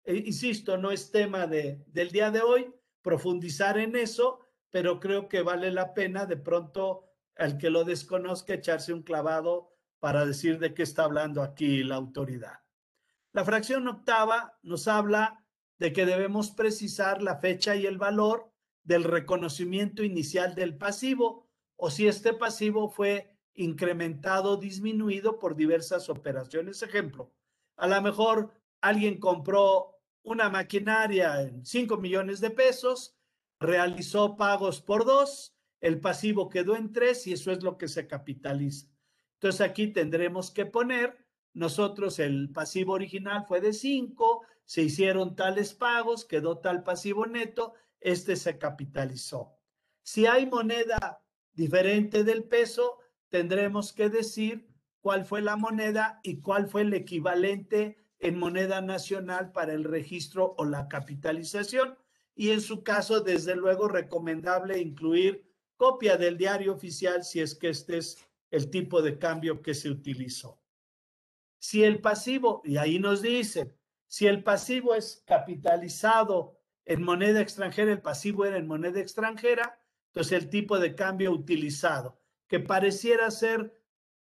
E, 0.03 0.15
insisto, 0.15 0.77
no 0.77 0.91
es 0.91 1.11
tema 1.11 1.45
de, 1.47 1.83
del 1.87 2.09
día 2.09 2.31
de 2.31 2.41
hoy 2.41 2.73
profundizar 3.03 3.77
en 3.77 3.95
eso, 3.95 4.39
pero 4.71 4.99
creo 4.99 5.29
que 5.29 5.43
vale 5.43 5.69
la 5.69 5.93
pena 5.93 6.25
de 6.25 6.37
pronto 6.37 7.05
al 7.35 7.57
que 7.57 7.69
lo 7.69 7.83
desconozca 7.83 8.55
echarse 8.55 8.93
un 8.93 9.03
clavado 9.03 9.69
para 9.99 10.25
decir 10.25 10.57
de 10.57 10.73
qué 10.73 10.81
está 10.83 11.03
hablando 11.03 11.43
aquí 11.43 11.83
la 11.83 11.95
autoridad. 11.95 12.59
La 13.33 13.45
fracción 13.45 13.87
octava 13.87 14.57
nos 14.63 14.87
habla 14.87 15.45
de 15.77 15.93
que 15.93 16.05
debemos 16.05 16.51
precisar 16.51 17.21
la 17.21 17.37
fecha 17.37 17.75
y 17.75 17.85
el 17.85 17.97
valor 17.97 18.51
del 18.83 19.03
reconocimiento 19.03 20.03
inicial 20.03 20.55
del 20.55 20.77
pasivo 20.77 21.47
o 21.75 21.89
si 21.89 22.07
este 22.07 22.33
pasivo 22.33 22.89
fue 22.89 23.37
incrementado 23.55 24.51
o 24.51 24.57
disminuido 24.57 25.39
por 25.39 25.55
diversas 25.55 26.09
operaciones. 26.09 26.81
Ejemplo, 26.81 27.31
a 27.75 27.87
lo 27.87 28.01
mejor 28.01 28.53
alguien 28.81 29.19
compró 29.19 29.92
una 30.23 30.49
maquinaria 30.49 31.41
en 31.41 31.65
5 31.65 31.97
millones 31.97 32.39
de 32.39 32.49
pesos 32.49 33.15
realizó 33.59 34.35
pagos 34.35 34.81
por 34.81 35.05
dos, 35.05 35.55
el 35.79 35.99
pasivo 35.99 36.49
quedó 36.49 36.75
en 36.75 36.91
tres 36.91 37.27
y 37.27 37.33
eso 37.33 37.51
es 37.51 37.61
lo 37.61 37.77
que 37.77 37.87
se 37.87 38.07
capitaliza. 38.07 38.87
Entonces 39.35 39.61
aquí 39.61 39.87
tendremos 39.87 40.51
que 40.51 40.65
poner, 40.65 41.17
nosotros 41.53 42.19
el 42.19 42.49
pasivo 42.51 42.93
original 42.93 43.45
fue 43.47 43.61
de 43.61 43.73
cinco, 43.73 44.43
se 44.65 44.81
hicieron 44.81 45.35
tales 45.35 45.73
pagos, 45.73 46.25
quedó 46.25 46.59
tal 46.59 46.83
pasivo 46.83 47.25
neto, 47.25 47.73
este 47.99 48.35
se 48.35 48.57
capitalizó. 48.57 49.57
Si 50.01 50.25
hay 50.25 50.45
moneda 50.45 51.21
diferente 51.53 52.23
del 52.23 52.45
peso, 52.45 52.99
tendremos 53.29 53.93
que 53.93 54.09
decir 54.09 54.69
cuál 55.01 55.25
fue 55.25 55.41
la 55.41 55.57
moneda 55.57 56.19
y 56.23 56.39
cuál 56.39 56.67
fue 56.67 56.83
el 56.83 56.93
equivalente 56.93 57.97
en 58.23 58.39
moneda 58.39 58.79
nacional 58.81 59.51
para 59.51 59.73
el 59.73 59.83
registro 59.83 60.55
o 60.57 60.63
la 60.63 60.87
capitalización 60.87 61.97
y 62.35 62.51
en 62.51 62.61
su 62.61 62.83
caso, 62.83 63.19
desde 63.19 63.55
luego, 63.55 63.89
recomendable 63.89 64.79
incluir 64.79 65.45
copia 65.75 66.15
del 66.15 66.37
diario 66.37 66.73
oficial 66.73 67.23
si 67.23 67.41
es 67.41 67.53
que 67.53 67.69
este 67.69 67.97
es 67.97 68.17
el 68.49 68.69
tipo 68.69 69.01
de 69.01 69.19
cambio 69.19 69.61
que 69.61 69.73
se 69.73 69.89
utilizó. 69.89 70.61
Si 71.59 71.83
el 71.83 71.99
pasivo, 71.99 72.61
y 72.63 72.77
ahí 72.77 72.97
nos 72.97 73.21
dice, 73.21 73.75
si 74.07 74.27
el 74.27 74.41
pasivo 74.41 74.95
es 74.95 75.21
capitalizado 75.25 76.57
en 76.85 77.03
moneda 77.03 77.41
extranjera, 77.41 77.91
el 77.91 78.01
pasivo 78.01 78.45
era 78.45 78.57
en 78.57 78.67
moneda 78.67 79.01
extranjera, 79.01 79.79
entonces 80.07 80.43
el 80.43 80.49
tipo 80.49 80.79
de 80.79 80.95
cambio 80.95 81.31
utilizado, 81.31 82.19
que 82.47 82.61
pareciera 82.61 83.29
ser 83.31 83.73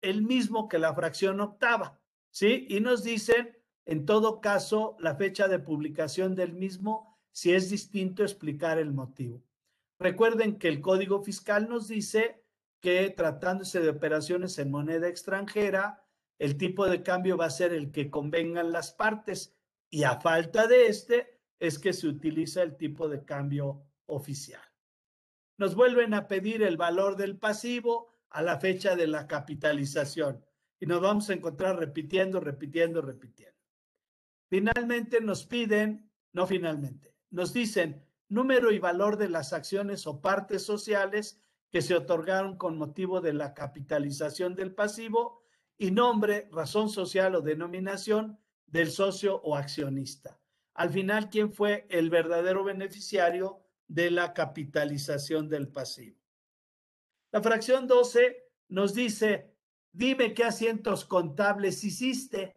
el 0.01 0.23
mismo 0.23 0.67
que 0.69 0.79
la 0.79 0.93
fracción 0.95 1.39
octava, 1.39 1.99
¿sí? 2.31 2.65
Y 2.69 2.79
nos 2.79 3.03
dicen, 3.03 3.55
en 3.85 4.05
todo 4.05 4.41
caso, 4.41 4.97
la 4.99 5.15
fecha 5.15 5.47
de 5.47 5.59
publicación 5.59 6.35
del 6.35 6.53
mismo 6.53 7.15
si 7.31 7.53
es 7.53 7.69
distinto 7.69 8.23
explicar 8.23 8.79
el 8.79 8.93
motivo. 8.93 9.43
Recuerden 9.99 10.57
que 10.57 10.67
el 10.67 10.81
Código 10.81 11.21
Fiscal 11.21 11.69
nos 11.69 11.87
dice 11.87 12.41
que 12.81 13.09
tratándose 13.09 13.79
de 13.81 13.89
operaciones 13.89 14.57
en 14.57 14.71
moneda 14.71 15.07
extranjera, 15.07 16.03
el 16.39 16.57
tipo 16.57 16.87
de 16.87 17.03
cambio 17.03 17.37
va 17.37 17.45
a 17.45 17.49
ser 17.49 17.73
el 17.73 17.91
que 17.91 18.09
convengan 18.09 18.71
las 18.71 18.91
partes 18.91 19.55
y 19.89 20.03
a 20.03 20.19
falta 20.19 20.67
de 20.67 20.87
este 20.87 21.39
es 21.59 21.79
que 21.79 21.93
se 21.93 22.07
utiliza 22.07 22.61
el 22.61 22.75
tipo 22.75 23.07
de 23.07 23.23
cambio 23.23 23.83
oficial. 24.07 24.61
Nos 25.57 25.75
vuelven 25.75 26.13
a 26.13 26.27
pedir 26.27 26.63
el 26.63 26.77
valor 26.77 27.15
del 27.15 27.37
pasivo 27.37 28.13
a 28.29 28.41
la 28.41 28.59
fecha 28.59 28.95
de 28.95 29.07
la 29.07 29.27
capitalización 29.27 30.43
y 30.79 30.85
nos 30.85 31.01
vamos 31.01 31.29
a 31.29 31.33
encontrar 31.33 31.77
repitiendo, 31.77 32.39
repitiendo, 32.39 33.01
repitiendo. 33.01 33.54
Finalmente 34.49 35.21
nos 35.21 35.45
piden, 35.45 36.09
no 36.33 36.45
finalmente, 36.47 37.15
nos 37.31 37.53
dicen 37.53 38.05
número 38.29 38.71
y 38.71 38.79
valor 38.79 39.17
de 39.17 39.29
las 39.29 39.53
acciones 39.53 40.07
o 40.07 40.21
partes 40.21 40.63
sociales 40.63 41.41
que 41.71 41.81
se 41.81 41.95
otorgaron 41.95 42.57
con 42.57 42.77
motivo 42.77 43.21
de 43.21 43.33
la 43.33 43.53
capitalización 43.53 44.55
del 44.55 44.73
pasivo 44.73 45.43
y 45.77 45.91
nombre, 45.91 46.47
razón 46.51 46.89
social 46.89 47.35
o 47.35 47.41
denominación 47.41 48.39
del 48.67 48.91
socio 48.91 49.41
o 49.41 49.55
accionista. 49.55 50.39
Al 50.73 50.89
final, 50.89 51.29
¿quién 51.29 51.51
fue 51.51 51.85
el 51.89 52.09
verdadero 52.09 52.63
beneficiario 52.63 53.61
de 53.87 54.11
la 54.11 54.33
capitalización 54.33 55.49
del 55.49 55.69
pasivo? 55.69 56.19
La 57.31 57.41
fracción 57.41 57.87
12 57.87 58.49
nos 58.69 58.93
dice, 58.93 59.53
dime 59.91 60.33
qué 60.33 60.45
asientos 60.45 61.05
contables 61.05 61.83
hiciste, 61.83 62.55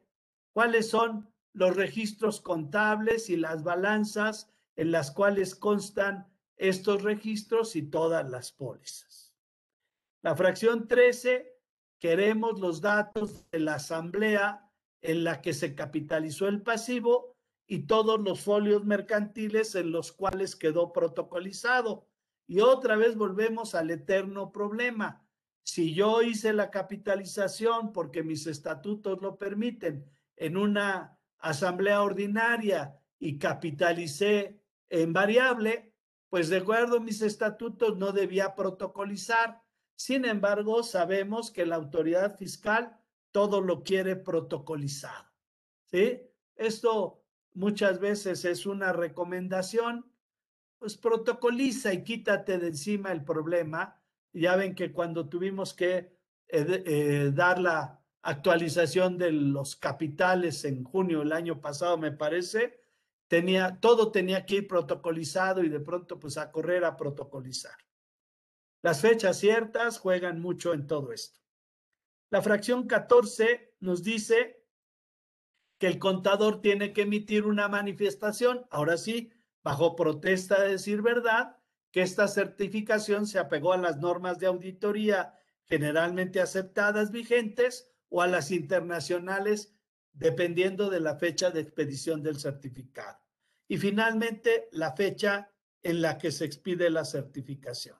cuáles 0.52 0.88
son 0.88 1.28
los 1.52 1.76
registros 1.76 2.40
contables 2.40 3.30
y 3.30 3.36
las 3.36 3.62
balanzas 3.62 4.50
en 4.76 4.92
las 4.92 5.10
cuales 5.10 5.54
constan 5.54 6.28
estos 6.56 7.02
registros 7.02 7.76
y 7.76 7.82
todas 7.82 8.28
las 8.28 8.52
pólizas. 8.52 9.34
La 10.22 10.34
fracción 10.36 10.88
13, 10.88 11.56
queremos 11.98 12.60
los 12.60 12.80
datos 12.80 13.48
de 13.50 13.60
la 13.60 13.74
asamblea 13.74 14.70
en 15.00 15.24
la 15.24 15.40
que 15.40 15.52
se 15.52 15.74
capitalizó 15.74 16.48
el 16.48 16.62
pasivo 16.62 17.36
y 17.66 17.80
todos 17.80 18.20
los 18.20 18.40
folios 18.40 18.84
mercantiles 18.84 19.74
en 19.74 19.92
los 19.92 20.10
cuales 20.12 20.56
quedó 20.56 20.92
protocolizado. 20.92 22.08
Y 22.46 22.60
otra 22.60 22.96
vez 22.96 23.16
volvemos 23.16 23.74
al 23.74 23.90
eterno 23.90 24.52
problema. 24.52 25.24
Si 25.62 25.94
yo 25.94 26.22
hice 26.22 26.52
la 26.52 26.70
capitalización 26.70 27.92
porque 27.92 28.22
mis 28.22 28.46
estatutos 28.46 29.20
lo 29.20 29.36
permiten 29.36 30.10
en 30.36 30.56
una 30.56 31.17
asamblea 31.38 32.02
ordinaria 32.02 32.98
y 33.18 33.38
capitalicé 33.38 34.60
en 34.88 35.12
variable, 35.12 35.92
pues 36.28 36.48
de 36.48 36.58
acuerdo 36.58 36.98
a 36.98 37.00
mis 37.00 37.22
estatutos 37.22 37.96
no 37.96 38.12
debía 38.12 38.54
protocolizar. 38.54 39.62
Sin 39.96 40.24
embargo, 40.24 40.82
sabemos 40.82 41.50
que 41.50 41.66
la 41.66 41.76
autoridad 41.76 42.36
fiscal 42.36 42.96
todo 43.32 43.60
lo 43.60 43.82
quiere 43.82 44.16
protocolizado. 44.16 45.26
¿Sí? 45.86 46.20
Esto 46.54 47.24
muchas 47.54 47.98
veces 47.98 48.44
es 48.44 48.66
una 48.66 48.92
recomendación, 48.92 50.12
pues 50.78 50.96
protocoliza 50.96 51.92
y 51.92 52.04
quítate 52.04 52.58
de 52.58 52.68
encima 52.68 53.10
el 53.10 53.24
problema. 53.24 54.00
Ya 54.32 54.54
ven 54.56 54.74
que 54.74 54.92
cuando 54.92 55.28
tuvimos 55.28 55.74
que 55.74 56.18
eh, 56.48 56.82
eh, 56.86 57.30
dar 57.34 57.58
la 57.58 58.00
actualización 58.28 59.16
de 59.16 59.32
los 59.32 59.74
capitales 59.74 60.64
en 60.66 60.84
junio 60.84 61.20
del 61.20 61.32
año 61.32 61.62
pasado, 61.62 61.96
me 61.96 62.12
parece, 62.12 62.78
tenía, 63.26 63.78
todo 63.80 64.12
tenía 64.12 64.44
que 64.44 64.56
ir 64.56 64.68
protocolizado 64.68 65.64
y 65.64 65.70
de 65.70 65.80
pronto 65.80 66.20
pues 66.20 66.36
a 66.36 66.52
correr 66.52 66.84
a 66.84 66.94
protocolizar. 66.94 67.76
Las 68.82 69.00
fechas 69.00 69.38
ciertas 69.38 69.98
juegan 69.98 70.42
mucho 70.42 70.74
en 70.74 70.86
todo 70.86 71.12
esto. 71.12 71.40
La 72.30 72.42
fracción 72.42 72.86
14 72.86 73.76
nos 73.80 74.02
dice 74.02 74.62
que 75.78 75.86
el 75.86 75.98
contador 75.98 76.60
tiene 76.60 76.92
que 76.92 77.02
emitir 77.02 77.46
una 77.46 77.66
manifestación, 77.68 78.66
ahora 78.70 78.98
sí, 78.98 79.32
bajo 79.64 79.96
protesta 79.96 80.60
de 80.60 80.72
decir 80.72 81.00
verdad, 81.00 81.56
que 81.92 82.02
esta 82.02 82.28
certificación 82.28 83.26
se 83.26 83.38
apegó 83.38 83.72
a 83.72 83.78
las 83.78 83.96
normas 83.96 84.38
de 84.38 84.48
auditoría 84.48 85.34
generalmente 85.64 86.42
aceptadas 86.42 87.10
vigentes 87.10 87.87
o 88.08 88.22
a 88.22 88.26
las 88.26 88.50
internacionales 88.50 89.74
dependiendo 90.12 90.90
de 90.90 91.00
la 91.00 91.16
fecha 91.16 91.50
de 91.50 91.60
expedición 91.60 92.22
del 92.22 92.38
certificado. 92.38 93.18
Y 93.68 93.78
finalmente, 93.78 94.68
la 94.72 94.94
fecha 94.94 95.52
en 95.82 96.02
la 96.02 96.18
que 96.18 96.32
se 96.32 96.44
expide 96.44 96.90
la 96.90 97.04
certificación. 97.04 97.96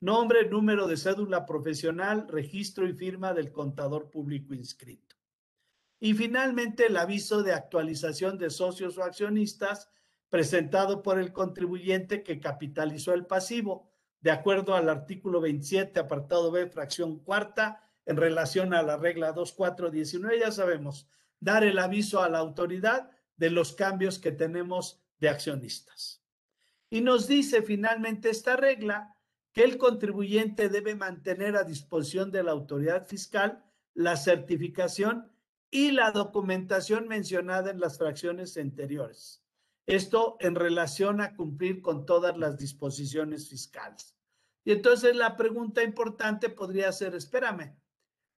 Nombre, 0.00 0.48
número 0.48 0.86
de 0.86 0.96
cédula 0.96 1.44
profesional, 1.44 2.28
registro 2.28 2.86
y 2.88 2.94
firma 2.94 3.32
del 3.34 3.52
contador 3.52 4.10
público 4.10 4.54
inscrito. 4.54 5.16
Y 6.00 6.14
finalmente 6.14 6.86
el 6.86 6.96
aviso 6.96 7.42
de 7.42 7.52
actualización 7.52 8.38
de 8.38 8.50
socios 8.50 8.96
o 8.98 9.02
accionistas 9.02 9.90
presentado 10.28 11.02
por 11.02 11.18
el 11.18 11.32
contribuyente 11.32 12.22
que 12.22 12.38
capitalizó 12.38 13.12
el 13.12 13.26
pasivo, 13.26 13.90
de 14.20 14.30
acuerdo 14.30 14.74
al 14.74 14.88
artículo 14.88 15.40
27, 15.40 15.98
apartado 15.98 16.50
B, 16.50 16.66
fracción 16.68 17.18
cuarta, 17.18 17.87
en 18.08 18.16
relación 18.16 18.72
a 18.72 18.82
la 18.82 18.96
regla 18.96 19.32
2419, 19.32 20.40
ya 20.40 20.50
sabemos, 20.50 21.10
dar 21.40 21.62
el 21.62 21.78
aviso 21.78 22.22
a 22.22 22.30
la 22.30 22.38
autoridad 22.38 23.10
de 23.36 23.50
los 23.50 23.74
cambios 23.74 24.18
que 24.18 24.32
tenemos 24.32 25.02
de 25.20 25.28
accionistas. 25.28 26.22
Y 26.88 27.02
nos 27.02 27.28
dice 27.28 27.60
finalmente 27.60 28.30
esta 28.30 28.56
regla 28.56 29.14
que 29.52 29.62
el 29.62 29.76
contribuyente 29.76 30.70
debe 30.70 30.94
mantener 30.94 31.54
a 31.54 31.64
disposición 31.64 32.32
de 32.32 32.42
la 32.42 32.52
autoridad 32.52 33.06
fiscal 33.06 33.62
la 33.92 34.16
certificación 34.16 35.30
y 35.70 35.90
la 35.90 36.10
documentación 36.10 37.08
mencionada 37.08 37.70
en 37.70 37.78
las 37.78 37.98
fracciones 37.98 38.56
anteriores. 38.56 39.44
Esto 39.84 40.38
en 40.40 40.54
relación 40.54 41.20
a 41.20 41.36
cumplir 41.36 41.82
con 41.82 42.06
todas 42.06 42.38
las 42.38 42.56
disposiciones 42.56 43.50
fiscales. 43.50 44.16
Y 44.64 44.72
entonces 44.72 45.14
la 45.14 45.36
pregunta 45.36 45.82
importante 45.82 46.48
podría 46.48 46.90
ser, 46.92 47.14
espérame, 47.14 47.76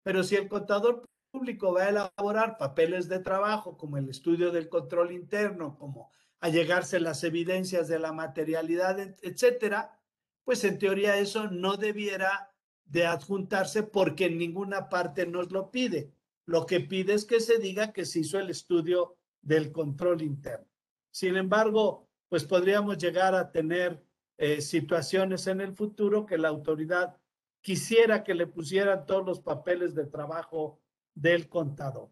pero 0.04 0.24
si 0.24 0.36
el 0.36 0.48
contador 0.48 1.04
público 1.32 1.74
va 1.74 1.84
a 1.84 1.90
elaborar 1.90 2.58
papeles 2.58 3.08
de 3.08 3.20
trabajo 3.20 3.78
como 3.78 3.98
el 3.98 4.10
estudio 4.10 4.52
del 4.52 4.70
control 4.70 5.12
interno, 5.12 5.78
como 5.78 6.12
allegarse 6.40 7.00
las 7.00 7.24
evidencias 7.24 7.88
de 7.88 8.00
la 8.00 8.12
materialidad, 8.12 9.00
etcétera, 9.22 10.00
pues 10.44 10.64
en 10.64 10.80
teoría 10.80 11.18
eso 11.18 11.48
no 11.48 11.78
debiera 11.78 12.52
de 12.86 13.06
adjuntarse 13.06 13.84
porque 13.84 14.26
en 14.26 14.38
ninguna 14.38 14.90
parte 14.90 15.28
nos 15.28 15.52
lo 15.52 15.70
pide. 15.70 16.12
Lo 16.46 16.66
que 16.66 16.80
pide 16.80 17.14
es 17.14 17.26
que 17.26 17.40
se 17.40 17.60
diga 17.60 17.94
que 17.94 18.06
se 18.06 18.22
hizo 18.22 18.40
el 18.40 18.50
estudio 18.50 19.16
del 19.42 19.72
control 19.72 20.24
interno. 20.24 20.66
Sin 21.12 21.36
embargo, 21.36 22.08
pues 22.30 22.46
podríamos 22.46 22.98
llegar 22.98 23.36
a 23.36 23.52
tener 23.52 24.04
eh, 24.38 24.62
situaciones 24.62 25.46
en 25.48 25.62
el 25.62 25.74
futuro 25.76 26.26
que 26.26 26.38
la 26.38 26.48
autoridad 26.48 27.18
quisiera 27.62 28.24
que 28.24 28.34
le 28.34 28.48
pusieran 28.48 29.06
todos 29.06 29.26
los 29.26 29.40
papeles 29.40 29.96
de 29.96 30.06
trabajo 30.06 30.82
del 31.14 31.50
contador. 31.50 32.10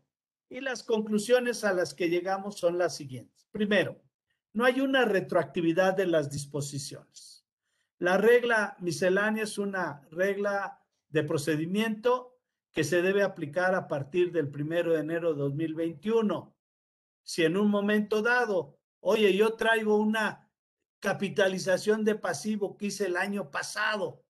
Y 0.50 0.62
las 0.62 0.84
conclusiones 0.84 1.64
a 1.64 1.74
las 1.74 1.94
que 1.94 2.10
llegamos 2.10 2.58
son 2.58 2.78
las 2.78 2.96
siguientes. 2.96 3.48
Primero, 3.52 4.02
no 4.54 4.66
hay 4.66 4.82
una 4.82 5.06
retroactividad 5.06 5.96
de 5.96 6.08
las 6.08 6.30
disposiciones. 6.32 7.46
La 8.00 8.18
regla 8.18 8.76
miscelánea 8.80 9.44
es 9.44 9.58
una 9.58 10.08
regla 10.12 10.84
de 11.10 11.24
procedimiento 11.24 12.38
que 12.72 12.84
se 12.84 13.02
debe 13.02 13.24
aplicar 13.24 13.74
a 13.76 13.88
partir 13.88 14.32
del 14.32 14.50
primero 14.50 14.94
de 14.94 15.00
enero 15.00 15.34
de 15.34 15.40
2021. 15.40 16.56
Si 17.24 17.44
en 17.44 17.58
un 17.58 17.70
momento 17.70 18.22
dado, 18.22 18.80
oye, 19.00 19.36
yo 19.36 19.56
traigo 19.56 19.98
una 19.98 20.50
capitalización 21.00 22.04
de 22.04 22.16
pasivo 22.16 22.78
que 22.78 22.88
hice 22.88 23.08
el 23.08 23.18
año 23.18 23.50
pasado 23.50 24.24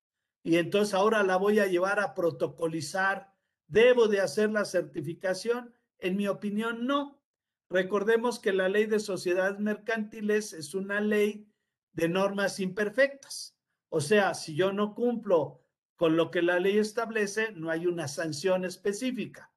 y 0.48 0.56
entonces 0.56 0.93
ahora 0.93 1.24
la 1.24 1.36
voy 1.36 1.60
a 1.60 1.68
llevar 1.68 2.00
a 2.00 2.14
protocolizar, 2.16 3.34
¿debo 3.68 4.08
de 4.08 4.22
hacer 4.22 4.50
la 4.50 4.64
certificación? 4.64 5.74
En 6.00 6.16
mi 6.16 6.30
opinión, 6.30 6.88
no. 6.88 7.22
Recordemos 7.70 8.39
que 8.39 8.54
la 8.54 8.70
ley 8.70 8.86
de 8.86 9.02
sociedades 9.02 9.60
mercantiles 9.60 10.54
es 10.54 10.74
una 10.74 11.02
ley 11.02 11.52
de 11.91 12.08
normas 12.08 12.62
imperfectas. 12.62 13.58
O 13.89 14.00
sea, 14.00 14.34
si 14.36 14.56
yo 14.56 14.72
no 14.72 14.95
cumplo 14.95 15.66
con 15.98 16.16
lo 16.16 16.32
que 16.32 16.41
la 16.41 16.62
ley 16.62 16.78
establece, 16.78 17.52
no 17.52 17.70
hay 17.70 17.86
una 17.86 18.08
sanción 18.08 18.64
específica. 18.64 19.52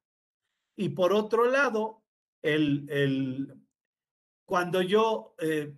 Y 0.74 0.88
por 0.88 1.12
otro 1.12 1.44
lado, 1.44 2.02
el, 2.42 3.64
cuando 4.44 4.82
yo 4.82 5.36
eh, 5.38 5.72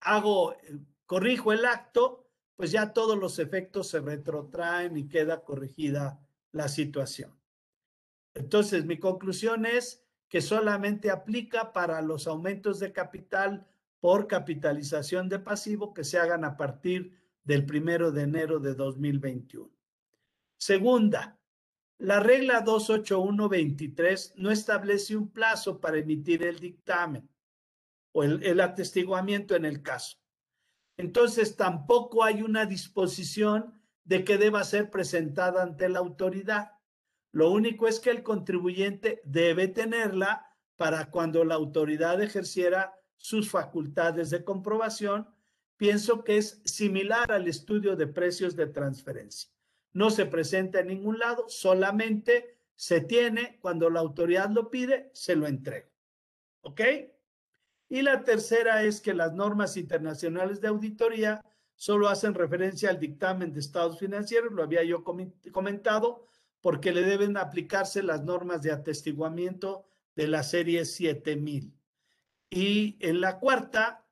hago, 0.00 0.52
eh, 0.52 0.80
corrijo 1.06 1.50
el 1.54 1.64
acto, 1.64 2.29
pues 2.60 2.72
ya 2.72 2.92
todos 2.92 3.18
los 3.18 3.38
efectos 3.38 3.88
se 3.88 4.00
retrotraen 4.00 4.94
y 4.98 5.08
queda 5.08 5.44
corregida 5.44 6.20
la 6.52 6.68
situación. 6.68 7.34
Entonces, 8.34 8.84
mi 8.84 8.98
conclusión 8.98 9.64
es 9.64 10.04
que 10.28 10.42
solamente 10.42 11.10
aplica 11.10 11.72
para 11.72 12.02
los 12.02 12.26
aumentos 12.26 12.78
de 12.78 12.92
capital 12.92 13.66
por 13.98 14.26
capitalización 14.26 15.30
de 15.30 15.38
pasivo 15.38 15.94
que 15.94 16.04
se 16.04 16.18
hagan 16.18 16.44
a 16.44 16.58
partir 16.58 17.18
del 17.44 17.64
primero 17.64 18.12
de 18.12 18.24
enero 18.24 18.60
de 18.60 18.74
2021. 18.74 19.70
Segunda, 20.58 21.40
la 21.96 22.20
regla 22.20 22.60
28123 22.60 24.34
no 24.36 24.50
establece 24.50 25.16
un 25.16 25.30
plazo 25.30 25.80
para 25.80 25.96
emitir 25.96 26.42
el 26.42 26.58
dictamen 26.58 27.26
o 28.12 28.22
el, 28.22 28.42
el 28.42 28.60
atestiguamiento 28.60 29.56
en 29.56 29.64
el 29.64 29.80
caso. 29.80 30.19
Entonces, 31.00 31.56
tampoco 31.56 32.24
hay 32.24 32.42
una 32.42 32.66
disposición 32.66 33.80
de 34.04 34.22
que 34.22 34.36
deba 34.36 34.64
ser 34.64 34.90
presentada 34.90 35.62
ante 35.62 35.88
la 35.88 35.98
autoridad. 35.98 36.72
Lo 37.32 37.50
único 37.50 37.88
es 37.88 38.00
que 38.00 38.10
el 38.10 38.22
contribuyente 38.22 39.22
debe 39.24 39.66
tenerla 39.68 40.46
para 40.76 41.10
cuando 41.10 41.42
la 41.44 41.54
autoridad 41.54 42.20
ejerciera 42.20 42.92
sus 43.16 43.50
facultades 43.50 44.28
de 44.28 44.44
comprobación 44.44 45.26
pienso 45.78 46.22
que 46.22 46.36
es 46.36 46.60
similar 46.66 47.32
al 47.32 47.48
estudio 47.48 47.96
de 47.96 48.06
precios 48.06 48.54
de 48.54 48.66
transferencia. 48.66 49.50
No 49.94 50.10
se 50.10 50.26
presenta 50.26 50.80
en 50.80 50.88
ningún 50.88 51.18
lado, 51.18 51.48
solamente 51.48 52.58
se 52.74 53.00
tiene, 53.00 53.58
cuando 53.62 53.88
la 53.88 54.00
autoridad 54.00 54.50
lo 54.50 54.68
pide, 54.68 55.10
se 55.14 55.34
lo 55.34 55.46
entrega. 55.46 55.88
¿Ok? 56.60 56.82
Y 57.90 58.02
la 58.02 58.22
tercera 58.22 58.84
es 58.84 59.00
que 59.00 59.12
las 59.12 59.34
normas 59.34 59.76
internacionales 59.76 60.60
de 60.60 60.68
auditoría 60.68 61.44
solo 61.74 62.08
hacen 62.08 62.34
referencia 62.34 62.88
al 62.88 63.00
dictamen 63.00 63.52
de 63.52 63.58
estados 63.58 63.98
financieros, 63.98 64.52
lo 64.52 64.62
había 64.62 64.84
yo 64.84 65.02
comentado, 65.02 66.24
porque 66.60 66.92
le 66.92 67.02
deben 67.02 67.36
aplicarse 67.36 68.04
las 68.04 68.22
normas 68.22 68.62
de 68.62 68.70
atestiguamiento 68.70 69.84
de 70.14 70.28
la 70.28 70.44
serie 70.44 70.84
7000. 70.84 71.74
Y 72.48 72.96
en 73.00 73.20
la 73.20 73.40
cuarta, 73.40 74.06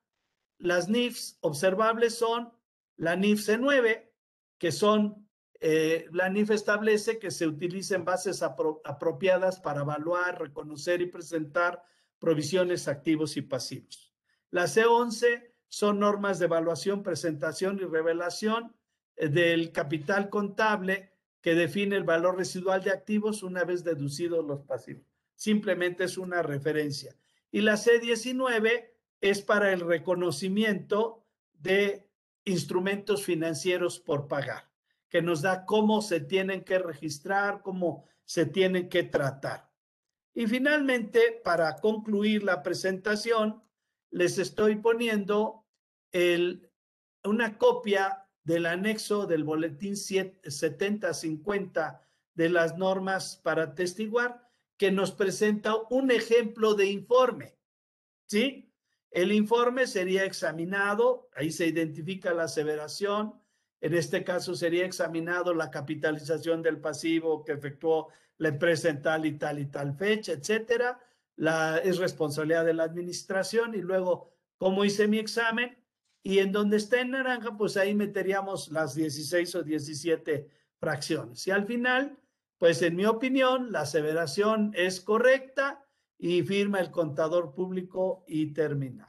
las 0.57 0.89
NIFs 0.89 1.37
observables 1.39 2.15
son 2.15 2.51
la 2.97 3.15
NIF 3.15 3.47
C9, 3.47 4.09
que 4.57 4.73
son, 4.73 5.25
eh, 5.61 6.07
la 6.11 6.29
NIF 6.29 6.51
establece 6.51 7.17
que 7.17 7.31
se 7.31 7.47
utilicen 7.47 8.03
bases 8.03 8.43
apropiadas 8.43 9.61
para 9.61 9.81
evaluar, 9.81 10.37
reconocer 10.37 11.01
y 11.01 11.05
presentar 11.05 11.81
provisiones 12.19 12.87
activos 12.87 13.37
y 13.37 13.41
pasivos. 13.41 14.13
La 14.51 14.63
C11 14.63 15.51
son 15.67 15.99
normas 15.99 16.39
de 16.39 16.45
evaluación, 16.45 17.03
presentación 17.03 17.79
y 17.79 17.85
revelación 17.85 18.75
eh, 19.15 19.29
del 19.29 19.71
capital 19.71 20.29
contable 20.29 21.13
que 21.41 21.55
define 21.55 21.95
el 21.95 22.03
valor 22.03 22.37
residual 22.37 22.83
de 22.83 22.91
activos 22.91 23.43
una 23.43 23.63
vez 23.63 23.83
deducidos 23.83 24.45
los 24.45 24.61
pasivos. 24.61 25.03
Simplemente 25.35 26.03
es 26.03 26.17
una 26.17 26.41
referencia. 26.41 27.15
Y 27.51 27.61
la 27.61 27.73
C19 27.73 28.89
es 29.21 29.41
para 29.41 29.71
el 29.71 29.79
reconocimiento 29.81 31.25
de 31.53 32.09
instrumentos 32.45 33.23
financieros 33.23 33.99
por 33.99 34.27
pagar, 34.27 34.69
que 35.07 35.21
nos 35.21 35.41
da 35.41 35.65
cómo 35.65 36.01
se 36.01 36.19
tienen 36.19 36.63
que 36.63 36.79
registrar, 36.79 37.61
cómo 37.61 38.05
se 38.25 38.45
tienen 38.45 38.89
que 38.89 39.03
tratar. 39.03 39.68
Y 40.33 40.47
finalmente, 40.47 41.41
para 41.43 41.75
concluir 41.77 42.43
la 42.43 42.63
presentación, 42.63 43.61
les 44.11 44.37
estoy 44.37 44.77
poniendo 44.77 45.65
una 47.23 47.57
copia 47.57 48.25
del 48.43 48.65
anexo 48.65 49.27
del 49.27 49.43
boletín 49.43 49.95
7050 49.95 52.07
de 52.33 52.49
las 52.49 52.77
normas 52.77 53.39
para 53.43 53.75
testiguar, 53.75 54.49
que 54.77 54.91
nos 54.91 55.11
presenta 55.11 55.75
un 55.89 56.09
ejemplo 56.09 56.73
de 56.73 56.87
informe. 56.87 57.57
¿Sí? 58.27 58.73
El 59.11 59.31
informe 59.31 59.87
sería 59.87 60.23
examinado, 60.23 61.29
ahí 61.35 61.51
se 61.51 61.67
identifica 61.67 62.33
la 62.33 62.43
aseveración, 62.43 63.41
en 63.81 63.93
este 63.93 64.23
caso 64.23 64.55
sería 64.55 64.85
examinado 64.85 65.53
la 65.53 65.71
capitalización 65.71 66.61
del 66.61 66.79
pasivo 66.79 67.45
que 67.45 67.53
efectuó 67.53 68.09
la 68.37 68.49
empresa 68.49 68.89
en 68.89 69.01
tal 69.01 69.25
y 69.25 69.37
tal 69.37 69.59
y 69.59 69.65
tal 69.67 69.95
fecha, 69.95 70.33
etcétera. 70.33 70.99
Es 71.83 71.97
responsabilidad 71.97 72.65
de 72.65 72.73
la 72.73 72.83
administración 72.83 73.73
y 73.73 73.81
luego, 73.81 74.33
¿cómo 74.57 74.83
hice 74.83 75.07
mi 75.07 75.19
examen? 75.19 75.77
Y 76.21 76.39
en 76.39 76.51
donde 76.51 76.77
está 76.77 76.99
en 76.99 77.11
naranja, 77.11 77.55
pues 77.55 77.77
ahí 77.77 77.95
meteríamos 77.95 78.69
las 78.71 78.95
16 78.95 79.55
o 79.55 79.63
17 79.63 80.49
fracciones. 80.77 81.47
Y 81.47 81.51
al 81.51 81.65
final, 81.65 82.17
pues 82.57 82.81
en 82.81 82.97
mi 82.97 83.05
opinión, 83.05 83.71
la 83.71 83.81
aseveración 83.81 84.73
es 84.75 84.99
correcta 84.99 85.85
y 86.17 86.43
firma 86.43 86.81
el 86.81 86.91
contador 86.91 87.53
público 87.53 88.25
y 88.27 88.53
termina. 88.53 89.07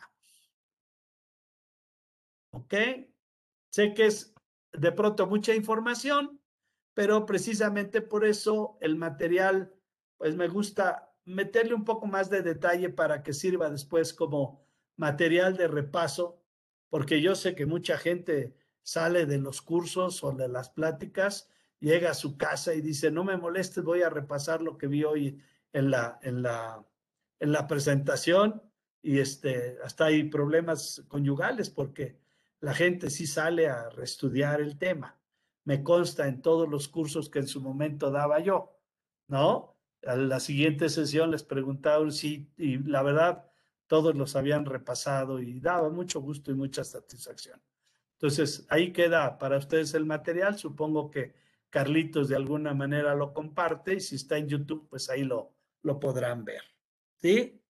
¿Ok? 2.53 2.75
Sé 3.71 3.95
que 3.95 4.07
es 4.07 4.33
de 4.73 4.93
pronto 4.93 5.27
mucha 5.27 5.55
información, 5.55 6.41
pero 6.95 7.27
precisamente 7.27 8.01
por 8.03 8.25
eso 8.25 8.79
el 8.81 8.97
material, 8.97 9.73
pues 10.17 10.37
me 10.37 10.49
gusta 10.49 11.13
meterle 11.25 11.75
un 11.75 11.85
poco 11.85 12.07
más 12.07 12.31
de 12.31 12.43
detalle 12.43 12.91
para 12.91 13.23
que 13.23 13.33
sirva 13.33 13.71
después 13.71 14.13
como 14.15 14.65
material 14.97 15.57
de 15.57 15.69
repaso, 15.69 16.43
porque 16.89 17.21
yo 17.21 17.35
sé 17.35 17.55
que 17.55 17.67
mucha 17.67 17.97
gente 17.97 18.57
sale 18.83 19.27
de 19.27 19.39
los 19.39 19.63
cursos 19.63 20.23
o 20.25 20.33
de 20.33 20.49
las 20.49 20.71
pláticas, 20.71 21.49
llega 21.79 22.11
a 22.11 22.15
su 22.15 22.37
casa 22.37 22.75
y 22.75 22.81
dice, 22.81 23.11
no 23.11 23.25
me 23.25 23.37
molestes, 23.37 23.85
voy 23.85 24.03
a 24.03 24.11
repasar 24.11 24.61
lo 24.61 24.77
que 24.77 24.87
vi 24.87 25.05
hoy 25.05 25.41
en 25.73 25.91
la, 25.91 26.19
en 26.23 26.43
la, 26.43 26.85
en 27.39 27.53
la 27.53 27.67
presentación 27.67 28.63
y 29.03 29.19
este, 29.19 29.79
hasta 29.83 30.07
hay 30.07 30.25
problemas 30.25 31.05
conyugales 31.09 31.71
porque 31.71 32.19
la 32.61 32.75
gente 32.75 33.11
sí 33.11 33.27
sale 33.27 33.69
a 33.69 33.89
reestudiar 33.91 34.61
el 34.61 34.79
tema. 34.79 35.19
Me 35.65 35.83
consta 35.83 36.29
en 36.29 36.43
todos 36.43 36.69
los 36.69 36.89
cursos 36.89 37.31
que 37.31 37.41
en 37.41 37.47
su 37.47 37.61
momento 37.61 38.11
daba 38.11 38.41
yo, 38.41 38.79
¿no? 39.27 39.77
A 40.07 40.17
la 40.17 40.41
siguiente 40.41 40.89
sesión 40.89 41.31
les 41.31 41.43
preguntaron 41.43 42.13
si, 42.13 42.51
y 42.57 42.79
la 42.79 43.03
verdad, 43.03 43.51
todos 43.87 44.15
los 44.15 44.37
habían 44.37 44.65
repasado 44.67 45.41
y 45.41 45.61
daba 45.61 45.91
mucho 45.91 46.21
gusto 46.21 46.51
y 46.51 46.55
mucha 46.55 46.85
satisfacción. 46.85 47.61
Entonces, 48.13 48.67
ahí 48.69 48.93
queda 48.93 49.39
para 49.39 49.59
ustedes 49.59 49.95
el 49.95 50.05
material. 50.05 50.59
Supongo 50.59 51.11
que 51.11 51.35
Carlitos 51.71 52.29
de 52.29 52.37
alguna 52.37 52.75
manera 52.75 53.15
lo 53.15 53.33
comparte 53.33 53.95
y 53.95 54.01
si 54.01 54.17
está 54.17 54.37
en 54.37 54.49
YouTube, 54.49 54.89
pues 54.89 55.09
ahí 55.09 55.25
lo, 55.25 55.55
lo 55.83 55.99
podrán 55.99 56.45
ver. 56.45 56.63
¿Sí? 57.17 57.63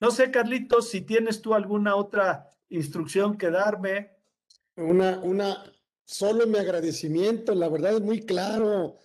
No 0.00 0.10
sé, 0.10 0.30
Carlitos, 0.30 0.88
si 0.88 1.02
tienes 1.02 1.42
tú 1.42 1.54
alguna 1.54 1.96
otra 1.96 2.50
instrucción 2.68 3.36
que 3.36 3.50
darme. 3.50 4.16
Una, 4.76 5.20
una, 5.20 5.64
solo 6.04 6.46
mi 6.46 6.58
agradecimiento, 6.58 7.54
la 7.54 7.68
verdad 7.68 7.94
es 7.94 8.00
muy 8.00 8.20
claro. 8.20 8.96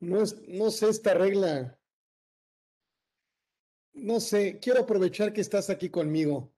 No, 0.00 0.22
es, 0.22 0.40
no 0.48 0.70
sé 0.70 0.88
esta 0.88 1.14
regla. 1.14 1.78
No 3.94 4.20
sé, 4.20 4.58
quiero 4.60 4.80
aprovechar 4.80 5.32
que 5.32 5.40
estás 5.40 5.70
aquí 5.70 5.90
conmigo. 5.90 6.52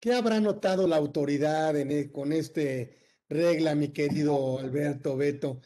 ¿Qué 0.00 0.12
habrá 0.12 0.40
notado 0.40 0.86
la 0.86 0.96
autoridad 0.96 1.76
en, 1.76 1.90
e, 1.90 2.10
con 2.10 2.32
este 2.32 2.96
regla, 3.28 3.74
mi 3.74 3.88
querido 3.88 4.58
Alberto 4.58 5.16
Beto? 5.16 5.60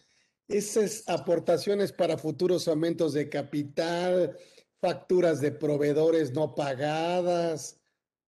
Esas 0.46 1.04
aportaciones 1.06 1.92
para 1.92 2.18
futuros 2.18 2.68
aumentos 2.68 3.14
de 3.14 3.28
capital, 3.28 4.36
facturas 4.80 5.40
de 5.40 5.52
proveedores 5.52 6.32
no 6.32 6.54
pagadas, 6.54 7.80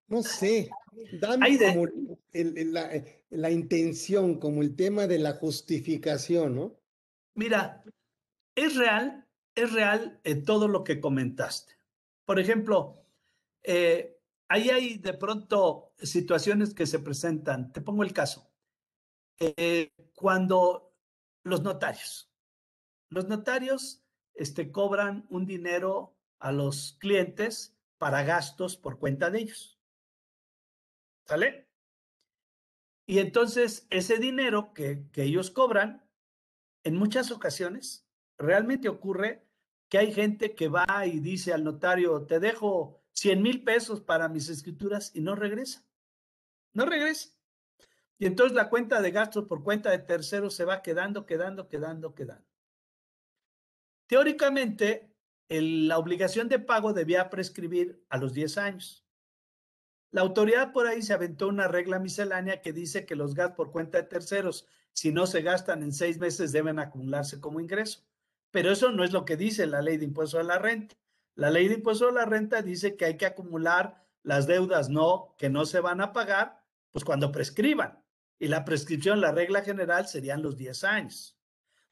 no 0.09 0.23
sé, 0.23 0.71
dame 1.21 1.59
como 1.59 1.87
la, 2.33 2.91
la, 3.31 3.51
intención, 3.51 4.39
como 4.39 4.63
el 4.63 4.77
tema 4.77 5.07
de 5.07 5.19
la 5.19 5.33
justificación, 5.33 6.57
¿no? 6.57 6.81
Mira, 7.35 7.85
es 8.55 8.77
real, 8.77 9.27
es 9.55 9.73
real 9.73 10.21
eh, 10.25 10.37
todo 10.37 10.69
lo 10.69 10.85
que 10.85 11.01
comentaste. 11.01 11.75
Por 12.25 12.41
ejemplo, 12.41 13.05
eh, 13.63 14.19
ahí 14.49 14.71
hay 14.71 14.99
de 14.99 15.15
pronto 15.15 15.93
situaciones 15.99 16.75
que 16.75 16.87
se 16.87 16.99
presentan. 16.99 17.73
Te 17.73 17.81
pongo 17.81 18.03
el 18.03 18.13
caso. 18.13 18.51
Eh, 19.39 19.91
cuando 20.15 20.95
los 21.43 21.63
notarios, 21.63 22.31
los 23.11 23.29
notarios 23.29 24.03
este, 24.35 24.73
cobran 24.73 25.27
un 25.31 25.47
dinero 25.47 26.17
a 26.39 26.53
los 26.53 26.97
clientes 26.99 27.77
para 27.99 28.23
gastos 28.25 28.77
por 28.77 28.99
cuenta 28.99 29.31
de 29.31 29.41
ellos. 29.41 29.79
¿Sale? 31.27 31.66
Y 33.07 33.21
entonces 33.21 33.87
ese 33.91 34.19
dinero 34.19 34.75
que, 34.75 35.09
que 35.13 35.23
ellos 35.23 35.51
cobran, 35.51 36.05
en 36.83 36.97
muchas 36.97 37.31
ocasiones, 37.31 38.07
realmente 38.37 38.89
ocurre 38.89 39.47
que 39.89 39.99
hay 39.99 40.13
gente 40.13 40.55
que 40.55 40.69
va 40.69 41.07
y 41.07 41.21
dice 41.21 41.53
al 41.53 41.65
notario, 41.65 42.27
te 42.27 42.41
dejo 42.41 43.01
100 43.13 43.43
mil 43.43 43.65
pesos 43.65 44.01
para 44.01 44.29
mis 44.29 44.49
escrituras 44.49 45.13
y 45.15 45.21
no 45.21 45.35
regresa. 45.35 45.85
No 46.73 46.85
regresa. 46.85 47.31
Y 48.19 48.27
entonces 48.27 48.55
la 48.55 48.69
cuenta 48.69 49.01
de 49.01 49.11
gastos 49.11 49.45
por 49.45 49.63
cuenta 49.63 49.91
de 49.91 49.99
terceros 49.99 50.55
se 50.55 50.65
va 50.65 50.83
quedando, 50.83 51.27
quedando, 51.27 51.69
quedando, 51.69 52.15
quedando. 52.15 52.47
Teóricamente, 54.07 55.13
la 55.49 55.99
obligación 55.99 56.49
de 56.49 56.59
pago 56.59 56.93
debía 56.93 57.31
prescribir 57.31 58.05
a 58.09 58.19
los 58.19 58.33
10 58.33 58.59
años. 58.59 59.06
La 60.11 60.23
autoridad 60.23 60.73
por 60.73 60.87
ahí 60.87 61.03
se 61.03 61.13
aventó 61.13 61.49
una 61.49 61.69
regla 61.69 61.99
miscelánea 61.99 62.63
que 62.63 62.73
dice 62.73 63.07
que 63.07 63.17
los 63.17 63.35
gastos 63.35 63.57
por 63.57 63.71
cuenta 63.71 63.99
de 63.99 64.05
terceros, 64.05 64.67
si 64.93 65.13
no 65.13 65.27
se 65.27 65.43
gastan 65.43 65.83
en 65.83 65.93
seis 65.93 66.19
meses, 66.19 66.53
deben 66.53 66.79
acumularse 66.79 67.41
como 67.41 67.61
ingreso. 67.61 68.07
Pero 68.51 68.73
eso 68.73 68.91
no 68.91 69.05
es 69.05 69.13
lo 69.13 69.25
que 69.25 69.37
dice 69.37 69.67
la 69.67 69.83
ley 69.83 69.97
de 69.97 70.07
impuesto 70.07 70.39
a 70.39 70.43
la 70.43 70.59
renta. 70.59 70.97
La 71.35 71.51
ley 71.51 71.69
de 71.69 71.75
impuesto 71.75 72.09
a 72.09 72.13
la 72.13 72.25
renta 72.25 72.63
dice 72.63 72.97
que 72.97 73.05
hay 73.05 73.17
que 73.17 73.27
acumular 73.27 74.07
las 74.23 74.47
deudas 74.47 74.89
no 74.89 75.35
que 75.39 75.49
no 75.49 75.67
se 75.67 75.81
van 75.81 76.01
a 76.01 76.13
pagar, 76.13 76.61
pues 76.91 77.05
cuando 77.05 77.31
prescriban. 77.31 78.03
Y 78.39 78.49
la 78.49 78.65
prescripción, 78.65 79.21
la 79.21 79.33
regla 79.33 79.63
general 79.63 80.09
serían 80.09 80.43
los 80.43 80.57
10 80.57 80.85
años. 80.85 81.39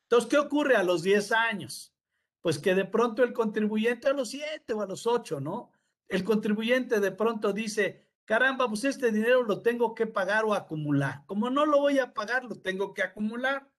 Entonces, 0.03 0.29
¿qué 0.29 0.39
ocurre 0.39 0.77
a 0.77 0.83
los 0.83 1.03
10 1.03 1.33
años? 1.33 1.95
Pues 2.41 2.59
que 2.59 2.75
de 2.75 2.85
pronto 2.85 3.23
el 3.23 3.33
contribuyente 3.33 4.09
a 4.09 4.13
los 4.13 4.31
7 4.31 4.73
o 4.75 4.83
a 4.83 4.87
los 4.87 5.07
8, 5.07 5.41
¿no? 5.41 5.73
El 6.09 6.25
contribuyente 6.25 7.01
de 7.01 7.13
pronto 7.13 7.53
dice, 7.53 8.04
caramba, 8.25 8.69
pues 8.69 8.85
este 8.85 9.13
dinero 9.13 9.43
lo 9.43 9.63
tengo 9.63 9.95
que 9.95 10.07
pagar 10.07 10.45
o 10.45 10.55
acumular. 10.55 11.25
Como 11.27 11.51
no 11.51 11.67
lo 11.67 11.81
voy 11.81 11.99
a 11.99 12.15
pagar, 12.15 12.45
lo 12.45 12.57
tengo 12.57 12.95
que 12.95 13.03
acumular. 13.03 13.71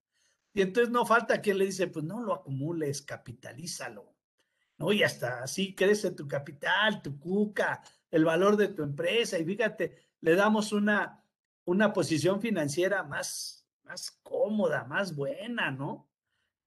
Y 0.54 0.62
entonces 0.62 0.92
no 0.92 1.06
falta 1.06 1.42
quien 1.42 1.58
le 1.58 1.66
dice, 1.66 1.88
pues 1.88 2.06
no 2.06 2.22
lo 2.22 2.34
acumules, 2.34 3.02
capitalízalo. 3.02 4.16
Y 4.80 5.04
hasta 5.04 5.44
así 5.44 5.74
crece 5.74 6.12
tu 6.12 6.28
capital, 6.28 7.02
tu 7.02 7.18
cuca, 7.20 7.82
el 8.12 8.26
valor 8.26 8.58
de 8.58 8.70
tu 8.70 8.84
empresa. 8.84 9.38
Y 9.38 9.46
fíjate, 9.46 9.96
le 10.22 10.36
damos 10.36 10.72
una, 10.72 11.24
una 11.66 11.94
posición 11.94 12.42
financiera 12.42 13.04
más, 13.04 13.68
más 13.84 14.12
cómoda, 14.24 14.84
más 14.84 15.16
buena, 15.16 15.72
¿no? 15.72 16.10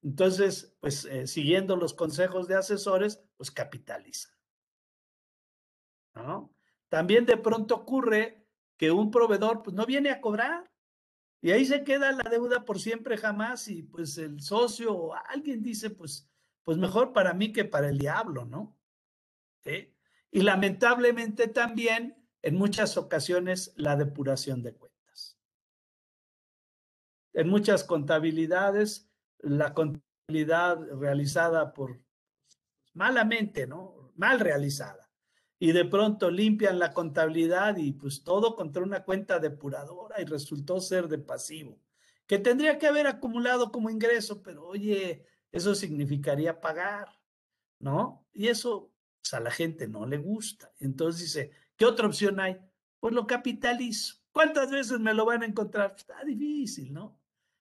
Entonces, 0.03 0.77
pues 0.81 1.05
eh, 1.05 1.27
siguiendo 1.27 1.77
los 1.77 1.93
consejos 1.93 2.49
de 2.49 2.57
asesores, 2.57 3.23
pues 3.37 3.51
capitaliza. 3.51 4.31
¿No? 6.15 6.51
También 6.89 7.27
de 7.27 7.37
pronto 7.37 7.75
ocurre 7.75 8.47
que 8.77 8.91
un 8.91 9.11
proveedor 9.11 9.63
pues 9.63 9.75
no 9.75 9.85
viene 9.87 10.11
a 10.11 10.21
cobrar 10.21 10.71
y 11.41 11.51
ahí 11.51 11.65
se 11.65 11.85
queda 11.85 12.13
la 12.13 12.29
deuda 12.31 12.65
por 12.65 12.81
siempre 12.81 13.17
jamás 13.17 13.69
y 13.69 13.83
pues 13.83 14.19
el 14.19 14.41
socio 14.41 14.95
o 14.95 15.15
alguien 15.15 15.63
dice 15.63 15.91
pues 15.91 16.29
pues 16.65 16.77
mejor 16.77 17.15
para 17.15 17.33
mí 17.33 17.51
que 17.51 17.65
para 17.65 17.89
el 17.89 17.97
diablo, 17.97 18.45
¿no? 18.45 18.79
Y 20.31 20.43
lamentablemente 20.43 21.49
también 21.49 22.23
en 22.43 22.57
muchas 22.57 22.97
ocasiones 22.99 23.73
la 23.77 23.97
depuración 23.97 24.63
de 24.63 24.75
cuentas. 24.75 25.39
En 27.33 27.49
muchas 27.49 27.85
contabilidades, 27.85 29.11
la 29.39 29.73
contabilidad 29.73 30.79
realizada 30.99 31.73
por 31.73 32.03
malamente, 32.93 33.67
¿no? 33.67 34.13
Mal 34.17 34.39
realizada. 34.39 35.08
Y 35.59 35.73
de 35.73 35.85
pronto 35.85 36.31
limpian 36.31 36.79
la 36.79 36.93
contabilidad 36.93 37.77
y 37.77 37.93
pues 37.93 38.23
todo 38.23 38.55
contra 38.55 38.83
una 38.83 39.05
cuenta 39.05 39.39
depuradora 39.39 40.21
y 40.21 40.25
resultó 40.25 40.81
ser 40.81 41.09
de 41.09 41.19
pasivo, 41.19 41.81
que 42.27 42.39
tendría 42.39 42.79
que 42.79 42.87
haber 42.87 43.07
acumulado 43.07 43.73
como 43.73 43.91
ingreso, 43.91 44.43
pero 44.43 44.67
oye, 44.67 45.25
eso 45.51 45.75
significaría 45.75 46.61
pagar, 46.61 47.09
¿no? 47.81 48.27
Y 48.33 48.49
eso 48.49 48.93
pues, 49.21 49.35
a 49.35 49.41
la 49.41 49.51
gente 49.51 49.89
no 49.89 50.07
le 50.07 50.19
gusta. 50.19 50.73
Entonces 50.79 51.23
dice, 51.23 51.51
¿qué 51.77 51.85
otra 51.85 52.07
opción 52.07 52.39
hay? 52.41 52.59
Pues 53.01 53.15
lo 53.15 53.27
capitalizo. 53.27 54.17
¿Cuántas 54.31 54.71
veces 54.71 55.01
me 55.01 55.15
lo 55.15 55.25
van 55.25 55.43
a 55.43 55.47
encontrar? 55.47 55.95
Está 55.97 56.23
difícil, 56.25 56.93
¿no? 56.93 57.21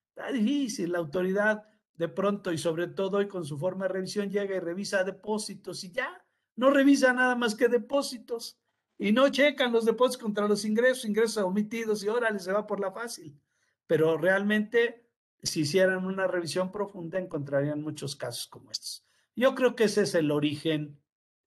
Está 0.09 0.31
difícil. 0.31 0.91
La 0.91 0.99
autoridad 0.99 1.63
de 1.95 2.07
pronto 2.07 2.51
y 2.51 2.57
sobre 2.57 2.87
todo 2.87 3.17
hoy 3.17 3.27
con 3.27 3.45
su 3.45 3.57
forma 3.57 3.85
de 3.85 3.93
revisión 3.93 4.29
llega 4.29 4.55
y 4.55 4.59
revisa 4.59 5.03
depósitos 5.03 5.83
y 5.83 5.91
ya, 5.91 6.23
no 6.57 6.69
revisa 6.71 7.13
nada 7.13 7.35
más 7.35 7.55
que 7.55 7.69
depósitos 7.69 8.59
y 8.97 9.13
no 9.13 9.29
checan 9.29 9.71
los 9.71 9.85
depósitos 9.85 10.21
contra 10.21 10.47
los 10.47 10.65
ingresos, 10.65 11.05
ingresos 11.05 11.43
omitidos 11.43 12.03
y 12.03 12.09
órale, 12.09 12.39
se 12.39 12.51
va 12.51 12.67
por 12.67 12.81
la 12.81 12.91
fácil. 12.91 13.39
Pero 13.85 14.17
realmente 14.17 15.07
si 15.43 15.61
hicieran 15.61 16.05
una 16.05 16.27
revisión 16.27 16.71
profunda, 16.71 17.19
encontrarían 17.19 17.81
muchos 17.81 18.15
casos 18.15 18.47
como 18.47 18.71
estos. 18.71 19.05
Yo 19.35 19.55
creo 19.55 19.75
que 19.75 19.85
ese 19.85 20.01
es 20.01 20.15
el 20.15 20.31
origen, 20.31 20.99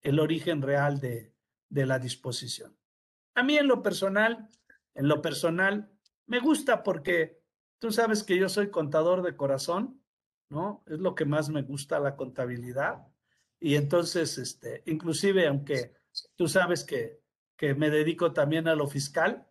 el 0.03 0.21
origen 0.21 0.63
real 0.63 1.01
de, 1.01 1.35
de 1.69 1.87
la 1.87 1.99
disposición. 1.99 2.77
A 3.35 3.43
mí 3.43 3.59
en 3.59 3.67
lo 3.67 3.83
personal, 3.83 4.49
en 4.95 5.09
lo 5.09 5.21
personal, 5.21 5.91
me 6.27 6.39
gusta 6.39 6.83
porque 6.83 7.43
tú 7.79 7.91
sabes 7.91 8.23
que 8.23 8.37
yo 8.37 8.49
soy 8.49 8.71
contador 8.71 9.23
de 9.23 9.37
corazón, 9.37 10.01
¿no? 10.49 10.85
Es 10.87 11.01
lo 11.01 11.15
que 11.15 11.25
más 11.25 11.49
me 11.49 11.63
gusta, 11.63 11.99
la 11.99 12.17
contabilidad. 12.17 13.07
Y 13.61 13.77
entonces, 13.77 14.39
este, 14.39 14.83
inclusive, 14.87 15.47
aunque 15.47 15.93
tú 16.35 16.49
sabes 16.49 16.83
que, 16.83 17.21
que 17.57 17.75
me 17.75 17.91
dedico 17.91 18.33
también 18.33 18.67
a 18.69 18.75
lo 18.75 18.89
fiscal, 18.89 19.47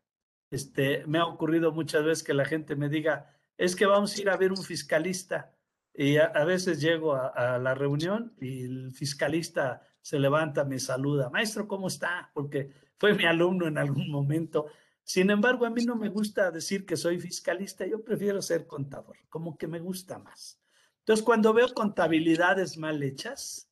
Este, 0.51 1.05
me 1.05 1.19
ha 1.19 1.25
ocurrido 1.27 1.71
muchas 1.71 2.03
veces 2.03 2.23
que 2.23 2.33
la 2.33 2.43
gente 2.43 2.75
me 2.75 2.89
diga, 2.89 3.37
es 3.55 3.75
que 3.75 3.85
vamos 3.85 4.15
a 4.15 4.21
ir 4.21 4.29
a 4.31 4.37
ver 4.37 4.51
un 4.51 4.63
fiscalista. 4.63 5.53
Y 5.93 6.17
a, 6.17 6.43
veces 6.45 6.81
llego 6.81 7.13
a, 7.13 7.59
la 7.59 7.75
reunión 7.75 8.33
y 8.39 8.63
el 8.63 8.91
fiscalista 8.93 9.81
se 10.01 10.17
levanta, 10.17 10.63
me 10.63 10.79
saluda, 10.79 11.29
maestro, 11.29 11.67
¿cómo 11.67 11.87
está? 11.87 12.31
Porque 12.33 12.71
fue 12.97 13.13
mi 13.13 13.25
alumno 13.25 13.67
en 13.67 13.77
algún 13.77 14.09
momento. 14.09 14.67
Sin 15.03 15.29
embargo, 15.29 15.65
a 15.65 15.69
mí 15.69 15.83
no 15.85 15.95
me 15.95 16.09
gusta 16.09 16.51
decir 16.51 16.85
que 16.85 16.97
soy 16.97 17.19
fiscalista, 17.19 17.85
yo 17.85 18.03
prefiero 18.03 18.41
ser 18.41 18.65
contador, 18.65 19.17
como 19.29 19.57
que 19.57 19.67
me 19.67 19.79
gusta 19.79 20.19
más. 20.19 20.59
Entonces, 20.99 21.25
cuando 21.25 21.53
veo 21.53 21.73
contabilidades 21.73 22.77
mal 22.77 23.03
hechas, 23.03 23.68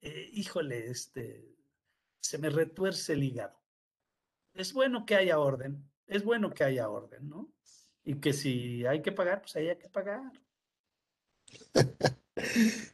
eh, 0.00 0.30
híjole, 0.32 0.90
este, 0.90 1.56
se 2.20 2.38
me 2.38 2.50
retuerce 2.50 3.14
el 3.14 3.24
hígado. 3.24 3.58
Es 4.54 4.72
bueno 4.72 5.06
que 5.06 5.16
haya 5.16 5.38
orden, 5.38 5.88
es 6.06 6.24
bueno 6.24 6.50
que 6.50 6.64
haya 6.64 6.88
orden, 6.88 7.28
¿no? 7.28 7.52
Y 8.04 8.16
que 8.16 8.32
si 8.32 8.86
hay 8.86 9.02
que 9.02 9.12
pagar, 9.12 9.42
pues 9.42 9.56
hay 9.56 9.76
que 9.76 9.88
pagar. 9.88 10.32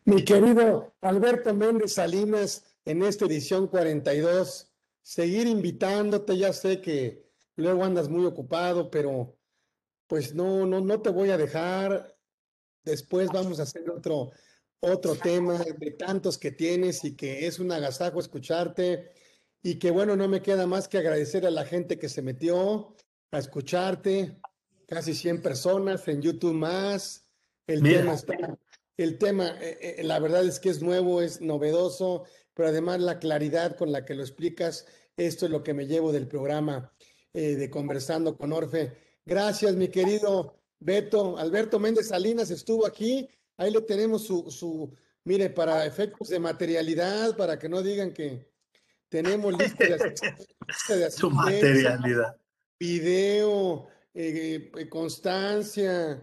Mi 0.04 0.24
querido 0.24 0.94
Alberto 1.00 1.54
Méndez 1.54 1.94
Salinas, 1.94 2.64
en 2.84 3.02
esta 3.02 3.26
edición 3.26 3.68
42, 3.68 4.72
seguir 5.02 5.46
invitándote, 5.46 6.36
ya 6.36 6.52
sé 6.52 6.80
que 6.80 7.24
luego 7.56 7.84
andas 7.84 8.08
muy 8.08 8.24
ocupado, 8.24 8.90
pero 8.90 9.36
pues 10.06 10.34
no, 10.34 10.66
no, 10.66 10.80
no 10.80 11.00
te 11.00 11.10
voy 11.10 11.30
a 11.30 11.38
dejar. 11.38 12.16
Después 12.82 13.28
vamos 13.30 13.60
a 13.60 13.64
hacer 13.64 13.88
otro, 13.90 14.32
otro 14.84 15.14
tema 15.16 15.58
de 15.58 15.90
tantos 15.92 16.38
que 16.38 16.50
tienes 16.50 17.04
y 17.04 17.16
que 17.16 17.46
es 17.46 17.58
un 17.58 17.72
agasajo 17.72 18.20
escucharte 18.20 19.12
y 19.62 19.78
que 19.78 19.90
bueno, 19.90 20.14
no 20.14 20.28
me 20.28 20.42
queda 20.42 20.66
más 20.66 20.88
que 20.88 20.98
agradecer 20.98 21.46
a 21.46 21.50
la 21.50 21.64
gente 21.64 21.98
que 21.98 22.08
se 22.08 22.22
metió 22.22 22.94
a 23.30 23.38
escucharte, 23.38 24.38
casi 24.86 25.14
100 25.14 25.42
personas 25.42 26.06
en 26.06 26.20
YouTube 26.20 26.54
más. 26.54 27.28
El 27.66 27.82
tema 27.82 28.12
está, 28.14 28.58
el 28.96 29.18
tema, 29.18 29.56
eh, 29.60 29.96
eh, 29.98 30.04
la 30.04 30.18
verdad 30.18 30.44
es 30.44 30.60
que 30.60 30.68
es 30.68 30.82
nuevo, 30.82 31.22
es 31.22 31.40
novedoso, 31.40 32.24
pero 32.52 32.68
además 32.68 33.00
la 33.00 33.18
claridad 33.18 33.76
con 33.76 33.90
la 33.90 34.04
que 34.04 34.14
lo 34.14 34.22
explicas, 34.22 34.86
esto 35.16 35.46
es 35.46 35.50
lo 35.50 35.62
que 35.62 35.74
me 35.74 35.86
llevo 35.86 36.12
del 36.12 36.28
programa 36.28 36.92
eh, 37.32 37.56
de 37.56 37.70
Conversando 37.70 38.36
con 38.36 38.52
Orfe. 38.52 38.92
Gracias, 39.24 39.74
mi 39.74 39.88
querido 39.88 40.58
Beto. 40.78 41.38
Alberto 41.38 41.78
Méndez 41.78 42.08
Salinas 42.08 42.50
estuvo 42.50 42.86
aquí. 42.86 43.28
Ahí 43.56 43.70
le 43.70 43.80
tenemos 43.82 44.24
su, 44.24 44.50
su, 44.50 44.94
mire, 45.24 45.50
para 45.50 45.86
efectos 45.86 46.28
de 46.28 46.38
materialidad, 46.38 47.36
para 47.36 47.58
que 47.58 47.68
no 47.68 47.82
digan 47.82 48.12
que, 48.12 48.54
tenemos 49.14 49.54
lista 49.58 50.96
de, 50.96 51.10
Su 51.10 51.30
materialidad. 51.30 52.36
Video, 52.80 53.86
eh, 54.12 54.72
eh, 54.76 54.88
constancia. 54.88 56.20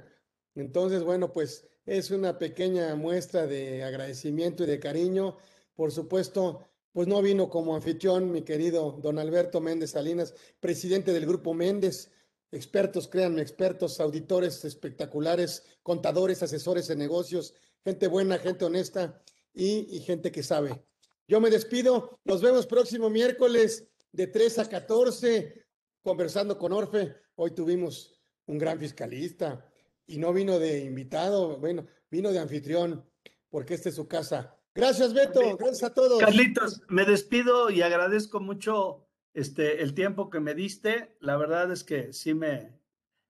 Entonces, 0.55 1.01
bueno, 1.01 1.31
pues 1.31 1.65
es 1.85 2.11
una 2.11 2.37
pequeña 2.37 2.93
muestra 2.95 3.47
de 3.47 3.85
agradecimiento 3.85 4.63
y 4.63 4.67
de 4.67 4.81
cariño. 4.81 5.37
Por 5.73 5.93
supuesto, 5.93 6.67
pues 6.91 7.07
no 7.07 7.21
vino 7.21 7.49
como 7.49 7.75
anfitrión 7.75 8.29
mi 8.29 8.41
querido 8.41 8.99
don 9.01 9.19
Alberto 9.19 9.61
Méndez 9.61 9.91
Salinas, 9.91 10.33
presidente 10.59 11.13
del 11.13 11.25
Grupo 11.25 11.53
Méndez, 11.53 12.11
expertos, 12.51 13.07
créanme, 13.07 13.41
expertos, 13.41 13.99
auditores 13.99 14.63
espectaculares, 14.65 15.63
contadores, 15.83 16.43
asesores 16.43 16.87
de 16.87 16.95
negocios, 16.95 17.53
gente 17.83 18.07
buena, 18.07 18.37
gente 18.37 18.65
honesta 18.65 19.21
y 19.53 19.99
gente 20.01 20.31
que 20.31 20.43
sabe. 20.43 20.83
Yo 21.31 21.39
me 21.39 21.49
despido. 21.49 22.19
Nos 22.25 22.41
vemos 22.41 22.67
próximo 22.67 23.09
miércoles 23.09 23.87
de 24.11 24.27
3 24.27 24.59
a 24.59 24.67
14 24.67 25.65
conversando 26.01 26.57
con 26.57 26.73
Orfe. 26.73 27.15
Hoy 27.35 27.51
tuvimos 27.51 28.21
un 28.47 28.57
gran 28.57 28.77
fiscalista 28.77 29.65
y 30.05 30.17
no 30.17 30.33
vino 30.33 30.59
de 30.59 30.83
invitado, 30.83 31.57
bueno, 31.57 31.87
vino 32.09 32.33
de 32.33 32.39
anfitrión 32.39 33.09
porque 33.49 33.75
esta 33.75 33.87
es 33.87 33.95
su 33.95 34.09
casa. 34.09 34.57
Gracias, 34.75 35.13
Beto. 35.13 35.55
Gracias 35.55 35.83
a 35.83 35.93
todos. 35.93 36.19
Carlitos, 36.19 36.81
me 36.89 37.05
despido 37.05 37.69
y 37.69 37.81
agradezco 37.81 38.41
mucho 38.41 39.07
este, 39.33 39.81
el 39.81 39.93
tiempo 39.93 40.29
que 40.29 40.39
me 40.39 40.53
diste. 40.53 41.17
La 41.19 41.37
verdad 41.37 41.71
es 41.71 41.83
que 41.83 42.13
sí 42.13 42.33
me, 42.33 42.79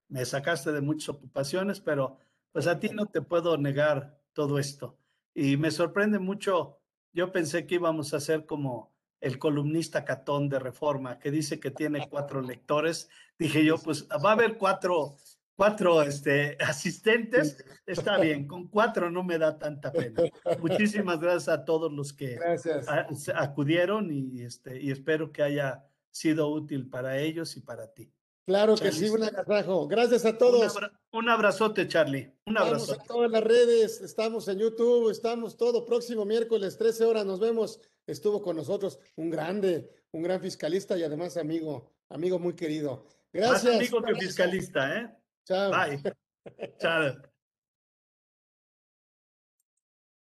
me 0.07 0.25
sacaste 0.25 0.71
de 0.71 0.81
muchas 0.81 1.09
ocupaciones, 1.09 1.79
pero 1.81 2.17
pues 2.51 2.67
a 2.67 2.79
ti 2.79 2.89
no 2.89 3.05
te 3.07 3.21
puedo 3.21 3.57
negar 3.57 4.21
todo 4.33 4.59
esto. 4.59 4.97
Y 5.33 5.57
me 5.57 5.71
sorprende 5.71 6.19
mucho 6.19 6.81
yo 7.13 7.31
pensé 7.31 7.65
que 7.65 7.75
íbamos 7.75 8.13
a 8.13 8.19
ser 8.19 8.45
como 8.45 8.91
el 9.19 9.37
columnista 9.37 10.05
Catón 10.05 10.49
de 10.49 10.59
Reforma, 10.59 11.19
que 11.19 11.29
dice 11.29 11.59
que 11.59 11.71
tiene 11.71 12.07
cuatro 12.09 12.41
lectores. 12.41 13.09
Dije 13.37 13.63
yo, 13.63 13.77
pues 13.77 14.07
va 14.07 14.31
a 14.31 14.33
haber 14.33 14.57
cuatro, 14.57 15.17
cuatro 15.55 16.01
este, 16.01 16.57
asistentes. 16.59 17.63
Está 17.85 18.17
bien, 18.17 18.47
con 18.47 18.67
cuatro 18.67 19.11
no 19.11 19.23
me 19.23 19.37
da 19.37 19.59
tanta 19.59 19.91
pena. 19.91 20.23
Muchísimas 20.59 21.19
gracias 21.19 21.49
a 21.49 21.65
todos 21.65 21.91
los 21.91 22.13
que 22.13 22.39
acudieron 23.35 24.11
y, 24.11 24.41
este, 24.41 24.81
y 24.81 24.91
espero 24.91 25.31
que 25.31 25.43
haya 25.43 25.85
sido 26.11 26.49
útil 26.49 26.89
para 26.89 27.17
ellos 27.19 27.57
y 27.57 27.61
para 27.61 27.91
ti. 27.93 28.11
Claro 28.45 28.75
que 28.75 28.91
sí, 28.91 29.07
un 29.09 29.23
agasajo. 29.23 29.87
Gracias 29.87 30.25
a 30.25 30.37
todos. 30.37 30.77
Un, 31.11 31.29
abrazote, 31.29 31.87
Charlie. 31.87 32.33
Un 32.45 32.57
abrazo. 32.57 32.93
Estamos 32.93 33.01
en 33.01 33.07
todas 33.07 33.31
las 33.31 33.43
redes, 33.43 34.01
estamos 34.01 34.47
en 34.47 34.59
YouTube, 34.59 35.09
estamos 35.09 35.57
todo. 35.57 35.85
Próximo 35.85 36.25
miércoles, 36.25 36.77
13 36.77 37.05
horas, 37.05 37.25
nos 37.25 37.39
vemos. 37.39 37.79
Estuvo 38.07 38.41
con 38.41 38.55
nosotros 38.55 38.99
un 39.15 39.29
grande, 39.29 39.89
un 40.11 40.23
gran 40.23 40.41
fiscalista 40.41 40.97
y 40.97 41.03
además 41.03 41.37
amigo, 41.37 41.93
amigo 42.09 42.39
muy 42.39 42.55
querido. 42.55 43.05
Gracias. 43.31 43.63
Más 43.63 43.75
amigo 43.75 44.01
que 44.01 44.15
fiscalista, 44.15 44.99
¿eh? 44.99 45.17
Chao. 45.45 45.71
Bye. 45.71 46.01
Chao. 46.79 47.30